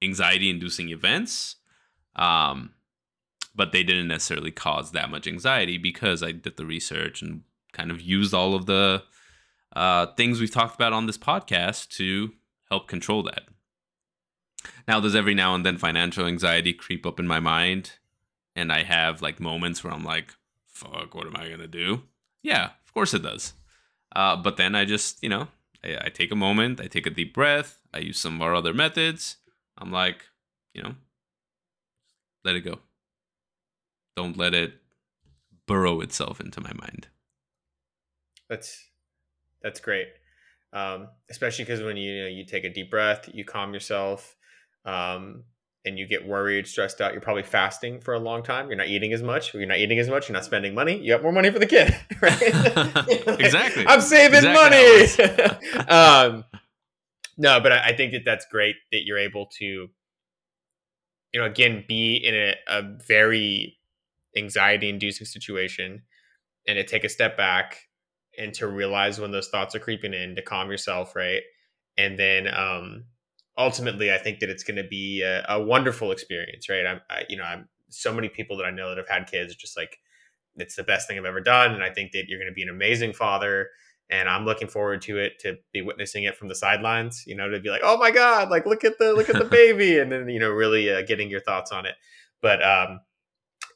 anxiety-inducing 0.01 0.89
events, 0.89 1.57
um, 2.17 2.73
but 3.55 3.71
they 3.71 3.83
didn't 3.83 4.07
necessarily 4.07 4.51
cause 4.51 4.91
that 4.91 5.09
much 5.09 5.27
anxiety 5.27 5.77
because 5.77 6.21
I 6.21 6.31
did 6.31 6.57
the 6.57 6.65
research 6.65 7.21
and 7.21 7.41
kind 7.73 7.91
of 7.91 8.01
used 8.01 8.33
all 8.33 8.55
of 8.55 8.65
the 8.65 9.03
uh, 9.75 10.07
things 10.15 10.39
we've 10.39 10.51
talked 10.51 10.75
about 10.75 10.93
on 10.93 11.05
this 11.05 11.17
podcast 11.17 11.89
to 11.97 12.33
help 12.69 12.87
control 12.87 13.23
that. 13.23 13.43
Now, 14.87 14.99
does 14.99 15.15
every 15.15 15.33
now 15.33 15.55
and 15.55 15.65
then 15.65 15.77
financial 15.77 16.25
anxiety 16.25 16.73
creep 16.73 17.05
up 17.05 17.19
in 17.19 17.27
my 17.27 17.39
mind? 17.39 17.93
And 18.55 18.71
I 18.71 18.83
have 18.83 19.21
like 19.21 19.39
moments 19.39 19.83
where 19.83 19.93
I'm 19.93 20.03
like, 20.03 20.33
fuck, 20.65 21.13
what 21.13 21.27
am 21.27 21.35
I 21.35 21.47
going 21.47 21.59
to 21.59 21.67
do? 21.67 22.03
Yeah, 22.41 22.71
of 22.85 22.93
course 22.93 23.13
it 23.13 23.23
does. 23.23 23.53
Uh, 24.15 24.35
but 24.35 24.57
then 24.57 24.73
I 24.73 24.85
just, 24.85 25.21
you 25.21 25.29
know, 25.29 25.47
I, 25.83 25.97
I 26.05 26.09
take 26.09 26.31
a 26.31 26.35
moment, 26.35 26.81
I 26.81 26.87
take 26.87 27.05
a 27.05 27.11
deep 27.11 27.33
breath, 27.33 27.79
I 27.93 27.99
use 27.99 28.19
some 28.19 28.35
of 28.35 28.41
our 28.41 28.55
other 28.55 28.73
methods. 28.73 29.37
I'm 29.77 29.91
like, 29.91 30.25
you 30.73 30.81
know, 30.81 30.95
let 32.43 32.55
it 32.55 32.61
go. 32.61 32.79
Don't 34.15 34.37
let 34.37 34.53
it 34.53 34.73
burrow 35.65 36.01
itself 36.01 36.39
into 36.39 36.61
my 36.61 36.73
mind. 36.73 37.07
That's 38.49 38.85
that's 39.61 39.79
great 39.79 40.07
um, 40.73 41.07
especially 41.29 41.65
because 41.65 41.81
when 41.81 41.97
you, 41.97 42.11
you, 42.11 42.21
know, 42.23 42.27
you 42.27 42.45
take 42.45 42.63
a 42.63 42.69
deep 42.69 42.91
breath, 42.91 43.29
you 43.33 43.45
calm 43.45 43.73
yourself, 43.73 44.35
um, 44.85 45.43
and 45.85 45.97
you 45.97 46.05
get 46.05 46.27
worried, 46.27 46.67
stressed 46.67 46.99
out. 46.99 47.13
You're 47.13 47.21
probably 47.21 47.43
fasting 47.43 48.01
for 48.01 48.13
a 48.13 48.19
long 48.19 48.43
time. 48.43 48.67
You're 48.67 48.77
not 48.77 48.87
eating 48.87 49.13
as 49.13 49.23
much. 49.23 49.53
You're 49.53 49.65
not 49.65 49.77
eating 49.77 49.99
as 49.99 50.09
much. 50.09 50.27
You're 50.27 50.33
not 50.33 50.43
spending 50.43 50.75
money. 50.75 50.97
You 50.97 51.13
have 51.13 51.23
more 51.23 51.31
money 51.31 51.49
for 51.49 51.59
the 51.59 51.65
kid, 51.65 51.95
right? 52.21 52.41
exactly. 53.39 53.87
I'm 53.87 54.01
saving 54.01 54.43
exactly 54.43 55.25
money. 55.25 55.87
um, 55.87 56.43
no, 57.37 57.59
but 57.61 57.71
I, 57.71 57.89
I, 57.89 57.95
think 57.95 58.11
that 58.13 58.23
that's 58.25 58.45
great 58.51 58.75
that 58.91 59.05
you're 59.05 59.19
able 59.19 59.45
to, 59.59 59.87
you 61.33 61.39
know, 61.39 61.45
again, 61.45 61.83
be 61.87 62.15
in 62.15 62.35
a, 62.35 62.55
a 62.67 62.81
very 63.07 63.77
anxiety-inducing 64.35 65.25
situation, 65.25 66.03
and 66.67 66.77
to 66.77 66.83
take 66.83 67.03
a 67.03 67.09
step 67.09 67.37
back 67.37 67.87
and 68.37 68.53
to 68.53 68.67
realize 68.67 69.19
when 69.19 69.31
those 69.31 69.49
thoughts 69.49 69.75
are 69.75 69.79
creeping 69.79 70.13
in 70.13 70.35
to 70.35 70.41
calm 70.41 70.69
yourself 70.69 71.15
right? 71.15 71.41
And 71.97 72.19
then 72.19 72.47
um 72.53 73.05
ultimately 73.57 74.13
i 74.13 74.17
think 74.17 74.39
that 74.39 74.49
it's 74.49 74.63
going 74.63 74.77
to 74.77 74.87
be 74.87 75.21
a, 75.21 75.43
a, 75.49 75.61
wonderful 75.61 76.11
experience 76.11 76.69
right? 76.69 76.85
I'm 76.85 77.01
I, 77.09 77.23
you 77.27 77.37
know 77.37 77.43
i'm 77.43 77.67
so 77.89 78.13
many 78.13 78.29
people 78.29 78.57
that 78.57 78.65
i 78.65 78.71
know 78.71 78.89
that 78.89 78.97
have 78.97 79.09
had 79.09 79.29
kids 79.29 79.55
just 79.55 79.75
like 79.75 79.97
it's 80.57 80.75
the 80.75 80.83
best 80.83 81.07
thing 81.07 81.17
i've 81.17 81.25
ever 81.25 81.41
done 81.41 81.73
and 81.73 81.83
i 81.83 81.89
think 81.89 82.11
that 82.11 82.25
you're 82.27 82.39
going 82.39 82.51
to 82.51 82.53
be 82.53 82.63
an 82.63 82.69
amazing 82.69 83.13
father 83.13 83.69
and 84.09 84.29
i'm 84.29 84.45
looking 84.45 84.67
forward 84.67 85.01
to 85.01 85.17
it 85.17 85.39
to 85.39 85.57
be 85.73 85.81
witnessing 85.81 86.23
it 86.23 86.35
from 86.35 86.47
the 86.47 86.55
sidelines 86.55 87.23
you 87.27 87.35
know 87.35 87.49
to 87.49 87.59
be 87.59 87.69
like 87.69 87.81
oh 87.83 87.97
my 87.97 88.11
god 88.11 88.49
like 88.49 88.65
look 88.65 88.83
at 88.83 88.97
the 88.99 89.13
look 89.13 89.29
at 89.29 89.37
the 89.37 89.45
baby 89.51 89.99
and 89.99 90.11
then 90.11 90.29
you 90.29 90.39
know 90.39 90.49
really 90.49 90.89
uh, 90.91 91.01
getting 91.01 91.29
your 91.29 91.41
thoughts 91.41 91.71
on 91.71 91.85
it 91.85 91.95
but 92.41 92.63
um 92.63 92.99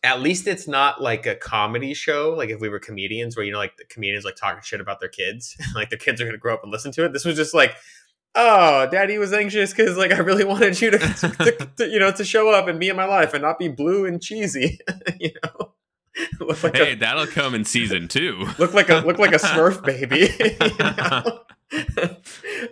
at 0.03 0.21
least 0.21 0.47
it's 0.47 0.67
not 0.67 1.01
like 1.01 1.25
a 1.25 1.36
comedy 1.36 1.93
show. 1.93 2.34
Like 2.36 2.49
if 2.49 2.59
we 2.59 2.69
were 2.69 2.79
comedians, 2.79 3.36
where 3.36 3.45
you 3.45 3.51
know, 3.51 3.59
like 3.59 3.77
the 3.77 3.86
comedians 3.86 4.25
like 4.25 4.36
talking 4.36 4.61
shit 4.63 4.82
about 4.82 4.99
their 4.99 5.09
kids, 5.09 5.55
like 5.75 5.89
their 5.89 5.99
kids 5.99 6.19
are 6.21 6.25
gonna 6.25 6.38
grow 6.38 6.53
up 6.53 6.63
and 6.63 6.71
listen 6.71 6.91
to 6.93 7.05
it. 7.05 7.13
This 7.13 7.25
was 7.25 7.36
just 7.36 7.53
like, 7.53 7.75
oh, 8.34 8.88
daddy 8.91 9.17
was 9.17 9.34
anxious 9.34 9.73
because 9.73 9.97
like 9.97 10.11
I 10.11 10.17
really 10.17 10.43
wanted 10.45 10.79
you 10.82 10.91
to, 10.91 10.97
to, 10.97 11.69
to, 11.77 11.88
you 11.88 11.99
know, 11.99 12.11
to 12.11 12.25
show 12.25 12.49
up 12.49 12.67
and 12.67 12.79
be 12.79 12.89
in 12.89 12.95
my 12.95 13.05
life 13.05 13.34
and 13.34 13.43
not 13.43 13.59
be 13.59 13.67
blue 13.67 14.05
and 14.05 14.21
cheesy, 14.21 14.79
you 15.19 15.32
know. 15.43 15.70
Like 16.39 16.76
hey, 16.76 16.93
a, 16.93 16.95
that'll 16.97 17.28
come 17.28 17.55
in 17.55 17.64
season 17.64 18.07
two. 18.07 18.45
look 18.59 18.74
like 18.74 18.89
a 18.89 18.97
look 18.97 19.18
like 19.18 19.32
a 19.32 19.38
Smurf 19.38 19.82
baby. 19.86 20.30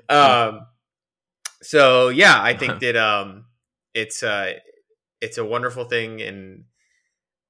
um. 0.10 0.68
So 1.62 2.10
yeah, 2.10 2.42
I 2.42 2.54
think 2.56 2.80
that 2.80 2.98
um, 2.98 3.46
it's 3.94 4.24
uh, 4.24 4.54
it's 5.22 5.38
a 5.38 5.46
wonderful 5.46 5.86
thing 5.86 6.22
and 6.22 6.66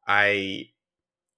I 0.07 0.69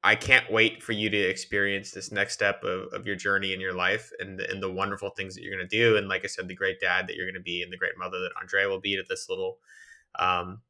I 0.04 0.16
can't 0.16 0.52
wait 0.52 0.82
for 0.82 0.94
you 0.94 1.10
to 1.10 1.18
experience 1.18 1.92
this 1.92 2.12
next 2.12 2.34
step 2.34 2.64
of, 2.64 2.92
of 2.92 3.06
your 3.06 3.16
journey 3.16 3.54
in 3.54 3.60
your 3.60 3.74
life 3.74 4.12
and 4.20 4.40
the, 4.40 4.50
and 4.50 4.62
the 4.62 4.72
wonderful 4.72 5.12
things 5.12 5.36
that 5.36 5.44
you're 5.44 5.56
going 5.56 5.68
to 5.68 5.78
do. 5.78 5.96
And 5.96 6.08
like 6.08 6.24
I 6.24 6.28
said, 6.28 6.48
the 6.48 6.56
great 6.56 6.80
dad 6.80 7.08
that 7.08 7.16
you're 7.16 7.28
going 7.28 7.36
to 7.36 7.42
be 7.42 7.62
and 7.62 7.72
the 7.72 7.78
great 7.78 7.98
mother 8.00 8.20
that 8.20 8.32
Andrea 8.42 8.68
will 8.68 8.80
be 8.80 8.96
to 8.96 9.04
this 9.08 9.30
little, 9.30 9.60
um, 10.18 10.62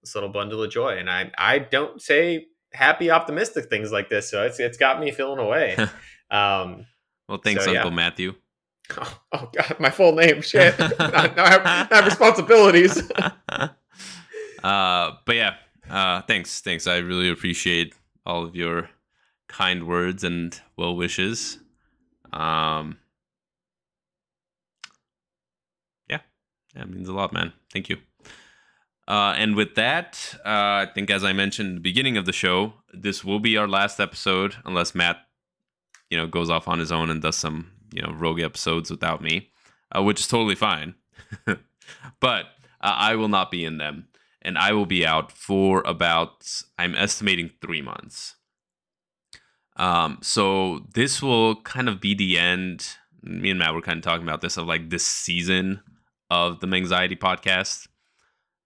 this 0.00 0.14
little 0.14 0.30
bundle 0.30 0.62
of 0.62 0.70
joy. 0.70 0.96
And 0.96 1.10
I, 1.10 1.30
I 1.36 1.58
don't 1.58 2.00
say 2.00 2.46
happy, 2.72 3.10
optimistic 3.10 3.68
things 3.70 3.92
like 3.92 4.08
this. 4.08 4.30
So 4.30 4.44
it's, 4.44 4.60
it's 4.60 4.78
got 4.78 5.00
me 5.00 5.10
feeling 5.10 5.38
away. 5.38 5.76
Um, 6.30 6.84
well, 7.26 7.40
thanks, 7.42 7.64
so, 7.64 7.70
Uncle 7.70 7.90
yeah. 7.90 7.96
Matthew. 7.96 8.34
Oh, 8.96 9.18
oh, 9.32 9.50
God, 9.54 9.76
my 9.80 9.90
full 9.90 10.14
name. 10.14 10.42
Shit. 10.42 10.78
now, 10.78 10.88
now, 10.98 11.44
I 11.44 11.50
have, 11.50 11.66
I 11.90 11.94
have 11.96 12.04
responsibilities. 12.04 13.10
uh, 14.62 15.12
but 15.24 15.36
yeah, 15.36 15.54
uh, 15.90 16.22
thanks, 16.22 16.60
thanks. 16.60 16.86
I 16.86 16.98
really 16.98 17.30
appreciate 17.30 17.94
all 18.26 18.44
of 18.44 18.54
your 18.54 18.90
kind 19.48 19.86
words 19.86 20.24
and 20.24 20.60
well 20.76 20.94
wishes. 20.94 21.58
Um, 22.32 22.98
yeah, 26.08 26.20
that 26.74 26.90
means 26.90 27.08
a 27.08 27.14
lot, 27.14 27.32
man. 27.32 27.52
Thank 27.72 27.88
you. 27.88 27.96
Uh, 29.08 29.34
and 29.38 29.56
with 29.56 29.74
that, 29.74 30.34
uh, 30.44 30.84
I 30.84 30.88
think 30.94 31.10
as 31.10 31.24
I 31.24 31.32
mentioned 31.32 31.70
at 31.70 31.74
the 31.76 31.80
beginning 31.80 32.18
of 32.18 32.26
the 32.26 32.32
show, 32.32 32.74
this 32.92 33.24
will 33.24 33.40
be 33.40 33.56
our 33.56 33.66
last 33.66 33.98
episode, 34.00 34.56
unless 34.66 34.94
Matt, 34.94 35.16
you 36.10 36.18
know, 36.18 36.26
goes 36.26 36.50
off 36.50 36.68
on 36.68 36.78
his 36.78 36.92
own 36.92 37.08
and 37.08 37.22
does 37.22 37.36
some, 37.36 37.70
you 37.90 38.02
know, 38.02 38.12
rogue 38.12 38.40
episodes 38.40 38.90
without 38.90 39.22
me, 39.22 39.48
uh, 39.96 40.02
which 40.02 40.20
is 40.20 40.28
totally 40.28 40.54
fine. 40.54 40.94
but 42.20 42.44
uh, 42.82 42.96
I 42.96 43.14
will 43.16 43.28
not 43.28 43.50
be 43.50 43.64
in 43.64 43.78
them 43.78 44.08
and 44.42 44.58
I 44.58 44.72
will 44.72 44.86
be 44.86 45.06
out 45.06 45.32
for 45.32 45.82
about, 45.86 46.46
I'm 46.78 46.94
estimating 46.94 47.50
three 47.62 47.80
months. 47.80 48.34
Um, 49.78 50.18
so 50.20 50.86
this 50.92 51.22
will 51.22 51.56
kind 51.62 51.88
of 51.88 51.98
be 51.98 52.14
the 52.14 52.38
end. 52.38 52.96
Me 53.22 53.48
and 53.48 53.58
Matt 53.58 53.72
were 53.72 53.80
kind 53.80 53.96
of 53.96 54.04
talking 54.04 54.26
about 54.26 54.42
this 54.42 54.58
of 54.58 54.66
like 54.66 54.90
this 54.90 55.06
season 55.06 55.80
of 56.30 56.60
the 56.60 56.66
Manxiety 56.66 57.16
podcast. 57.16 57.86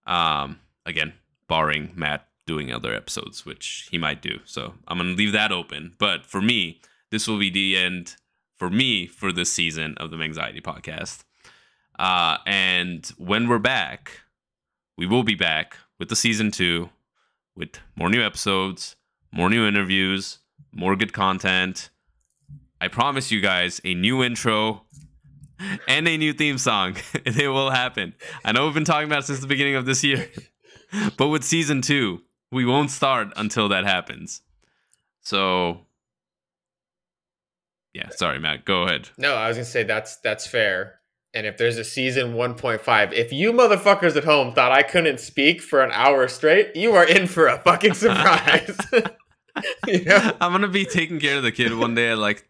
Um, 0.07 0.61
again, 0.87 1.15
barring 1.49 1.93
Matt 1.95 2.27
doing 2.47 2.73
other 2.73 2.93
episodes, 2.95 3.47
which 3.47 3.89
he 3.91 3.99
might 3.99 4.23
do. 4.23 4.41
So 4.45 4.75
I'm 4.89 4.99
gonna 4.99 5.11
leave 5.11 5.33
that 5.33 5.53
open. 5.53 5.95
But 5.99 6.27
for 6.27 6.41
me, 6.41 6.81
this 7.11 7.29
will 7.29 7.39
be 7.39 7.51
the 7.51 7.77
end 7.77 8.17
for 8.57 8.71
me 8.71 9.07
for 9.07 9.33
this 9.33 9.53
season 9.53 9.95
of 9.99 10.11
the 10.11 10.17
Manxiety 10.17 10.61
podcast. 10.61 11.25
Uh, 11.99 12.39
and 12.47 13.07
when 13.19 13.49
we're 13.49 13.59
back, 13.59 14.21
we 14.97 15.07
will 15.07 15.23
be 15.23 15.35
back 15.35 15.77
with 15.99 16.09
the 16.09 16.17
season 16.17 16.51
two 16.51 16.91
with 17.55 17.79
more 17.97 18.09
new 18.09 18.23
episodes, 18.23 18.97
more 19.31 19.51
new 19.51 19.67
interviews, 19.67 20.39
more 20.73 20.97
good 20.97 21.13
content. 21.13 21.91
I 22.81 22.89
promise 22.89 23.31
you 23.31 23.41
guys 23.41 23.81
a 23.85 23.95
new 23.95 24.23
intro 24.23 24.83
and 25.89 26.09
a 26.09 26.17
new 26.17 26.33
theme 26.33 26.59
song. 26.59 26.97
it 27.15 27.49
will 27.49 27.71
happen. 27.71 28.15
I 28.45 28.53
know 28.53 28.65
we've 28.65 28.75
been 28.75 28.85
talking 28.85 29.09
about 29.09 29.21
it 29.21 29.27
since 29.27 29.41
the 29.41 29.47
beginning 29.47 29.75
of 29.75 29.87
this 29.87 30.03
year, 30.03 30.29
but 31.17 31.29
with 31.29 31.45
season 31.45 31.83
two, 31.83 32.23
we 32.51 32.65
won't 32.65 32.91
start 32.91 33.29
until 33.37 33.69
that 33.69 33.85
happens. 33.85 34.43
So, 35.21 35.87
yeah, 37.93 38.09
sorry, 38.11 38.39
Matt. 38.39 38.65
Go 38.65 38.83
ahead. 38.83 39.11
No, 39.17 39.35
I 39.35 39.49
was 39.49 39.57
gonna 39.57 39.65
say 39.65 39.85
that's 39.85 40.17
that's 40.17 40.47
fair 40.47 41.01
and 41.35 41.47
if 41.47 41.57
there's 41.57 41.79
a 41.79 41.85
season 41.85 42.35
1.5, 42.35 43.13
if 43.13 43.33
you 43.33 43.53
motherfuckers 43.53 44.17
at 44.17 44.25
home 44.25 44.53
thought 44.53 44.71
I 44.71 44.83
couldn't 44.83 45.19
speak 45.19 45.63
for 45.63 45.83
an 45.83 45.91
hour 45.93 46.29
straight, 46.29 46.77
you 46.77 46.93
are 46.93 47.07
in 47.07 47.27
for 47.27 47.47
a 47.47 47.59
fucking 47.59 47.95
surprise. 47.95 48.77
you 49.87 50.05
know? 50.05 50.37
I'm 50.41 50.53
gonna 50.53 50.69
be 50.69 50.85
taking 50.85 51.19
care 51.19 51.39
of 51.39 51.43
the 51.43 51.53
kid 51.53 51.75
one 51.75 51.95
day 51.95 52.11
at 52.11 52.19
like 52.19 52.47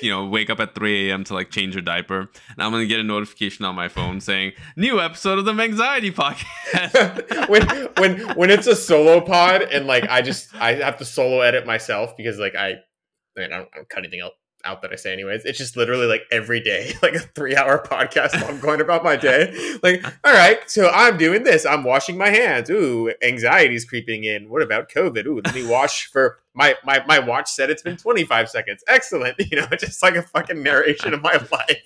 you 0.00 0.10
know, 0.10 0.26
wake 0.26 0.50
up 0.50 0.60
at 0.60 0.74
3 0.74 1.10
a.m. 1.10 1.24
to 1.24 1.34
like 1.34 1.50
change 1.50 1.74
your 1.74 1.82
diaper, 1.82 2.20
and 2.20 2.58
I'm 2.58 2.70
gonna 2.70 2.86
get 2.86 3.00
a 3.00 3.04
notification 3.04 3.64
on 3.64 3.74
my 3.74 3.88
phone 3.88 4.20
saying 4.20 4.52
new 4.76 5.00
episode 5.00 5.38
of 5.38 5.44
the 5.44 5.54
Manxiety 5.54 6.10
Podcast. 6.10 7.48
when 7.48 7.66
when 7.98 8.36
when 8.36 8.50
it's 8.50 8.66
a 8.66 8.76
solo 8.76 9.20
pod 9.20 9.62
and 9.62 9.86
like 9.86 10.08
I 10.08 10.22
just 10.22 10.54
I 10.54 10.74
have 10.74 10.98
to 10.98 11.04
solo 11.04 11.40
edit 11.40 11.66
myself 11.66 12.16
because 12.16 12.38
like 12.38 12.54
I, 12.54 12.68
I 12.68 13.40
mean 13.40 13.52
I 13.52 13.58
don't, 13.58 13.68
I 13.72 13.76
don't 13.76 13.88
cut 13.88 14.00
anything 14.00 14.20
out 14.20 14.32
out 14.64 14.82
that 14.82 14.92
I 14.92 14.96
say 14.96 15.12
anyways. 15.12 15.44
It's 15.44 15.58
just 15.58 15.76
literally 15.76 16.06
like 16.06 16.22
every 16.30 16.60
day, 16.60 16.92
like 17.02 17.14
a 17.14 17.20
three 17.20 17.56
hour 17.56 17.82
podcast. 17.82 18.34
while 18.34 18.50
I'm 18.50 18.60
going 18.60 18.80
about 18.80 19.04
my 19.04 19.16
day. 19.16 19.54
Like, 19.82 20.04
all 20.24 20.32
right, 20.32 20.58
so 20.68 20.90
I'm 20.90 21.16
doing 21.16 21.42
this. 21.42 21.64
I'm 21.64 21.84
washing 21.84 22.18
my 22.18 22.28
hands. 22.28 22.68
Ooh, 22.68 23.10
anxiety's 23.22 23.84
creeping 23.84 24.24
in. 24.24 24.50
What 24.50 24.62
about 24.62 24.90
COVID? 24.90 25.24
Ooh, 25.26 25.40
let 25.42 25.54
me 25.54 25.66
wash 25.66 26.06
for 26.12 26.40
my 26.54 26.74
my 26.84 27.02
my 27.06 27.18
watch 27.18 27.50
said 27.50 27.70
it's 27.70 27.82
been 27.82 27.96
25 27.96 28.50
seconds. 28.50 28.84
Excellent. 28.88 29.36
You 29.50 29.60
know, 29.60 29.66
just 29.78 30.02
like 30.02 30.16
a 30.16 30.22
fucking 30.22 30.62
narration 30.62 31.14
of 31.14 31.22
my 31.22 31.40
life. 31.50 31.82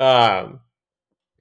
Um, 0.00 0.60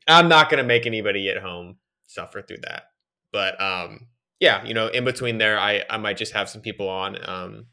I'm 0.08 0.28
not 0.28 0.50
gonna 0.50 0.64
make 0.64 0.86
anybody 0.86 1.30
at 1.30 1.38
home 1.38 1.78
suffer 2.08 2.42
through 2.42 2.62
that, 2.64 2.90
but 3.32 3.62
um, 3.62 4.08
yeah, 4.40 4.64
you 4.64 4.74
know, 4.74 4.88
in 4.88 5.06
between 5.06 5.38
there, 5.38 5.60
I 5.60 5.84
I 5.90 5.98
might 5.98 6.18
just 6.18 6.34
have 6.34 6.50
some 6.50 6.62
people 6.62 6.90
on 6.90 7.18
um 7.28 7.66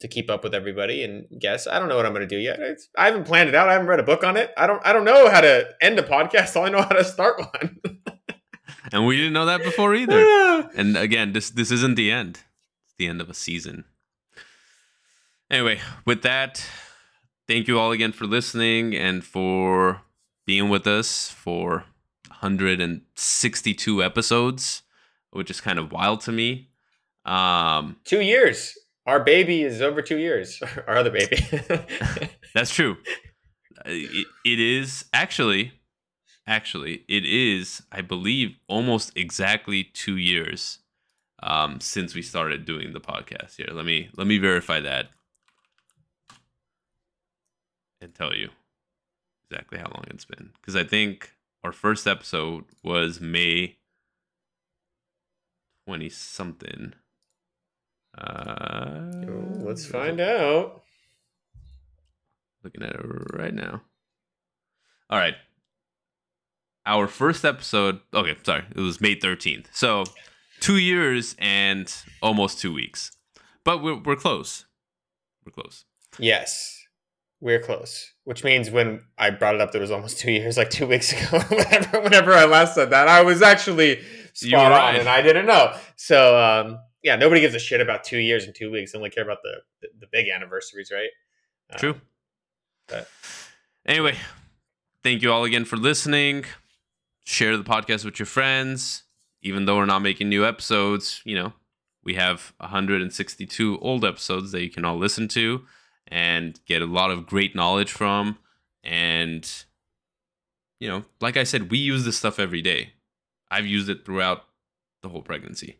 to 0.00 0.08
keep 0.08 0.30
up 0.30 0.44
with 0.44 0.54
everybody 0.54 1.02
and 1.02 1.26
guess. 1.40 1.66
I 1.66 1.78
don't 1.78 1.88
know 1.88 1.96
what 1.96 2.06
I'm 2.06 2.12
going 2.12 2.26
to 2.26 2.34
do 2.34 2.40
yet. 2.40 2.60
It's, 2.60 2.88
I 2.96 3.06
haven't 3.06 3.24
planned 3.24 3.48
it 3.48 3.54
out. 3.54 3.68
I 3.68 3.72
haven't 3.72 3.88
read 3.88 4.00
a 4.00 4.04
book 4.04 4.24
on 4.24 4.36
it. 4.36 4.52
I 4.56 4.66
don't. 4.66 4.84
I 4.84 4.92
don't 4.92 5.04
know 5.04 5.28
how 5.30 5.40
to 5.40 5.68
end 5.80 5.98
a 5.98 6.02
podcast. 6.02 6.56
All 6.56 6.64
I 6.64 6.68
know 6.68 6.82
how 6.82 6.94
to 6.94 7.04
start 7.04 7.38
one. 7.38 7.80
and 8.92 9.06
we 9.06 9.16
didn't 9.16 9.32
know 9.32 9.46
that 9.46 9.62
before 9.62 9.94
either. 9.94 10.68
and 10.74 10.96
again, 10.96 11.32
this 11.32 11.50
this 11.50 11.70
isn't 11.70 11.96
the 11.96 12.10
end. 12.10 12.40
It's 12.84 12.94
the 12.98 13.06
end 13.06 13.20
of 13.20 13.30
a 13.30 13.34
season. 13.34 13.84
Anyway, 15.50 15.80
with 16.04 16.22
that, 16.22 16.68
thank 17.46 17.68
you 17.68 17.78
all 17.78 17.92
again 17.92 18.10
for 18.12 18.26
listening 18.26 18.96
and 18.96 19.24
for 19.24 20.02
being 20.44 20.68
with 20.68 20.88
us 20.88 21.30
for 21.30 21.84
162 22.28 24.02
episodes, 24.02 24.82
which 25.30 25.50
is 25.50 25.60
kind 25.60 25.78
of 25.78 25.92
wild 25.92 26.20
to 26.22 26.32
me. 26.32 26.70
Um, 27.24 27.96
Two 28.04 28.20
years. 28.20 28.76
Our 29.06 29.20
baby 29.20 29.62
is 29.62 29.80
over 29.80 30.02
two 30.02 30.18
years. 30.18 30.60
Our 30.86 30.96
other 30.96 31.10
baby. 31.10 31.38
That's 32.54 32.74
true. 32.74 32.96
It, 33.84 34.26
it 34.44 34.60
is 34.60 35.04
actually, 35.12 35.72
actually, 36.46 37.04
it 37.08 37.24
is, 37.24 37.82
I 37.92 38.00
believe, 38.00 38.56
almost 38.66 39.12
exactly 39.16 39.84
two 39.84 40.16
years 40.16 40.80
um, 41.42 41.80
since 41.80 42.14
we 42.14 42.22
started 42.22 42.64
doing 42.64 42.92
the 42.92 43.00
podcast. 43.00 43.56
Here, 43.56 43.68
let 43.70 43.84
me 43.84 44.08
let 44.16 44.26
me 44.26 44.38
verify 44.38 44.80
that 44.80 45.08
and 48.00 48.12
tell 48.12 48.34
you 48.34 48.50
exactly 49.48 49.78
how 49.78 49.86
long 49.86 50.04
it's 50.08 50.24
been. 50.24 50.50
Because 50.60 50.74
I 50.74 50.82
think 50.82 51.32
our 51.62 51.72
first 51.72 52.08
episode 52.08 52.64
was 52.82 53.20
May 53.20 53.76
twenty 55.84 56.08
something. 56.08 56.94
Uh, 58.16 59.00
let's 59.64 59.86
find 59.86 60.20
out. 60.20 60.82
Looking 62.62 62.82
at 62.82 62.94
it 62.96 63.06
right 63.32 63.54
now. 63.54 63.82
All 65.10 65.18
right. 65.18 65.34
Our 66.84 67.06
first 67.06 67.44
episode, 67.44 68.00
okay, 68.14 68.36
sorry, 68.44 68.64
it 68.74 68.80
was 68.80 69.00
May 69.00 69.16
13th. 69.16 69.66
So 69.72 70.04
two 70.60 70.78
years 70.78 71.34
and 71.38 71.92
almost 72.22 72.60
two 72.60 72.72
weeks. 72.72 73.16
But 73.64 73.82
we're, 73.82 73.96
we're 73.96 74.16
close. 74.16 74.66
We're 75.44 75.52
close. 75.52 75.84
Yes, 76.18 76.84
we're 77.40 77.60
close. 77.60 78.12
Which 78.24 78.42
means 78.44 78.70
when 78.70 79.02
I 79.18 79.30
brought 79.30 79.56
it 79.56 79.60
up, 79.60 79.72
there 79.72 79.80
was 79.80 79.90
almost 79.90 80.18
two 80.18 80.32
years, 80.32 80.56
like 80.56 80.70
two 80.70 80.86
weeks 80.86 81.12
ago. 81.32 81.40
whenever, 81.48 82.00
whenever 82.00 82.32
I 82.32 82.44
last 82.44 82.74
said 82.74 82.90
that, 82.90 83.08
I 83.08 83.22
was 83.22 83.42
actually 83.42 84.00
spot 84.32 84.70
right. 84.70 84.94
on, 84.94 84.96
and 84.96 85.08
I 85.08 85.22
didn't 85.22 85.46
know. 85.46 85.74
So 85.96 86.38
um, 86.38 86.78
yeah, 87.06 87.14
nobody 87.14 87.40
gives 87.40 87.54
a 87.54 87.60
shit 87.60 87.80
about 87.80 88.02
two 88.02 88.18
years 88.18 88.46
and 88.46 88.54
two 88.54 88.68
weeks. 88.68 88.90
They 88.90 88.98
only 88.98 89.10
care 89.10 89.22
about 89.22 89.38
the 89.44 89.60
the, 89.80 89.88
the 90.00 90.06
big 90.10 90.26
anniversaries, 90.28 90.90
right? 90.92 91.08
True. 91.78 91.92
Um, 91.92 92.00
but 92.88 93.08
anyway, 93.86 94.16
thank 95.04 95.22
you 95.22 95.30
all 95.30 95.44
again 95.44 95.64
for 95.64 95.76
listening. 95.76 96.44
Share 97.24 97.56
the 97.56 97.62
podcast 97.62 98.04
with 98.04 98.18
your 98.18 98.26
friends. 98.26 99.04
Even 99.40 99.66
though 99.66 99.76
we're 99.76 99.86
not 99.86 100.00
making 100.00 100.28
new 100.28 100.44
episodes, 100.44 101.22
you 101.24 101.36
know, 101.36 101.52
we 102.02 102.14
have 102.14 102.52
162 102.58 103.78
old 103.78 104.04
episodes 104.04 104.50
that 104.50 104.62
you 104.62 104.70
can 104.70 104.84
all 104.84 104.98
listen 104.98 105.28
to 105.28 105.64
and 106.08 106.58
get 106.66 106.82
a 106.82 106.86
lot 106.86 107.12
of 107.12 107.26
great 107.26 107.54
knowledge 107.54 107.92
from. 107.92 108.36
And, 108.82 109.48
you 110.80 110.88
know, 110.88 111.04
like 111.20 111.36
I 111.36 111.44
said, 111.44 111.70
we 111.70 111.78
use 111.78 112.04
this 112.04 112.18
stuff 112.18 112.40
every 112.40 112.62
day. 112.62 112.94
I've 113.48 113.66
used 113.66 113.88
it 113.88 114.04
throughout 114.04 114.42
the 115.02 115.08
whole 115.08 115.22
pregnancy 115.22 115.76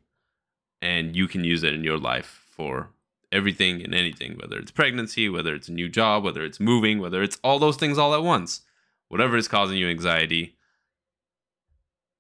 and 0.81 1.16
you 1.16 1.29
can 1.29 1.45
use 1.45 1.62
it 1.62 1.74
in 1.74 1.85
your 1.85 1.99
life 1.99 2.45
for 2.51 2.91
everything 3.33 3.83
and 3.83 3.95
anything, 3.95 4.39
whether 4.39 4.59
it's 4.59 4.70
pregnancy, 4.70 5.29
whether 5.29 5.55
it's 5.55 5.68
a 5.68 5.72
new 5.72 5.89
job, 5.89 6.24
whether 6.24 6.45
it's 6.45 6.61
moving, 6.61 7.01
whether 7.01 7.22
it's 7.22 7.39
all 7.43 7.59
those 7.59 7.77
things 7.77 7.99
all 7.99 8.14
at 8.14 8.22
once. 8.22 8.62
Whatever 9.09 9.37
is 9.37 9.49
causing 9.49 9.79
you 9.79 9.89
anxiety, 9.89 10.57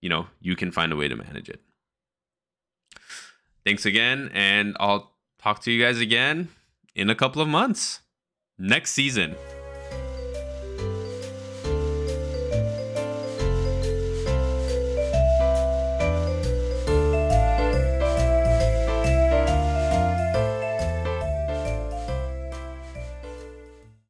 you 0.00 0.08
know, 0.08 0.26
you 0.40 0.54
can 0.54 0.70
find 0.70 0.92
a 0.92 0.96
way 0.96 1.08
to 1.08 1.16
manage 1.16 1.48
it. 1.48 1.60
Thanks 3.64 3.84
again, 3.84 4.30
and 4.32 4.76
I'll 4.78 5.12
talk 5.38 5.60
to 5.62 5.72
you 5.72 5.82
guys 5.82 6.00
again 6.00 6.48
in 6.94 7.10
a 7.10 7.14
couple 7.14 7.42
of 7.42 7.48
months. 7.48 8.00
Next 8.58 8.92
season. 8.92 9.34